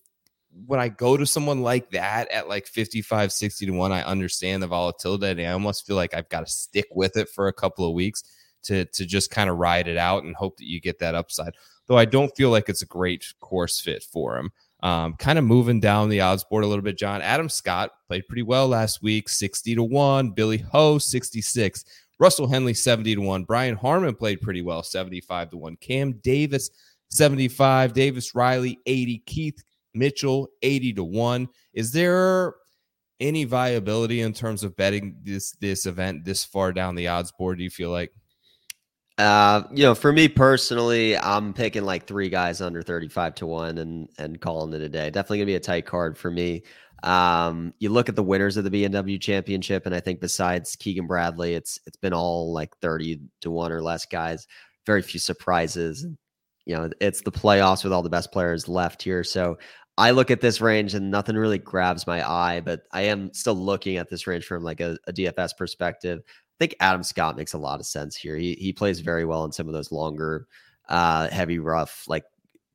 when 0.65 0.79
I 0.79 0.87
go 0.87 1.15
to 1.15 1.25
someone 1.27 1.61
like 1.61 1.91
that 1.91 2.27
at 2.31 2.49
like 2.49 2.65
55, 2.65 3.31
60 3.31 3.67
to 3.67 3.71
1, 3.71 3.91
I 3.91 4.01
understand 4.01 4.63
the 4.63 4.67
volatility. 4.67 5.43
And 5.43 5.51
I 5.51 5.53
almost 5.53 5.85
feel 5.85 5.95
like 5.95 6.15
I've 6.15 6.29
got 6.29 6.39
to 6.39 6.51
stick 6.51 6.87
with 6.91 7.17
it 7.17 7.29
for 7.29 7.47
a 7.47 7.53
couple 7.53 7.87
of 7.87 7.93
weeks 7.93 8.23
to 8.63 8.85
to 8.85 9.05
just 9.05 9.29
kind 9.29 9.47
of 9.47 9.57
ride 9.57 9.87
it 9.87 9.97
out 9.97 10.23
and 10.23 10.35
hope 10.35 10.57
that 10.57 10.67
you 10.67 10.81
get 10.81 10.97
that 10.97 11.13
upside. 11.13 11.53
Though 11.85 11.99
I 11.99 12.05
don't 12.05 12.35
feel 12.35 12.49
like 12.49 12.67
it's 12.67 12.81
a 12.81 12.87
great 12.87 13.31
course 13.39 13.79
fit 13.79 14.03
for 14.03 14.37
him. 14.37 14.51
Um, 14.81 15.13
kind 15.17 15.37
of 15.37 15.45
moving 15.45 15.79
down 15.79 16.09
the 16.09 16.21
odds 16.21 16.43
board 16.43 16.63
a 16.63 16.67
little 16.67 16.83
bit. 16.83 16.97
John 16.97 17.21
Adam 17.21 17.49
Scott 17.49 17.91
played 18.07 18.27
pretty 18.27 18.43
well 18.43 18.67
last 18.67 19.03
week, 19.03 19.29
sixty 19.29 19.75
to 19.75 19.83
one. 19.83 20.31
Billy 20.31 20.57
Ho 20.71 20.97
sixty 20.97 21.41
six. 21.41 21.85
Russell 22.19 22.47
Henley 22.47 22.73
seventy 22.73 23.15
to 23.15 23.21
one. 23.21 23.43
Brian 23.43 23.75
Harman 23.75 24.15
played 24.15 24.41
pretty 24.41 24.61
well, 24.61 24.83
seventy 24.83 25.21
five 25.21 25.49
to 25.51 25.57
one. 25.57 25.77
Cam 25.77 26.13
Davis 26.23 26.69
seventy 27.09 27.47
five. 27.47 27.93
Davis 27.93 28.33
Riley 28.33 28.79
eighty. 28.85 29.23
Keith 29.25 29.63
Mitchell 29.93 30.49
eighty 30.61 30.93
to 30.93 31.03
one. 31.03 31.47
Is 31.73 31.91
there 31.91 32.55
any 33.19 33.43
viability 33.43 34.21
in 34.21 34.33
terms 34.33 34.63
of 34.63 34.75
betting 34.75 35.17
this 35.23 35.51
this 35.53 35.85
event 35.85 36.25
this 36.25 36.43
far 36.43 36.71
down 36.71 36.95
the 36.95 37.07
odds 37.07 37.31
board? 37.31 37.57
Do 37.57 37.63
you 37.63 37.69
feel 37.69 37.89
like? 37.89 38.11
Uh, 39.17 39.63
you 39.71 39.81
know, 39.81 39.95
for 39.95 40.13
me 40.13 40.27
personally, 40.27 41.17
I'm 41.17 41.51
picking 41.51 41.83
like 41.83 42.05
three 42.05 42.29
guys 42.29 42.61
under 42.61 42.83
35 42.83 43.33
to 43.35 43.47
one 43.47 43.79
and 43.79 44.09
and 44.19 44.39
calling 44.39 44.73
it 44.73 44.81
a 44.81 44.89
day. 44.89 45.09
Definitely 45.09 45.39
gonna 45.39 45.45
be 45.47 45.55
a 45.55 45.59
tight 45.59 45.85
card 45.85 46.17
for 46.17 46.29
me. 46.29 46.63
Um, 47.03 47.73
you 47.79 47.89
look 47.89 48.09
at 48.09 48.15
the 48.15 48.23
winners 48.23 48.57
of 48.57 48.63
the 48.63 48.69
BMW 48.69 49.19
championship, 49.21 49.85
and 49.85 49.93
I 49.93 49.99
think 49.99 50.19
besides 50.19 50.75
Keegan 50.75 51.07
Bradley, 51.07 51.53
it's 51.53 51.79
it's 51.85 51.97
been 51.97 52.13
all 52.13 52.51
like 52.53 52.75
30 52.77 53.21
to 53.41 53.51
one 53.51 53.71
or 53.71 53.81
less 53.81 54.05
guys. 54.05 54.47
Very 54.85 55.01
few 55.01 55.19
surprises. 55.19 56.05
You 56.65 56.75
know, 56.75 56.89
it's 56.99 57.21
the 57.21 57.31
playoffs 57.31 57.83
with 57.83 57.93
all 57.93 58.03
the 58.03 58.09
best 58.09 58.31
players 58.31 58.67
left 58.67 59.01
here. 59.01 59.23
So 59.23 59.57
I 59.97 60.11
look 60.11 60.29
at 60.31 60.41
this 60.41 60.61
range 60.61 60.93
and 60.93 61.09
nothing 61.09 61.35
really 61.35 61.57
grabs 61.57 62.05
my 62.05 62.27
eye, 62.27 62.61
but 62.61 62.81
I 62.91 63.03
am 63.03 63.33
still 63.33 63.55
looking 63.55 63.97
at 63.97 64.09
this 64.09 64.27
range 64.27 64.45
from 64.45 64.63
like 64.63 64.79
a, 64.79 64.97
a 65.07 65.13
DFS 65.13 65.57
perspective. 65.57 66.21
I 66.27 66.57
think 66.59 66.75
Adam 66.79 67.03
Scott 67.03 67.37
makes 67.37 67.53
a 67.53 67.57
lot 67.57 67.79
of 67.79 67.85
sense 67.85 68.15
here. 68.15 68.35
He 68.35 68.53
he 68.55 68.73
plays 68.73 68.99
very 68.99 69.25
well 69.25 69.45
in 69.45 69.51
some 69.51 69.67
of 69.67 69.73
those 69.73 69.91
longer, 69.91 70.47
uh, 70.89 71.29
heavy 71.29 71.59
rough, 71.59 72.03
like 72.07 72.23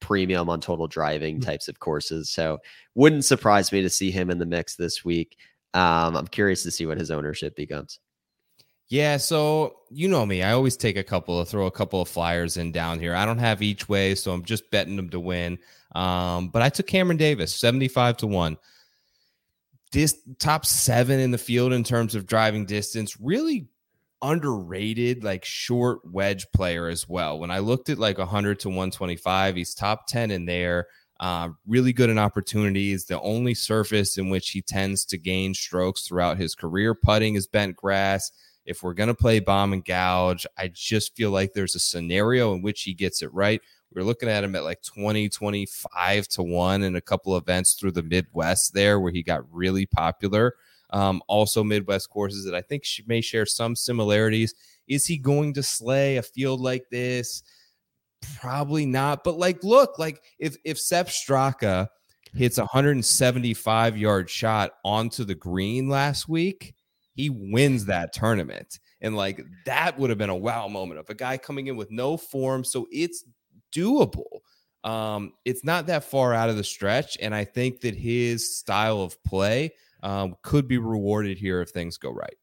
premium 0.03 0.51
on 0.51 0.61
total 0.61 0.87
driving 0.87 1.37
mm-hmm. 1.37 1.49
types 1.49 1.69
of 1.69 1.81
courses. 1.81 2.31
So 2.31 2.59
wouldn't 2.95 3.25
surprise 3.25 3.73
me 3.73 3.81
to 3.81 3.89
see 3.89 4.11
him 4.11 4.29
in 4.29 4.39
the 4.39 4.45
mix 4.45 4.77
this 4.77 5.05
week. 5.05 5.39
Um, 5.73 6.17
I'm 6.17 6.27
curious 6.27 6.63
to 6.65 6.71
see 6.71 6.85
what 6.85 6.99
his 6.99 7.11
ownership 7.11 7.57
becomes. 7.57 7.99
Yeah, 8.89 9.17
so 9.17 9.77
you 9.91 10.07
know 10.07 10.27
me. 10.27 10.43
I 10.43 10.53
always 10.53 10.77
take 10.77 10.99
a 10.99 11.03
couple 11.03 11.41
of 11.41 11.49
throw 11.49 11.65
a 11.65 11.71
couple 11.71 12.03
of 12.03 12.09
flyers 12.09 12.59
in 12.59 12.73
down 12.73 12.99
here. 12.99 13.15
I 13.15 13.25
don't 13.25 13.39
have 13.39 13.63
each 13.63 13.89
way, 13.89 14.15
so 14.15 14.33
I'm 14.33 14.45
just 14.45 14.71
betting 14.71 14.97
them 14.97 15.09
to 15.11 15.21
win. 15.21 15.59
Um, 15.95 16.49
but 16.49 16.61
I 16.61 16.69
took 16.69 16.87
Cameron 16.89 17.17
Davis, 17.17 17.55
75 17.55 18.19
to 18.19 18.27
1 18.27 18.59
this 19.93 20.19
top 20.39 20.67
seven 20.67 21.21
in 21.21 21.31
the 21.31 21.39
field 21.39 21.73
in 21.73 21.85
terms 21.85 22.15
of 22.15 22.27
driving 22.27 22.65
distance, 22.65 23.21
really 23.21 23.69
underrated, 24.23 25.25
like 25.25 25.45
short 25.45 26.01
wedge 26.11 26.47
player 26.53 26.89
as 26.89 27.09
well. 27.09 27.39
When 27.39 27.51
I 27.51 27.59
looked 27.59 27.89
at 27.89 27.99
like 27.99 28.19
100 28.19 28.61
to 28.61 28.69
125, 28.69 29.57
he's 29.57 29.75
top 29.75 30.07
10 30.07 30.31
in 30.31 30.47
there. 30.47 30.87
Uh, 31.21 31.51
really 31.67 31.93
good 31.93 32.11
in 32.11 32.19
opportunities. 32.19 33.05
The 33.05 33.21
only 33.21 33.55
surface 33.55 34.19
in 34.19 34.29
which 34.29 34.51
he 34.51 34.63
tends 34.63 35.05
to 35.07 35.19
gain 35.19 35.55
strokes 35.55 36.07
throughout 36.07 36.39
his 36.39 36.55
career 36.55 36.95
putting 36.95 37.35
is 37.35 37.47
bent 37.47 37.77
grass. 37.77 38.33
If 38.65 38.83
we're 38.83 38.95
going 38.95 39.09
to 39.09 39.15
play 39.15 39.41
bomb 39.41 39.73
and 39.73 39.85
gouge, 39.85 40.47
I 40.57 40.69
just 40.73 41.17
feel 41.17 41.31
like 41.31 41.53
there's 41.53 41.75
a 41.75 41.81
scenario 41.81 42.55
in 42.55 42.63
which 42.63 42.83
he 42.83 42.95
gets 42.95 43.23
it 43.23 43.33
right. 43.33 43.61
We 43.93 44.01
are 44.01 44.05
looking 44.05 44.29
at 44.29 44.45
him 44.45 44.55
at 44.57 44.65
like 44.65 44.83
20, 44.83 45.29
25 45.29 46.29
to 46.29 46.43
1 46.43 46.83
in 46.83 46.97
a 46.97 47.01
couple 47.01 47.37
events 47.37 47.75
through 47.75 47.93
the 47.93 48.03
Midwest 48.03 48.73
there 48.73 48.99
where 48.99 49.13
he 49.13 49.23
got 49.23 49.45
really 49.53 49.87
popular. 49.87 50.55
Um, 50.93 51.23
also, 51.27 51.65
Midwest 51.65 52.11
courses 52.11 52.45
that 52.45 52.55
I 52.55 52.61
think 52.61 52.85
she 52.85 53.03
may 53.07 53.21
share 53.21 53.47
some 53.47 53.75
similarities. 53.75 54.55
Is 54.87 55.07
he 55.07 55.17
going 55.17 55.55
to 55.55 55.63
slay 55.63 56.17
a 56.17 56.23
field 56.23 56.61
like 56.61 56.85
this? 56.91 57.43
Probably 58.39 58.87
not. 58.87 59.25
But 59.25 59.39
like, 59.39 59.65
look, 59.65 59.99
like 59.99 60.23
if 60.39 60.57
if 60.65 60.79
Sepp 60.79 61.09
Straka 61.09 61.89
hits 62.35 62.59
a 62.59 62.63
175 62.63 63.97
yard 63.97 64.31
shot 64.31 64.73
onto 64.85 65.25
the 65.25 65.35
green 65.35 65.89
last 65.89 66.29
week, 66.29 66.75
he 67.15 67.31
wins 67.31 67.87
that 67.87 68.13
tournament. 68.13 68.79
And 69.01 69.17
like 69.17 69.41
that 69.67 69.99
would 69.99 70.11
have 70.11 70.19
been 70.19 70.31
a 70.31 70.37
wow 70.37 70.69
moment 70.69 71.01
of 71.01 71.11
a 71.11 71.15
guy 71.15 71.37
coming 71.37 71.67
in 71.67 71.77
with 71.77 71.91
no 71.91 72.17
form. 72.17 72.65
So 72.65 72.87
it's 72.91 73.25
doable. 73.75 74.41
Um, 74.85 75.33
it's 75.45 75.65
not 75.65 75.87
that 75.87 76.05
far 76.05 76.35
out 76.35 76.51
of 76.51 76.57
the 76.57 76.65
stretch. 76.65 77.17
And 77.21 77.35
I 77.35 77.45
think 77.45 77.81
that 77.83 77.95
his 77.95 78.57
style 78.57 79.01
of 79.01 79.23
play 79.25 79.73
um, 80.03 80.37
could 80.43 80.69
be 80.69 80.79
rewarded 80.79 81.39
here 81.39 81.61
if 81.61 81.71
things 81.71 81.99
go 81.99 82.11
right. 82.11 82.37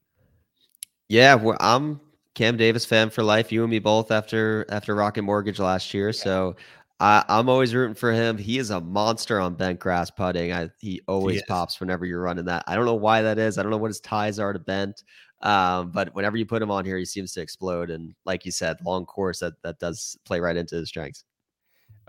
Yeah, 1.08 1.36
well, 1.36 1.58
I'm 1.60 2.00
Cam 2.36 2.58
Davis 2.58 2.86
fan 2.86 3.10
for 3.10 3.24
life. 3.24 3.52
You 3.52 3.64
and 3.64 3.72
me 3.72 3.80
both 3.80 4.12
after 4.12 4.66
after 4.70 4.96
Rocket 4.96 5.24
Mortgage 5.24 5.60
last 5.60 5.94
year. 5.94 6.14
So 6.14 6.56
I, 7.00 7.24
am 7.28 7.50
always 7.50 7.74
rooting 7.74 7.96
for 7.96 8.12
him. 8.12 8.38
He 8.38 8.60
is 8.60 8.70
a 8.70 8.82
monster 8.82 9.40
on 9.40 9.56
bent 9.56 9.80
grass 9.80 10.12
putting. 10.12 10.52
I, 10.52 10.70
he 10.80 11.02
always 11.08 11.38
he 11.38 11.46
pops 11.48 11.80
whenever 11.80 12.06
you're 12.06 12.22
running 12.22 12.46
that. 12.46 12.64
I 12.68 12.76
don't 12.76 12.86
know 12.86 12.96
why 12.96 13.22
that 13.22 13.40
is. 13.40 13.58
I 13.58 13.64
don't 13.64 13.72
know 13.72 13.78
what 13.78 13.90
his 13.90 14.02
ties 14.02 14.40
are 14.40 14.54
to 14.54 14.60
bent. 14.60 15.04
Um, 15.42 15.92
but 15.92 16.14
whenever 16.14 16.36
you 16.36 16.46
put 16.46 16.62
him 16.62 16.72
on 16.72 16.84
here, 16.84 16.98
he 16.98 17.06
seems 17.06 17.32
to 17.34 17.42
explode. 17.42 17.90
And 17.90 18.14
like 18.26 18.46
you 18.46 18.52
said, 18.52 18.78
long 18.86 19.06
course 19.06 19.40
that 19.40 19.54
that 19.64 19.80
does 19.80 20.18
play 20.26 20.40
right 20.42 20.58
into 20.58 20.76
his 20.76 20.90
strengths. 20.90 21.24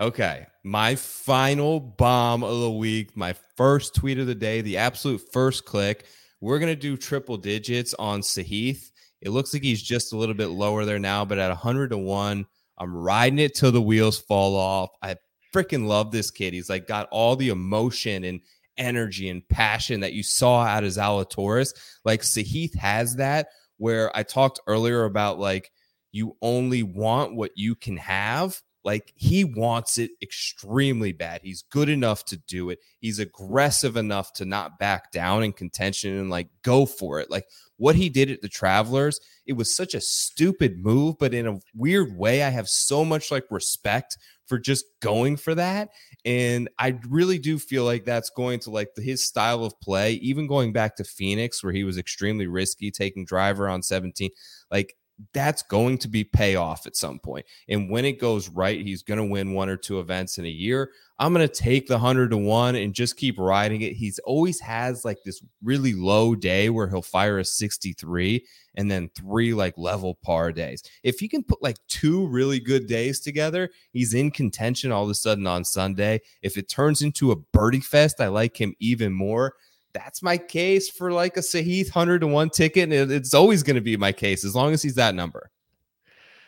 Okay. 0.01 0.47
My 0.63 0.95
final 0.95 1.79
bomb 1.79 2.43
of 2.43 2.59
the 2.59 2.71
week, 2.71 3.15
my 3.15 3.35
first 3.55 3.93
tweet 3.93 4.17
of 4.17 4.25
the 4.25 4.33
day, 4.33 4.61
the 4.61 4.77
absolute 4.77 5.21
first 5.31 5.65
click. 5.65 6.05
We're 6.39 6.57
going 6.57 6.73
to 6.73 6.75
do 6.75 6.97
triple 6.97 7.37
digits 7.37 7.93
on 7.93 8.21
Sahith. 8.21 8.89
It 9.21 9.29
looks 9.29 9.53
like 9.53 9.61
he's 9.61 9.83
just 9.83 10.11
a 10.11 10.17
little 10.17 10.33
bit 10.33 10.47
lower 10.47 10.85
there 10.85 10.97
now, 10.97 11.23
but 11.23 11.37
at 11.37 11.49
100 11.49 11.91
to 11.91 11.99
1, 11.99 12.47
I'm 12.79 12.95
riding 12.95 13.37
it 13.37 13.53
till 13.53 13.71
the 13.71 13.79
wheels 13.79 14.17
fall 14.17 14.55
off. 14.55 14.89
I 15.03 15.17
freaking 15.53 15.85
love 15.85 16.11
this 16.11 16.31
kid. 16.31 16.55
He's 16.55 16.69
like 16.69 16.87
got 16.87 17.07
all 17.11 17.35
the 17.35 17.49
emotion 17.49 18.23
and 18.23 18.41
energy 18.77 19.29
and 19.29 19.47
passion 19.49 19.99
that 19.99 20.13
you 20.13 20.23
saw 20.23 20.63
out 20.63 20.83
of 20.83 20.89
Zalatoris. 20.89 21.75
Like 22.05 22.21
Sahith 22.21 22.75
has 22.75 23.17
that 23.17 23.49
where 23.77 24.15
I 24.17 24.23
talked 24.23 24.61
earlier 24.65 25.05
about 25.05 25.37
like 25.37 25.71
you 26.11 26.37
only 26.41 26.81
want 26.81 27.35
what 27.35 27.51
you 27.55 27.75
can 27.75 27.97
have 27.97 28.59
like 28.83 29.13
he 29.15 29.43
wants 29.43 29.97
it 29.97 30.11
extremely 30.21 31.11
bad. 31.11 31.41
He's 31.43 31.63
good 31.63 31.89
enough 31.89 32.25
to 32.25 32.37
do 32.37 32.69
it. 32.69 32.79
He's 32.99 33.19
aggressive 33.19 33.95
enough 33.95 34.33
to 34.33 34.45
not 34.45 34.79
back 34.79 35.11
down 35.11 35.43
in 35.43 35.53
contention 35.53 36.17
and 36.17 36.29
like 36.29 36.49
go 36.63 36.85
for 36.85 37.19
it. 37.19 37.29
Like 37.29 37.45
what 37.77 37.95
he 37.95 38.09
did 38.09 38.31
at 38.31 38.41
the 38.41 38.49
Travelers, 38.49 39.19
it 39.45 39.53
was 39.53 39.75
such 39.75 39.93
a 39.93 40.01
stupid 40.01 40.83
move, 40.83 41.15
but 41.19 41.33
in 41.33 41.47
a 41.47 41.59
weird 41.75 42.17
way, 42.17 42.43
I 42.43 42.49
have 42.49 42.67
so 42.67 43.05
much 43.05 43.31
like 43.31 43.45
respect 43.51 44.17
for 44.47 44.59
just 44.59 44.85
going 45.01 45.37
for 45.37 45.55
that. 45.55 45.89
And 46.25 46.69
I 46.77 46.99
really 47.07 47.39
do 47.39 47.57
feel 47.57 47.85
like 47.85 48.03
that's 48.03 48.29
going 48.31 48.59
to 48.61 48.69
like 48.69 48.89
his 48.97 49.25
style 49.25 49.63
of 49.63 49.79
play, 49.79 50.13
even 50.15 50.45
going 50.45 50.73
back 50.73 50.95
to 50.97 51.03
Phoenix, 51.03 51.63
where 51.63 51.73
he 51.73 51.83
was 51.83 51.97
extremely 51.97 52.47
risky 52.47 52.91
taking 52.91 53.25
driver 53.25 53.69
on 53.69 53.81
17. 53.81 54.29
Like 54.69 54.95
that's 55.33 55.61
going 55.63 55.97
to 55.99 56.07
be 56.07 56.23
payoff 56.23 56.87
at 56.87 56.95
some 56.95 57.19
point. 57.19 57.45
And 57.69 57.89
when 57.89 58.05
it 58.05 58.19
goes 58.19 58.49
right, 58.49 58.79
he's 58.79 59.03
going 59.03 59.17
to 59.17 59.23
win 59.25 59.53
one 59.53 59.69
or 59.69 59.77
two 59.77 59.99
events 59.99 60.37
in 60.37 60.45
a 60.45 60.49
year. 60.49 60.91
I'm 61.19 61.33
going 61.33 61.47
to 61.47 61.53
take 61.53 61.87
the 61.87 61.95
100 61.95 62.31
to 62.31 62.37
1 62.37 62.75
and 62.75 62.93
just 62.93 63.15
keep 63.15 63.37
riding 63.37 63.81
it. 63.81 63.93
He's 63.93 64.17
always 64.19 64.59
has 64.61 65.05
like 65.05 65.19
this 65.23 65.43
really 65.61 65.93
low 65.93 66.33
day 66.33 66.69
where 66.69 66.87
he'll 66.87 67.03
fire 67.03 67.37
a 67.37 67.45
63 67.45 68.43
and 68.75 68.89
then 68.89 69.09
three 69.13 69.53
like 69.53 69.77
level 69.77 70.15
par 70.23 70.51
days. 70.51 70.81
If 71.03 71.19
he 71.19 71.27
can 71.27 71.43
put 71.43 71.61
like 71.61 71.77
two 71.87 72.27
really 72.27 72.59
good 72.59 72.87
days 72.87 73.19
together, 73.19 73.69
he's 73.91 74.13
in 74.13 74.31
contention 74.31 74.91
all 74.91 75.03
of 75.03 75.09
a 75.09 75.15
sudden 75.15 75.45
on 75.45 75.63
Sunday. 75.63 76.21
If 76.41 76.57
it 76.57 76.69
turns 76.69 77.01
into 77.01 77.31
a 77.31 77.35
birdie 77.35 77.81
fest, 77.81 78.19
I 78.19 78.27
like 78.27 78.59
him 78.59 78.73
even 78.79 79.13
more 79.13 79.53
that's 79.93 80.21
my 80.21 80.37
case 80.37 80.89
for 80.89 81.11
like 81.11 81.37
a 81.37 81.41
Sahith 81.41 81.87
100 81.87 82.19
to 82.19 82.27
1 82.27 82.49
ticket. 82.49 82.91
And 82.91 83.11
it's 83.11 83.33
always 83.33 83.63
going 83.63 83.75
to 83.75 83.81
be 83.81 83.97
my 83.97 84.11
case 84.11 84.43
as 84.43 84.55
long 84.55 84.73
as 84.73 84.81
he's 84.81 84.95
that 84.95 85.15
number. 85.15 85.51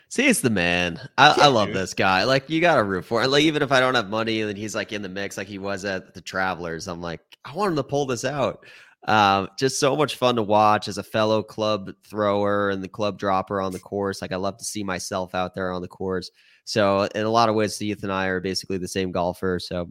See, 0.08 0.28
it's 0.28 0.42
the 0.42 0.50
man. 0.50 1.00
I, 1.18 1.34
I 1.42 1.46
love 1.48 1.72
this 1.72 1.92
guy. 1.92 2.22
Like, 2.22 2.48
you 2.48 2.60
got 2.60 2.76
to 2.76 2.84
root 2.84 3.04
for 3.04 3.24
it. 3.24 3.28
Like, 3.28 3.42
even 3.42 3.62
if 3.62 3.72
I 3.72 3.80
don't 3.80 3.96
have 3.96 4.10
money 4.10 4.42
and 4.42 4.56
he's 4.56 4.74
like 4.74 4.92
in 4.92 5.02
the 5.02 5.08
mix, 5.08 5.36
like 5.36 5.48
he 5.48 5.58
was 5.58 5.84
at 5.84 6.14
the 6.14 6.20
Travelers, 6.20 6.86
I'm 6.86 7.00
like, 7.00 7.20
I 7.44 7.52
want 7.52 7.70
him 7.70 7.76
to 7.76 7.82
pull 7.82 8.06
this 8.06 8.24
out. 8.24 8.64
Um, 9.08 9.48
just 9.58 9.80
so 9.80 9.96
much 9.96 10.16
fun 10.16 10.36
to 10.36 10.42
watch 10.42 10.86
as 10.86 10.98
a 10.98 11.02
fellow 11.02 11.42
club 11.42 11.92
thrower 12.04 12.70
and 12.70 12.82
the 12.82 12.88
club 12.88 13.18
dropper 13.18 13.60
on 13.60 13.72
the 13.72 13.80
course. 13.80 14.22
Like, 14.22 14.32
I 14.32 14.36
love 14.36 14.56
to 14.58 14.64
see 14.64 14.84
myself 14.84 15.34
out 15.34 15.52
there 15.52 15.72
on 15.72 15.82
the 15.82 15.88
course. 15.88 16.30
So, 16.64 17.08
in 17.14 17.26
a 17.26 17.30
lot 17.30 17.48
of 17.48 17.54
ways, 17.54 17.76
Sahith 17.76 18.04
and 18.04 18.12
I 18.12 18.26
are 18.26 18.40
basically 18.40 18.78
the 18.78 18.86
same 18.86 19.10
golfer. 19.10 19.58
So, 19.58 19.90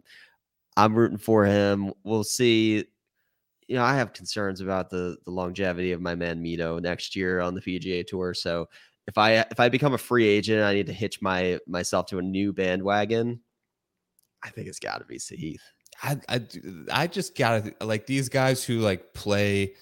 I'm 0.76 0.94
rooting 0.94 1.18
for 1.18 1.44
him. 1.44 1.92
We'll 2.02 2.24
see 2.24 2.84
you 3.68 3.76
know, 3.76 3.82
I 3.84 3.94
have 3.94 4.12
concerns 4.12 4.60
about 4.60 4.90
the 4.90 5.16
the 5.24 5.30
longevity 5.30 5.92
of 5.92 6.00
my 6.00 6.14
man 6.14 6.42
Mito 6.42 6.80
next 6.80 7.16
year 7.16 7.40
on 7.40 7.54
the 7.54 7.60
PGA 7.60 8.06
Tour. 8.06 8.34
So 8.34 8.68
if 9.06 9.18
I 9.18 9.32
if 9.50 9.60
I 9.60 9.68
become 9.68 9.94
a 9.94 9.98
free 9.98 10.26
agent, 10.26 10.62
I 10.62 10.74
need 10.74 10.86
to 10.86 10.92
hitch 10.92 11.20
my 11.20 11.58
myself 11.66 12.06
to 12.06 12.18
a 12.18 12.22
new 12.22 12.52
bandwagon. 12.52 13.40
I 14.42 14.50
think 14.50 14.68
it's 14.68 14.78
got 14.78 14.98
to 14.98 15.04
be 15.04 15.18
Sahith. 15.18 15.56
I, 16.02 16.20
I 16.28 16.40
I 16.90 17.06
just 17.06 17.36
gotta 17.36 17.74
like 17.80 18.06
these 18.06 18.28
guys 18.28 18.64
who 18.64 18.80
like 18.80 19.14
play 19.14 19.74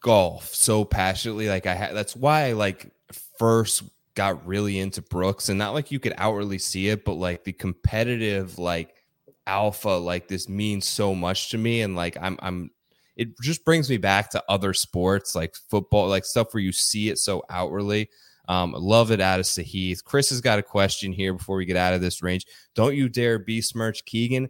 golf 0.00 0.54
so 0.54 0.84
passionately. 0.84 1.48
Like 1.48 1.66
I 1.66 1.74
had 1.74 1.94
that's 1.94 2.16
why 2.16 2.48
I 2.48 2.52
like 2.52 2.90
first 3.38 3.84
got 4.14 4.46
really 4.46 4.78
into 4.78 5.00
Brooks, 5.02 5.48
and 5.48 5.58
not 5.58 5.74
like 5.74 5.90
you 5.90 6.00
could 6.00 6.14
outwardly 6.16 6.58
see 6.58 6.88
it, 6.88 7.04
but 7.04 7.14
like 7.14 7.44
the 7.44 7.52
competitive 7.52 8.58
like 8.58 9.01
alpha 9.46 9.88
like 9.88 10.28
this 10.28 10.48
means 10.48 10.86
so 10.86 11.14
much 11.14 11.50
to 11.50 11.58
me 11.58 11.82
and 11.82 11.96
like 11.96 12.16
i'm 12.20 12.38
i'm 12.42 12.70
it 13.16 13.28
just 13.40 13.64
brings 13.64 13.90
me 13.90 13.96
back 13.96 14.30
to 14.30 14.42
other 14.48 14.72
sports 14.72 15.34
like 15.34 15.54
football 15.68 16.08
like 16.08 16.24
stuff 16.24 16.54
where 16.54 16.62
you 16.62 16.72
see 16.72 17.08
it 17.08 17.18
so 17.18 17.42
outwardly 17.50 18.08
um 18.48 18.72
love 18.72 19.10
it 19.10 19.20
out 19.20 19.40
of 19.40 19.46
Sahith. 19.46 20.04
chris 20.04 20.30
has 20.30 20.40
got 20.40 20.58
a 20.58 20.62
question 20.62 21.12
here 21.12 21.34
before 21.34 21.56
we 21.56 21.64
get 21.64 21.76
out 21.76 21.94
of 21.94 22.00
this 22.00 22.22
range 22.22 22.46
don't 22.74 22.94
you 22.94 23.08
dare 23.08 23.38
besmirch 23.38 24.04
keegan 24.04 24.48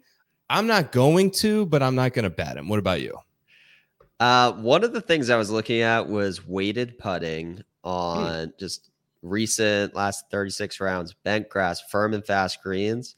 i'm 0.50 0.66
not 0.66 0.92
going 0.92 1.30
to 1.30 1.64
but 1.66 1.82
i'm 1.82 1.94
not 1.94 2.12
going 2.12 2.24
to 2.24 2.30
bet 2.30 2.56
him 2.56 2.68
what 2.68 2.78
about 2.78 3.00
you 3.00 3.16
uh 4.20 4.52
one 4.52 4.84
of 4.84 4.92
the 4.92 5.00
things 5.00 5.30
i 5.30 5.36
was 5.36 5.50
looking 5.50 5.80
at 5.80 6.08
was 6.08 6.46
weighted 6.46 6.98
putting 6.98 7.56
hmm. 7.56 7.62
on 7.84 8.44
hmm. 8.48 8.50
just 8.58 8.90
recent 9.22 9.94
last 9.94 10.24
36 10.30 10.80
rounds 10.80 11.14
bent 11.24 11.48
grass 11.48 11.80
firm 11.80 12.12
and 12.12 12.26
fast 12.26 12.62
greens 12.62 13.16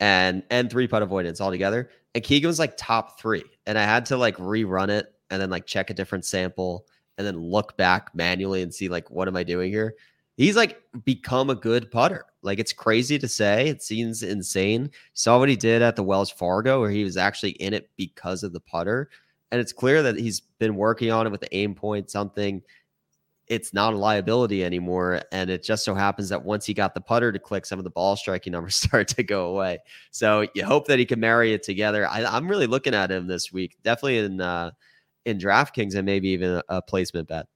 and 0.00 0.42
and 0.50 0.70
three 0.70 0.88
putt 0.88 1.02
avoidance 1.02 1.40
altogether. 1.40 1.90
And 2.14 2.24
Keegan 2.24 2.48
was 2.48 2.58
like 2.58 2.76
top 2.76 3.20
three. 3.20 3.44
And 3.66 3.78
I 3.78 3.84
had 3.84 4.06
to 4.06 4.16
like 4.16 4.36
rerun 4.36 4.88
it 4.88 5.12
and 5.30 5.40
then 5.40 5.50
like 5.50 5.66
check 5.66 5.90
a 5.90 5.94
different 5.94 6.24
sample 6.24 6.86
and 7.16 7.26
then 7.26 7.38
look 7.38 7.76
back 7.76 8.14
manually 8.14 8.62
and 8.62 8.72
see 8.72 8.88
like 8.88 9.10
what 9.10 9.28
am 9.28 9.36
I 9.36 9.42
doing 9.42 9.70
here? 9.70 9.94
He's 10.36 10.56
like 10.56 10.80
become 11.04 11.50
a 11.50 11.54
good 11.54 11.90
putter. 11.90 12.24
Like 12.42 12.58
it's 12.58 12.72
crazy 12.72 13.18
to 13.18 13.28
say. 13.28 13.68
It 13.68 13.82
seems 13.82 14.22
insane. 14.22 14.90
saw 15.14 15.38
what 15.38 15.48
he 15.48 15.56
did 15.56 15.82
at 15.82 15.96
the 15.96 16.04
Wells 16.04 16.30
Fargo 16.30 16.80
where 16.80 16.90
he 16.90 17.04
was 17.04 17.16
actually 17.16 17.52
in 17.52 17.74
it 17.74 17.90
because 17.96 18.42
of 18.44 18.52
the 18.52 18.60
putter. 18.60 19.10
And 19.50 19.60
it's 19.60 19.72
clear 19.72 20.02
that 20.02 20.18
he's 20.18 20.40
been 20.40 20.76
working 20.76 21.10
on 21.10 21.26
it 21.26 21.30
with 21.30 21.40
the 21.40 21.54
aim 21.56 21.74
point, 21.74 22.10
something 22.10 22.62
it's 23.48 23.72
not 23.72 23.94
a 23.94 23.96
liability 23.96 24.64
anymore. 24.64 25.22
And 25.32 25.48
it 25.50 25.62
just 25.62 25.84
so 25.84 25.94
happens 25.94 26.28
that 26.28 26.44
once 26.44 26.66
he 26.66 26.74
got 26.74 26.94
the 26.94 27.00
putter 27.00 27.32
to 27.32 27.38
click, 27.38 27.64
some 27.64 27.78
of 27.78 27.84
the 27.84 27.90
ball 27.90 28.16
striking 28.16 28.52
numbers 28.52 28.76
start 28.76 29.08
to 29.08 29.22
go 29.22 29.46
away. 29.46 29.78
So 30.10 30.46
you 30.54 30.64
hope 30.64 30.86
that 30.88 30.98
he 30.98 31.06
can 31.06 31.20
marry 31.20 31.52
it 31.52 31.62
together. 31.62 32.06
I, 32.06 32.36
am 32.36 32.48
really 32.48 32.66
looking 32.66 32.94
at 32.94 33.10
him 33.10 33.26
this 33.26 33.52
week, 33.52 33.76
definitely 33.82 34.18
in 34.18 34.40
uh, 34.40 34.72
in 35.24 35.38
DraftKings 35.38 35.94
and 35.94 36.06
maybe 36.06 36.28
even 36.28 36.62
a, 36.68 36.80
placement 36.80 37.28
bet. 37.28 37.46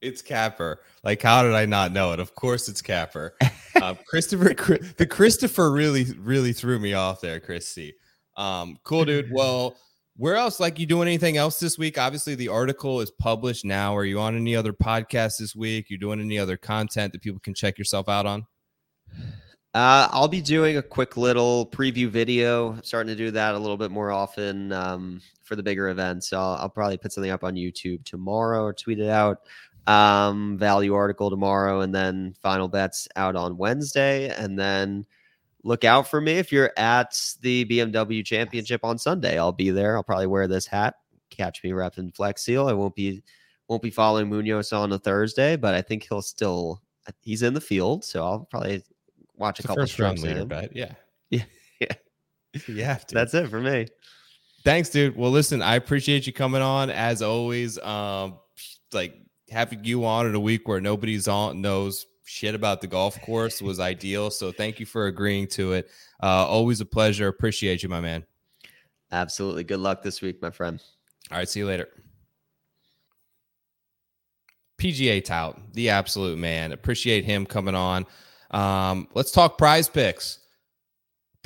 It's 0.00 0.22
Capper. 0.22 0.80
Like, 1.02 1.20
how 1.20 1.42
did 1.42 1.54
I 1.54 1.66
not 1.66 1.92
know 1.92 2.12
it? 2.12 2.20
Of 2.20 2.34
course, 2.34 2.68
it's 2.68 2.82
Capper. 2.82 3.36
Um, 3.80 3.96
Christopher, 4.08 4.54
the 4.96 5.06
Christopher 5.06 5.70
really, 5.70 6.06
really 6.18 6.52
threw 6.52 6.80
me 6.80 6.94
off 6.94 7.20
there, 7.20 7.38
Chris 7.38 7.68
C. 7.68 7.92
Um, 8.36 8.76
cool, 8.82 9.04
dude. 9.04 9.30
Well, 9.32 9.76
where 10.18 10.34
else? 10.34 10.58
Like 10.58 10.78
you 10.78 10.86
doing 10.86 11.08
anything 11.08 11.36
else 11.36 11.60
this 11.60 11.78
week? 11.78 11.96
Obviously, 11.96 12.34
the 12.34 12.48
article 12.48 13.00
is 13.00 13.10
published 13.10 13.64
now. 13.64 13.96
Are 13.96 14.04
you 14.04 14.18
on 14.20 14.36
any 14.36 14.54
other 14.56 14.72
podcasts 14.72 15.38
this 15.38 15.54
week? 15.54 15.88
You 15.88 15.96
doing 15.96 16.20
any 16.20 16.38
other 16.38 16.56
content 16.56 17.12
that 17.12 17.22
people 17.22 17.38
can 17.38 17.54
check 17.54 17.78
yourself 17.78 18.08
out 18.08 18.26
on? 18.26 18.46
Uh, 19.74 20.08
I'll 20.10 20.28
be 20.28 20.40
doing 20.40 20.76
a 20.76 20.82
quick 20.82 21.16
little 21.16 21.66
preview 21.66 22.08
video. 22.08 22.80
starting 22.82 23.14
to 23.14 23.16
do 23.16 23.30
that 23.30 23.54
a 23.54 23.58
little 23.58 23.76
bit 23.76 23.92
more 23.92 24.10
often 24.10 24.72
um, 24.72 25.20
for 25.44 25.54
the 25.54 25.62
bigger 25.62 25.88
events. 25.88 26.28
So 26.28 26.38
I'll, 26.38 26.56
I'll, 26.62 26.68
probably 26.68 26.96
put 26.96 27.12
something 27.12 27.30
up 27.30 27.44
on 27.44 27.54
YouTube 27.54 28.04
tomorrow 28.04 28.64
or 28.64 28.72
tweet 28.72 28.98
it 28.98 29.08
out. 29.08 29.42
Um, 29.86 30.58
value 30.58 30.94
article 30.94 31.30
tomorrow, 31.30 31.80
and 31.80 31.94
then 31.94 32.34
final 32.42 32.66
bets 32.66 33.08
out 33.14 33.36
on 33.36 33.56
Wednesday, 33.56 34.28
and 34.28 34.58
then 34.58 35.06
look 35.64 35.84
out 35.84 36.08
for 36.08 36.20
me 36.20 36.34
if 36.34 36.52
you're 36.52 36.72
at 36.76 37.20
the 37.40 37.64
BMW 37.64 38.24
Championship 38.24 38.84
on 38.84 38.98
Sunday. 38.98 39.38
I'll 39.38 39.52
be 39.52 39.70
there. 39.70 39.96
I'll 39.96 40.04
probably 40.04 40.26
wear 40.26 40.46
this 40.46 40.66
hat. 40.66 40.94
Catch 41.30 41.62
me 41.62 41.70
repping 41.70 42.14
Flex 42.14 42.42
Seal. 42.42 42.68
I 42.68 42.72
won't 42.72 42.94
be 42.94 43.22
won't 43.68 43.82
be 43.82 43.90
following 43.90 44.28
Munoz 44.28 44.72
on 44.72 44.92
a 44.92 44.98
Thursday, 44.98 45.56
but 45.56 45.74
I 45.74 45.82
think 45.82 46.06
he'll 46.08 46.22
still 46.22 46.82
he's 47.22 47.42
in 47.42 47.54
the 47.54 47.60
field, 47.60 48.04
so 48.04 48.24
I'll 48.24 48.40
probably 48.50 48.82
watch 49.36 49.60
a 49.60 49.62
couple 49.62 49.82
first 49.82 49.98
round 49.98 50.20
leader 50.20 50.44
bet. 50.44 50.74
Yeah, 50.74 50.92
yeah, 51.30 51.44
yeah. 51.80 51.92
You 52.66 52.84
have 52.84 53.06
to. 53.08 53.14
That's 53.14 53.34
it 53.34 53.48
for 53.48 53.60
me. 53.60 53.86
Thanks, 54.64 54.88
dude. 54.88 55.16
Well, 55.16 55.30
listen, 55.30 55.62
I 55.62 55.76
appreciate 55.76 56.26
you 56.26 56.32
coming 56.32 56.62
on 56.62 56.90
as 56.90 57.22
always. 57.22 57.78
Um, 57.78 58.38
like 58.92 59.14
having 59.50 59.84
you 59.84 60.04
on 60.04 60.26
in 60.26 60.34
a 60.34 60.40
week 60.40 60.66
where 60.66 60.80
nobody's 60.80 61.28
on 61.28 61.60
knows 61.60 62.06
shit 62.28 62.54
about 62.54 62.82
the 62.82 62.86
golf 62.86 63.20
course 63.22 63.62
was 63.62 63.80
ideal. 63.80 64.30
So 64.30 64.52
thank 64.52 64.78
you 64.78 64.84
for 64.84 65.06
agreeing 65.06 65.46
to 65.48 65.72
it. 65.72 65.88
Uh, 66.22 66.46
always 66.46 66.82
a 66.82 66.84
pleasure. 66.84 67.26
Appreciate 67.26 67.82
you, 67.82 67.88
my 67.88 68.00
man. 68.00 68.22
Absolutely. 69.10 69.64
Good 69.64 69.80
luck 69.80 70.02
this 70.02 70.20
week, 70.20 70.42
my 70.42 70.50
friend. 70.50 70.82
All 71.30 71.38
right. 71.38 71.48
See 71.48 71.60
you 71.60 71.66
later. 71.66 71.88
PGA 74.78 75.24
tout, 75.24 75.58
the 75.72 75.88
absolute 75.88 76.38
man. 76.38 76.72
Appreciate 76.72 77.24
him 77.24 77.46
coming 77.46 77.74
on. 77.74 78.06
Um, 78.50 79.08
let's 79.14 79.30
talk 79.30 79.58
PrizePicks. 79.58 80.38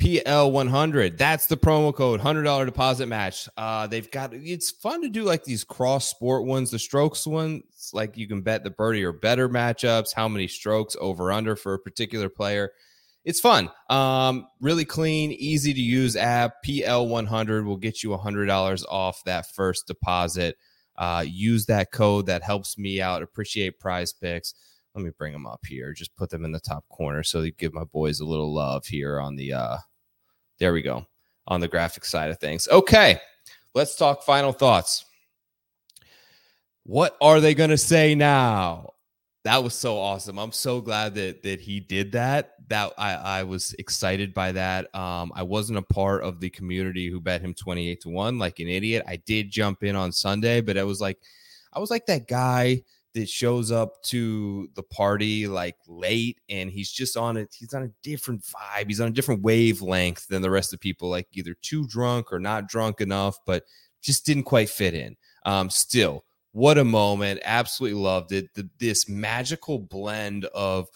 PL100. 0.03 1.17
That's 1.17 1.47
the 1.47 1.55
promo 1.55 1.95
code. 1.95 2.19
$100 2.19 2.65
deposit 2.65 3.05
match. 3.05 3.47
Uh, 3.55 3.87
they've 3.87 4.11
got 4.11 4.33
it's 4.33 4.69
fun 4.69 5.01
to 5.01 5.07
do 5.07 5.23
like 5.23 5.45
these 5.45 5.63
cross 5.63 6.09
sport 6.09 6.43
ones, 6.43 6.71
the 6.71 6.79
strokes 6.79 7.25
ones. 7.25 7.91
Like 7.93 8.17
you 8.17 8.27
can 8.27 8.41
bet 8.41 8.65
the 8.65 8.69
birdie 8.69 9.05
or 9.05 9.13
better 9.13 9.47
matchups, 9.47 10.13
how 10.13 10.27
many 10.27 10.49
strokes 10.49 10.97
over 10.99 11.31
under 11.31 11.55
for 11.55 11.73
a 11.73 11.79
particular 11.79 12.27
player. 12.27 12.73
It's 13.23 13.39
fun. 13.39 13.69
Um, 13.89 14.47
really 14.59 14.83
clean, 14.83 15.31
easy 15.31 15.73
to 15.73 15.81
use 15.81 16.17
app. 16.17 16.55
PL100 16.65 17.63
will 17.63 17.77
get 17.77 18.03
you 18.03 18.09
$100 18.09 18.83
off 18.89 19.23
that 19.23 19.45
first 19.55 19.87
deposit. 19.87 20.57
Uh, 20.97 21.23
use 21.25 21.65
that 21.67 21.93
code 21.93 22.25
that 22.25 22.43
helps 22.43 22.77
me 22.77 22.99
out. 22.99 23.21
Appreciate 23.21 23.79
PrizePicks 23.79 24.53
let 24.95 25.03
me 25.03 25.11
bring 25.17 25.33
them 25.33 25.47
up 25.47 25.65
here. 25.65 25.91
Just 25.91 26.15
put 26.15 26.29
them 26.29 26.45
in 26.45 26.51
the 26.51 26.59
top 26.59 26.87
corner 26.89 27.23
so 27.23 27.41
they 27.41 27.49
give 27.49 27.73
my 27.73 27.83
boys 27.83 28.19
a 28.19 28.25
little 28.25 28.53
love 28.53 28.85
here 28.85 29.19
on 29.19 29.35
the 29.35 29.53
uh 29.53 29.77
there 30.63 30.71
we 30.71 30.81
go. 30.81 31.05
On 31.47 31.59
the 31.59 31.67
graphic 31.67 32.05
side 32.05 32.31
of 32.31 32.39
things. 32.39 32.69
Okay. 32.69 33.19
Let's 33.75 33.97
talk 33.97 34.23
final 34.23 34.53
thoughts. 34.53 35.03
What 36.83 37.17
are 37.19 37.41
they 37.41 37.53
going 37.53 37.71
to 37.71 37.77
say 37.77 38.15
now? 38.15 38.93
That 39.43 39.61
was 39.61 39.73
so 39.73 39.99
awesome. 39.99 40.39
I'm 40.39 40.53
so 40.53 40.79
glad 40.79 41.15
that 41.15 41.43
that 41.43 41.59
he 41.59 41.81
did 41.81 42.13
that. 42.13 42.53
That 42.69 42.93
I 42.97 43.13
I 43.15 43.43
was 43.43 43.73
excited 43.77 44.33
by 44.33 44.53
that. 44.53 44.93
Um 44.95 45.33
I 45.35 45.43
wasn't 45.43 45.79
a 45.79 45.93
part 45.93 46.23
of 46.23 46.39
the 46.39 46.49
community 46.49 47.09
who 47.09 47.19
bet 47.19 47.41
him 47.41 47.53
28 47.53 47.99
to 48.01 48.09
1 48.09 48.39
like 48.39 48.59
an 48.59 48.69
idiot. 48.69 49.03
I 49.05 49.17
did 49.17 49.51
jump 49.51 49.83
in 49.83 49.97
on 49.97 50.13
Sunday, 50.13 50.61
but 50.61 50.77
I 50.77 50.85
was 50.85 51.01
like 51.01 51.19
I 51.73 51.79
was 51.79 51.91
like 51.91 52.05
that 52.05 52.29
guy 52.29 52.83
that 53.13 53.29
shows 53.29 53.71
up 53.71 54.01
to 54.03 54.67
the 54.75 54.83
party 54.83 55.47
like 55.47 55.75
late 55.87 56.39
and 56.49 56.71
he's 56.71 56.91
just 56.91 57.15
on 57.15 57.37
it 57.37 57.55
he's 57.57 57.73
on 57.73 57.83
a 57.83 57.91
different 58.01 58.41
vibe 58.41 58.87
he's 58.87 59.01
on 59.01 59.07
a 59.07 59.11
different 59.11 59.43
wavelength 59.43 60.27
than 60.27 60.41
the 60.41 60.49
rest 60.49 60.73
of 60.73 60.79
the 60.79 60.83
people 60.83 61.09
like 61.09 61.27
either 61.33 61.55
too 61.61 61.85
drunk 61.87 62.33
or 62.33 62.39
not 62.39 62.67
drunk 62.67 63.01
enough 63.01 63.37
but 63.45 63.63
just 64.01 64.25
didn't 64.25 64.43
quite 64.43 64.69
fit 64.69 64.93
in 64.93 65.15
um 65.45 65.69
still 65.69 66.23
what 66.53 66.77
a 66.77 66.83
moment. 66.83 67.41
Absolutely 67.43 67.99
loved 67.99 68.31
it. 68.31 68.53
The, 68.53 68.69
this 68.79 69.09
magical 69.09 69.79
blend 69.79 70.45
of 70.45 70.87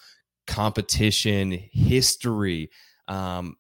competition, 0.46 1.52
history, 1.52 2.70
um, 3.08 3.58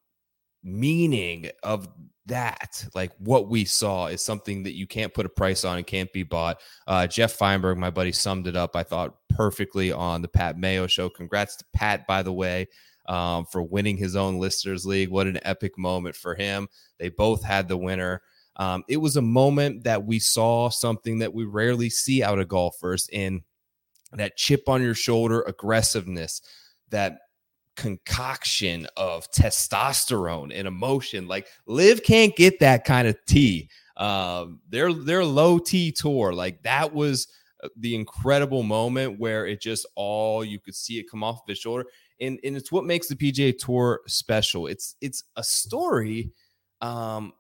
meaning 0.64 1.50
of 1.64 1.90
that, 2.28 2.86
like 2.94 3.12
what 3.20 3.50
we 3.50 3.66
saw, 3.66 4.08
is 4.08 4.24
something 4.24 4.64
that 4.64 4.76
you 4.76 4.88
can't 4.88 5.14
put 5.14 5.26
a 5.26 5.30
price 5.30 5.66
on 5.66 5.78
and 5.78 5.88
can't 5.88 6.12
be 6.14 6.24
bought. 6.24 6.62
Uh, 6.86 7.08
Jeff 7.08 7.34
Feinberg, 7.34 7.78
my 7.78 7.90
buddy, 7.90 8.12
summed 8.12 8.48
it 8.48 8.56
up, 8.56 8.76
I 8.76 8.84
thought, 8.84 9.16
perfectly 9.30 9.92
on 9.92 10.22
the 10.22 10.28
Pat 10.28 10.58
Mayo 10.58 10.88
show. 10.88 11.10
Congrats 11.10 11.56
to 11.58 11.66
Pat, 11.74 12.06
by 12.08 12.24
the 12.24 12.34
way, 12.34 12.68
um, 13.08 13.46
for 13.46 13.64
winning 13.64 13.98
his 13.98 14.16
own 14.16 14.40
Listeners 14.40 14.86
League. 14.86 15.10
What 15.10 15.28
an 15.28 15.40
epic 15.44 15.78
moment 15.78 16.16
for 16.16 16.36
him. 16.36 16.68
They 17.00 17.10
both 17.10 17.44
had 17.44 17.68
the 17.68 17.78
winner. 17.78 18.22
Um, 18.58 18.84
it 18.90 18.98
was 18.98 19.16
a 19.16 19.22
moment 19.22 19.84
that 19.84 20.06
we 20.06 20.20
saw 20.20 20.70
something 20.70 21.20
that 21.20 21.34
we 21.34 21.46
rarely 21.46 21.90
see 21.90 22.24
out 22.24 22.40
of 22.40 22.48
golfers 22.48 23.08
in 23.12 23.44
that 24.14 24.38
chip 24.38 24.68
on 24.68 24.82
your 24.82 24.96
shoulder 24.96 25.42
aggressiveness, 25.44 26.42
that 26.90 27.20
concoction 27.78 28.88
of 28.98 29.32
testosterone 29.32 30.52
and 30.54 30.68
emotion. 30.68 31.28
Like 31.28 31.48
LIV 31.68 32.04
can't 32.04 32.36
get 32.36 32.60
that 32.60 32.84
kind 32.84 33.08
of 33.08 33.16
tea. 33.26 33.70
Um, 33.96 34.60
their 34.68 34.94
their 34.94 35.24
low 35.24 35.58
T 35.58 35.92
tour, 35.92 36.34
like 36.34 36.62
that 36.64 36.94
was 36.94 37.28
uh, 37.64 37.70
the 37.78 37.96
incredible 37.96 38.64
moment 38.64 39.20
where 39.20 39.48
it 39.48 39.62
just 39.62 39.86
all 39.96 40.44
you 40.44 40.60
could 40.60 40.76
see 40.76 41.00
it 41.00 41.10
come 41.10 41.24
off 41.24 41.42
of 41.42 41.48
his 41.48 41.60
shoulder. 41.60 41.86
And, 42.20 42.40
and 42.44 42.58
it's 42.58 42.72
what 42.72 42.84
makes 42.84 43.08
the 43.08 43.16
PGA 43.16 43.58
Tour 43.58 44.02
special. 44.08 44.68
It's 44.68 44.96
it's 45.02 45.24
a 45.36 45.44
story 45.44 46.32
um, 46.82 47.34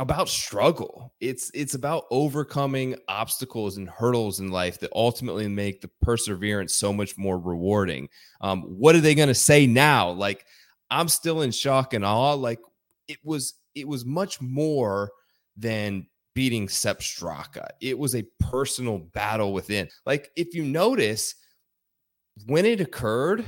about 0.00 0.28
struggle. 0.28 1.12
It's 1.20 1.50
it's 1.52 1.74
about 1.74 2.06
overcoming 2.10 2.96
obstacles 3.08 3.76
and 3.76 3.88
hurdles 3.88 4.40
in 4.40 4.50
life 4.50 4.80
that 4.80 4.90
ultimately 4.94 5.46
make 5.46 5.82
the 5.82 5.90
perseverance 6.00 6.74
so 6.74 6.92
much 6.92 7.18
more 7.18 7.38
rewarding. 7.38 8.08
Um, 8.40 8.62
what 8.62 8.96
are 8.96 9.00
they 9.00 9.14
going 9.14 9.28
to 9.28 9.34
say 9.34 9.66
now? 9.66 10.10
Like 10.10 10.46
I'm 10.90 11.08
still 11.08 11.42
in 11.42 11.50
shock 11.50 11.92
and 11.92 12.04
awe. 12.04 12.32
Like 12.32 12.60
it 13.08 13.18
was 13.22 13.54
it 13.74 13.86
was 13.86 14.04
much 14.04 14.40
more 14.40 15.12
than 15.56 16.06
beating 16.34 16.68
Sepp 16.68 17.00
Straka. 17.00 17.68
It 17.80 17.98
was 17.98 18.14
a 18.14 18.26
personal 18.40 18.98
battle 18.98 19.52
within. 19.52 19.88
Like 20.06 20.30
if 20.34 20.54
you 20.54 20.64
notice 20.64 21.34
when 22.46 22.64
it 22.64 22.80
occurred, 22.80 23.44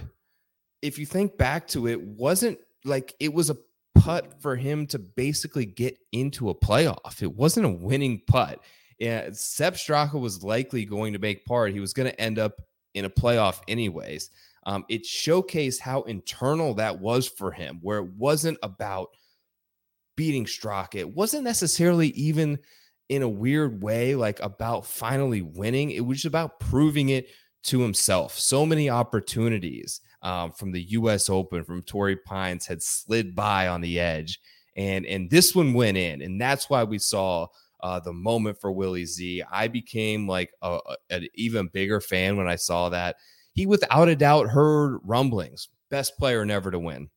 if 0.83 0.99
you 0.99 1.07
think 1.07 1.39
back 1.39 1.67
to 1.69 1.89
it, 1.89 1.99
wasn't 1.99 2.59
like 2.85 3.15
it 3.21 3.33
was 3.33 3.49
a 3.49 3.57
putt 3.95 4.41
for 4.41 4.57
him 4.57 4.87
to 4.89 4.99
basically 4.99 5.67
get 5.67 5.99
into 6.13 6.51
a 6.51 6.55
playoff. 6.55 7.23
It 7.23 7.35
wasn't 7.35 7.67
a 7.67 7.71
winning 7.71 8.23
putt. 8.27 8.61
Yeah, 8.99 9.31
Sepp 9.33 9.75
Straka 9.75 10.21
was 10.21 10.43
likely 10.43 10.85
going 10.85 11.13
to 11.13 11.19
make 11.19 11.45
part. 11.45 11.73
He 11.73 11.81
was 11.81 11.93
going 11.93 12.11
to 12.11 12.21
end 12.21 12.39
up 12.39 12.55
in 12.95 13.05
a 13.05 13.11
playoff 13.11 13.61
anyways. 13.69 14.31
Um, 14.65 14.85
it 14.89 15.03
showcased 15.03 15.81
how 15.81 16.03
internal 16.03 16.75
that 16.75 17.01
was 17.01 17.27
for 17.27 17.51
him, 17.51 17.79
where 17.83 17.99
it 17.99 18.13
wasn't 18.13 18.59
about 18.63 19.09
beating 20.17 20.45
Straka. 20.45 20.97
It 20.97 21.15
wasn't 21.15 21.45
necessarily 21.45 22.09
even 22.09 22.59
in 23.09 23.23
a 23.23 23.29
weird 23.29 23.83
way 23.83 24.15
like 24.15 24.41
about 24.41 24.87
finally 24.87 25.43
winning. 25.43 25.91
It 25.91 26.01
was 26.01 26.19
just 26.19 26.27
about 26.27 26.61
proving 26.61 27.09
it 27.09 27.29
to 27.65 27.81
himself. 27.81 28.39
So 28.39 28.65
many 28.65 28.89
opportunities 28.89 30.01
um, 30.23 30.53
from 30.53 30.73
the 30.73 30.83
U.S. 30.83 31.29
Open, 31.29 31.65
from 31.65 31.83
Torrey 31.83 32.17
Pines, 32.17 32.67
had 32.67 32.83
slid 32.83 33.35
by 33.35 33.69
on 33.69 33.81
the 33.81 33.99
edge, 34.01 34.41
and 34.77 35.05
and 35.07 35.31
this 35.31 35.55
one 35.55 35.75
went 35.75 35.97
in, 35.97 36.23
and 36.23 36.41
that's 36.41 36.71
why 36.71 36.85
we 36.85 36.99
saw 36.99 37.47
uh, 37.83 38.01
the 38.01 38.13
moment 38.13 38.61
for 38.61 38.73
Willie 38.73 39.05
Z. 39.05 39.43
I 39.51 39.69
became 39.69 40.29
like 40.29 40.53
a, 40.63 40.79
a, 40.87 40.97
an 41.11 41.27
even 41.35 41.69
bigger 41.69 42.01
fan 42.01 42.37
when 42.37 42.49
I 42.49 42.57
saw 42.57 42.89
that. 42.91 43.17
He, 43.53 43.67
without 43.67 44.09
a 44.09 44.17
doubt, 44.17 44.49
heard 44.49 45.01
rumblings. 45.05 45.69
Best 45.91 46.17
player 46.17 46.45
never 46.45 46.71
to 46.71 46.79
win. 46.79 47.11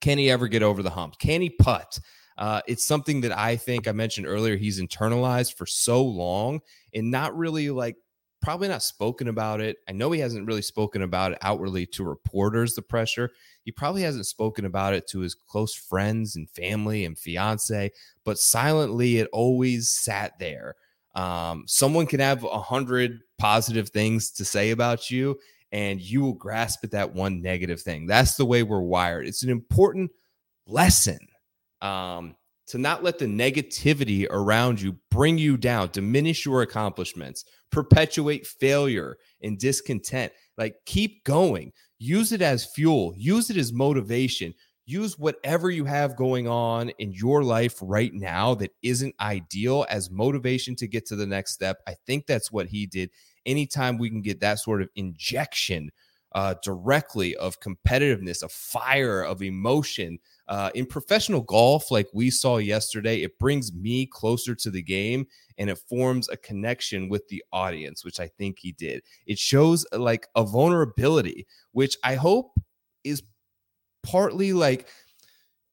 Can 0.00 0.18
he 0.18 0.30
ever 0.30 0.48
get 0.48 0.62
over 0.62 0.82
the 0.82 0.90
hump? 0.90 1.18
Can 1.18 1.40
he 1.40 1.50
putt? 1.50 1.98
Uh, 2.38 2.60
it's 2.68 2.86
something 2.86 3.22
that 3.22 3.36
I 3.36 3.56
think 3.56 3.88
I 3.88 3.92
mentioned 3.92 4.26
earlier. 4.26 4.56
He's 4.56 4.80
internalized 4.80 5.54
for 5.54 5.66
so 5.66 6.04
long 6.04 6.60
and 6.94 7.10
not 7.10 7.36
really 7.36 7.70
like 7.70 7.96
probably 8.46 8.68
not 8.68 8.80
spoken 8.80 9.26
about 9.26 9.60
it. 9.60 9.78
I 9.88 9.92
know 9.92 10.12
he 10.12 10.20
hasn't 10.20 10.46
really 10.46 10.62
spoken 10.62 11.02
about 11.02 11.32
it 11.32 11.38
outwardly 11.42 11.84
to 11.86 12.04
reporters, 12.04 12.76
the 12.76 12.80
pressure. 12.80 13.32
He 13.64 13.72
probably 13.72 14.02
hasn't 14.02 14.26
spoken 14.26 14.64
about 14.64 14.94
it 14.94 15.08
to 15.08 15.18
his 15.18 15.34
close 15.34 15.74
friends 15.74 16.36
and 16.36 16.48
family 16.48 17.04
and 17.04 17.18
fiance, 17.18 17.90
but 18.24 18.38
silently 18.38 19.16
it 19.16 19.28
always 19.32 19.90
sat 19.90 20.38
there. 20.38 20.76
Um, 21.16 21.64
someone 21.66 22.06
can 22.06 22.20
have 22.20 22.44
a 22.44 22.60
hundred 22.60 23.18
positive 23.36 23.88
things 23.88 24.30
to 24.34 24.44
say 24.44 24.70
about 24.70 25.10
you, 25.10 25.40
and 25.72 26.00
you 26.00 26.20
will 26.20 26.34
grasp 26.34 26.84
at 26.84 26.92
that 26.92 27.12
one 27.12 27.42
negative 27.42 27.80
thing. 27.80 28.06
That's 28.06 28.36
the 28.36 28.46
way 28.46 28.62
we're 28.62 28.78
wired. 28.78 29.26
It's 29.26 29.42
an 29.42 29.50
important 29.50 30.12
lesson. 30.68 31.18
Um, 31.82 32.36
to 32.68 32.78
not 32.78 33.02
let 33.02 33.18
the 33.18 33.26
negativity 33.26 34.26
around 34.30 34.80
you 34.80 34.96
bring 35.10 35.38
you 35.38 35.56
down, 35.56 35.90
diminish 35.92 36.44
your 36.44 36.62
accomplishments, 36.62 37.44
perpetuate 37.70 38.46
failure 38.46 39.16
and 39.42 39.58
discontent. 39.58 40.32
Like, 40.56 40.76
keep 40.86 41.24
going. 41.24 41.72
Use 41.98 42.32
it 42.32 42.42
as 42.42 42.66
fuel, 42.66 43.14
use 43.16 43.50
it 43.50 43.56
as 43.56 43.72
motivation. 43.72 44.54
Use 44.88 45.18
whatever 45.18 45.68
you 45.68 45.84
have 45.84 46.14
going 46.14 46.46
on 46.46 46.90
in 46.90 47.12
your 47.12 47.42
life 47.42 47.76
right 47.82 48.14
now 48.14 48.54
that 48.54 48.70
isn't 48.84 49.16
ideal 49.20 49.84
as 49.90 50.12
motivation 50.12 50.76
to 50.76 50.86
get 50.86 51.04
to 51.06 51.16
the 51.16 51.26
next 51.26 51.54
step. 51.54 51.78
I 51.88 51.96
think 52.06 52.26
that's 52.26 52.52
what 52.52 52.68
he 52.68 52.86
did. 52.86 53.10
Anytime 53.44 53.98
we 53.98 54.10
can 54.10 54.22
get 54.22 54.38
that 54.40 54.60
sort 54.60 54.82
of 54.82 54.88
injection 54.94 55.90
uh, 56.36 56.54
directly 56.62 57.34
of 57.36 57.58
competitiveness, 57.60 58.42
of 58.42 58.52
fire, 58.52 59.22
of 59.22 59.42
emotion, 59.42 60.18
uh, 60.48 60.70
in 60.74 60.84
professional 60.84 61.40
golf, 61.40 61.90
like 61.90 62.08
we 62.12 62.30
saw 62.30 62.58
yesterday, 62.58 63.22
it 63.22 63.38
brings 63.38 63.72
me 63.72 64.04
closer 64.04 64.54
to 64.54 64.70
the 64.70 64.82
game 64.82 65.26
and 65.56 65.70
it 65.70 65.78
forms 65.88 66.28
a 66.28 66.36
connection 66.36 67.08
with 67.08 67.26
the 67.28 67.42
audience, 67.54 68.04
which 68.04 68.20
I 68.20 68.28
think 68.28 68.58
he 68.58 68.72
did. 68.72 69.02
It 69.26 69.38
shows 69.38 69.86
uh, 69.92 69.98
like 69.98 70.28
a 70.36 70.44
vulnerability, 70.44 71.46
which 71.72 71.96
I 72.04 72.16
hope 72.16 72.52
is 73.02 73.22
partly 74.02 74.52
like 74.52 74.88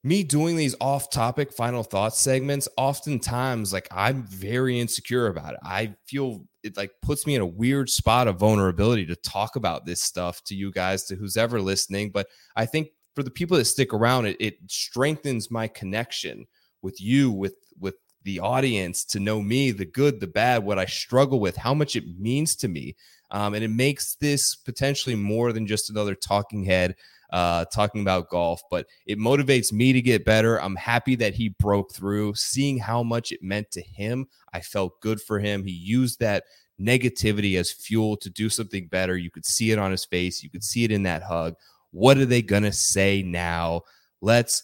me 0.04 0.24
doing 0.24 0.58
these 0.58 0.76
off 0.82 1.10
topic 1.10 1.54
final 1.54 1.84
thoughts 1.84 2.20
segments. 2.20 2.68
Oftentimes, 2.78 3.72
like 3.72 3.88
I'm 3.92 4.24
very 4.24 4.80
insecure 4.80 5.28
about 5.28 5.54
it. 5.54 5.60
I 5.64 5.96
feel 6.06 6.46
it 6.64 6.76
like 6.76 6.92
puts 7.02 7.26
me 7.26 7.36
in 7.36 7.42
a 7.42 7.46
weird 7.46 7.90
spot 7.90 8.28
of 8.28 8.38
vulnerability 8.38 9.06
to 9.06 9.16
talk 9.16 9.56
about 9.56 9.86
this 9.86 10.02
stuff 10.02 10.44
to 10.46 10.56
you 10.56 10.72
guys, 10.72 11.06
to 11.06 11.16
who's 11.16 11.38
ever 11.38 11.62
listening. 11.62 12.12
But 12.12 12.28
I 12.56 12.66
think 12.66 12.90
for 13.16 13.24
the 13.24 13.32
people 13.32 13.58
that 13.58 13.66
stick 13.66 13.94
around, 13.94 14.26
it 14.26 14.38
it 14.40 14.58
strengthens 14.68 15.50
my 15.50 15.68
connection 15.68 16.46
with 16.82 17.00
you, 17.00 17.32
with 17.32 17.56
with 17.80 17.96
the 18.24 18.40
audience 18.40 19.06
to 19.06 19.20
know 19.20 19.42
me, 19.42 19.72
the 19.72 19.86
good, 19.86 20.20
the 20.20 20.28
bad, 20.28 20.64
what 20.64 20.80
I 20.80 20.86
struggle 20.86 21.40
with, 21.40 21.56
how 21.58 21.74
much 21.74 21.96
it 21.96 22.20
means 22.20 22.56
to 22.58 22.68
me. 22.68 22.96
Um, 23.32 23.54
and 23.54 23.64
it 23.64 23.70
makes 23.70 24.16
this 24.16 24.56
potentially 24.56 25.16
more 25.16 25.52
than 25.52 25.68
just 25.68 25.90
another 25.90 26.16
talking 26.16 26.64
head 26.64 26.96
uh, 27.34 27.66
talking 27.66 28.02
about 28.02 28.30
golf, 28.30 28.62
but 28.70 28.86
it 29.08 29.18
motivates 29.18 29.74
me 29.74 29.92
to 29.92 30.02
get 30.02 30.24
better. 30.24 30.62
I'm 30.62 30.76
happy 30.76 31.16
that 31.16 31.34
he 31.34 31.50
broke 31.60 31.92
through, 31.92 32.36
seeing 32.36 32.78
how 32.78 33.02
much 33.02 33.32
it 33.32 33.42
meant 33.42 33.72
to 33.72 33.82
him. 33.82 34.28
I 34.54 34.62
felt 34.62 35.02
good 35.02 35.20
for 35.20 35.40
him. 35.40 35.66
He 35.66 35.72
used 35.72 36.20
that 36.20 36.44
negativity 36.80 37.58
as 37.58 37.72
fuel 37.72 38.18
to 38.18 38.30
do 38.30 38.50
something 38.50 38.88
better. 38.88 39.18
You 39.18 39.32
could 39.32 39.48
see 39.48 39.72
it 39.72 39.80
on 39.80 39.90
his 39.90 40.06
face, 40.06 40.44
you 40.44 40.52
could 40.52 40.64
see 40.64 40.84
it 40.84 40.92
in 40.92 41.04
that 41.04 41.24
hug. 41.24 41.56
What 41.90 42.20
are 42.20 42.26
they 42.26 42.44
going 42.44 42.64
to 42.64 42.72
say 42.72 43.24
now? 43.24 43.82
Let's 44.22 44.64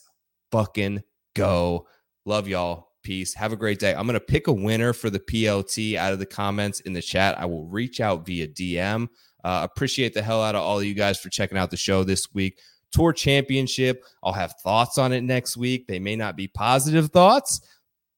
fucking 0.52 1.02
go. 1.36 1.88
Love 2.26 2.48
y'all. 2.48 2.90
Peace. 3.02 3.34
Have 3.34 3.54
a 3.54 3.58
great 3.58 3.80
day. 3.80 3.96
I'm 3.96 4.06
going 4.06 4.14
to 4.14 4.20
pick 4.20 4.46
a 4.46 4.54
winner 4.54 4.94
for 4.94 5.10
the 5.10 5.20
PLT 5.20 5.96
out 5.96 6.14
of 6.14 6.20
the 6.20 6.26
comments 6.26 6.82
in 6.82 6.94
the 6.94 7.02
chat. 7.02 7.40
I 7.40 7.46
will 7.46 7.66
reach 7.66 8.00
out 8.00 8.28
via 8.28 8.48
DM. 8.48 9.08
Uh, 9.44 9.62
appreciate 9.64 10.14
the 10.14 10.22
hell 10.22 10.44
out 10.44 10.56
of 10.56 10.62
all 10.62 10.80
of 10.80 10.86
you 10.86 10.94
guys 10.94 11.20
for 11.20 11.30
checking 11.30 11.58
out 11.58 11.72
the 11.72 11.78
show 11.78 12.04
this 12.04 12.34
week. 12.34 12.60
Tour 12.92 13.14
Championship. 13.14 14.04
I'll 14.24 14.34
have 14.34 14.56
thoughts 14.64 14.98
on 14.98 15.14
it 15.14 15.22
next 15.22 15.58
week. 15.58 15.88
They 15.88 16.00
may 16.00 16.16
not 16.16 16.36
be 16.36 16.48
positive 16.48 17.10
thoughts, 17.10 17.62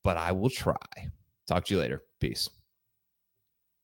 but 0.03 0.17
I 0.17 0.31
will 0.31 0.49
try. 0.49 0.75
Talk 1.47 1.65
to 1.65 1.73
you 1.73 1.79
later. 1.79 2.03
Peace. 2.19 2.49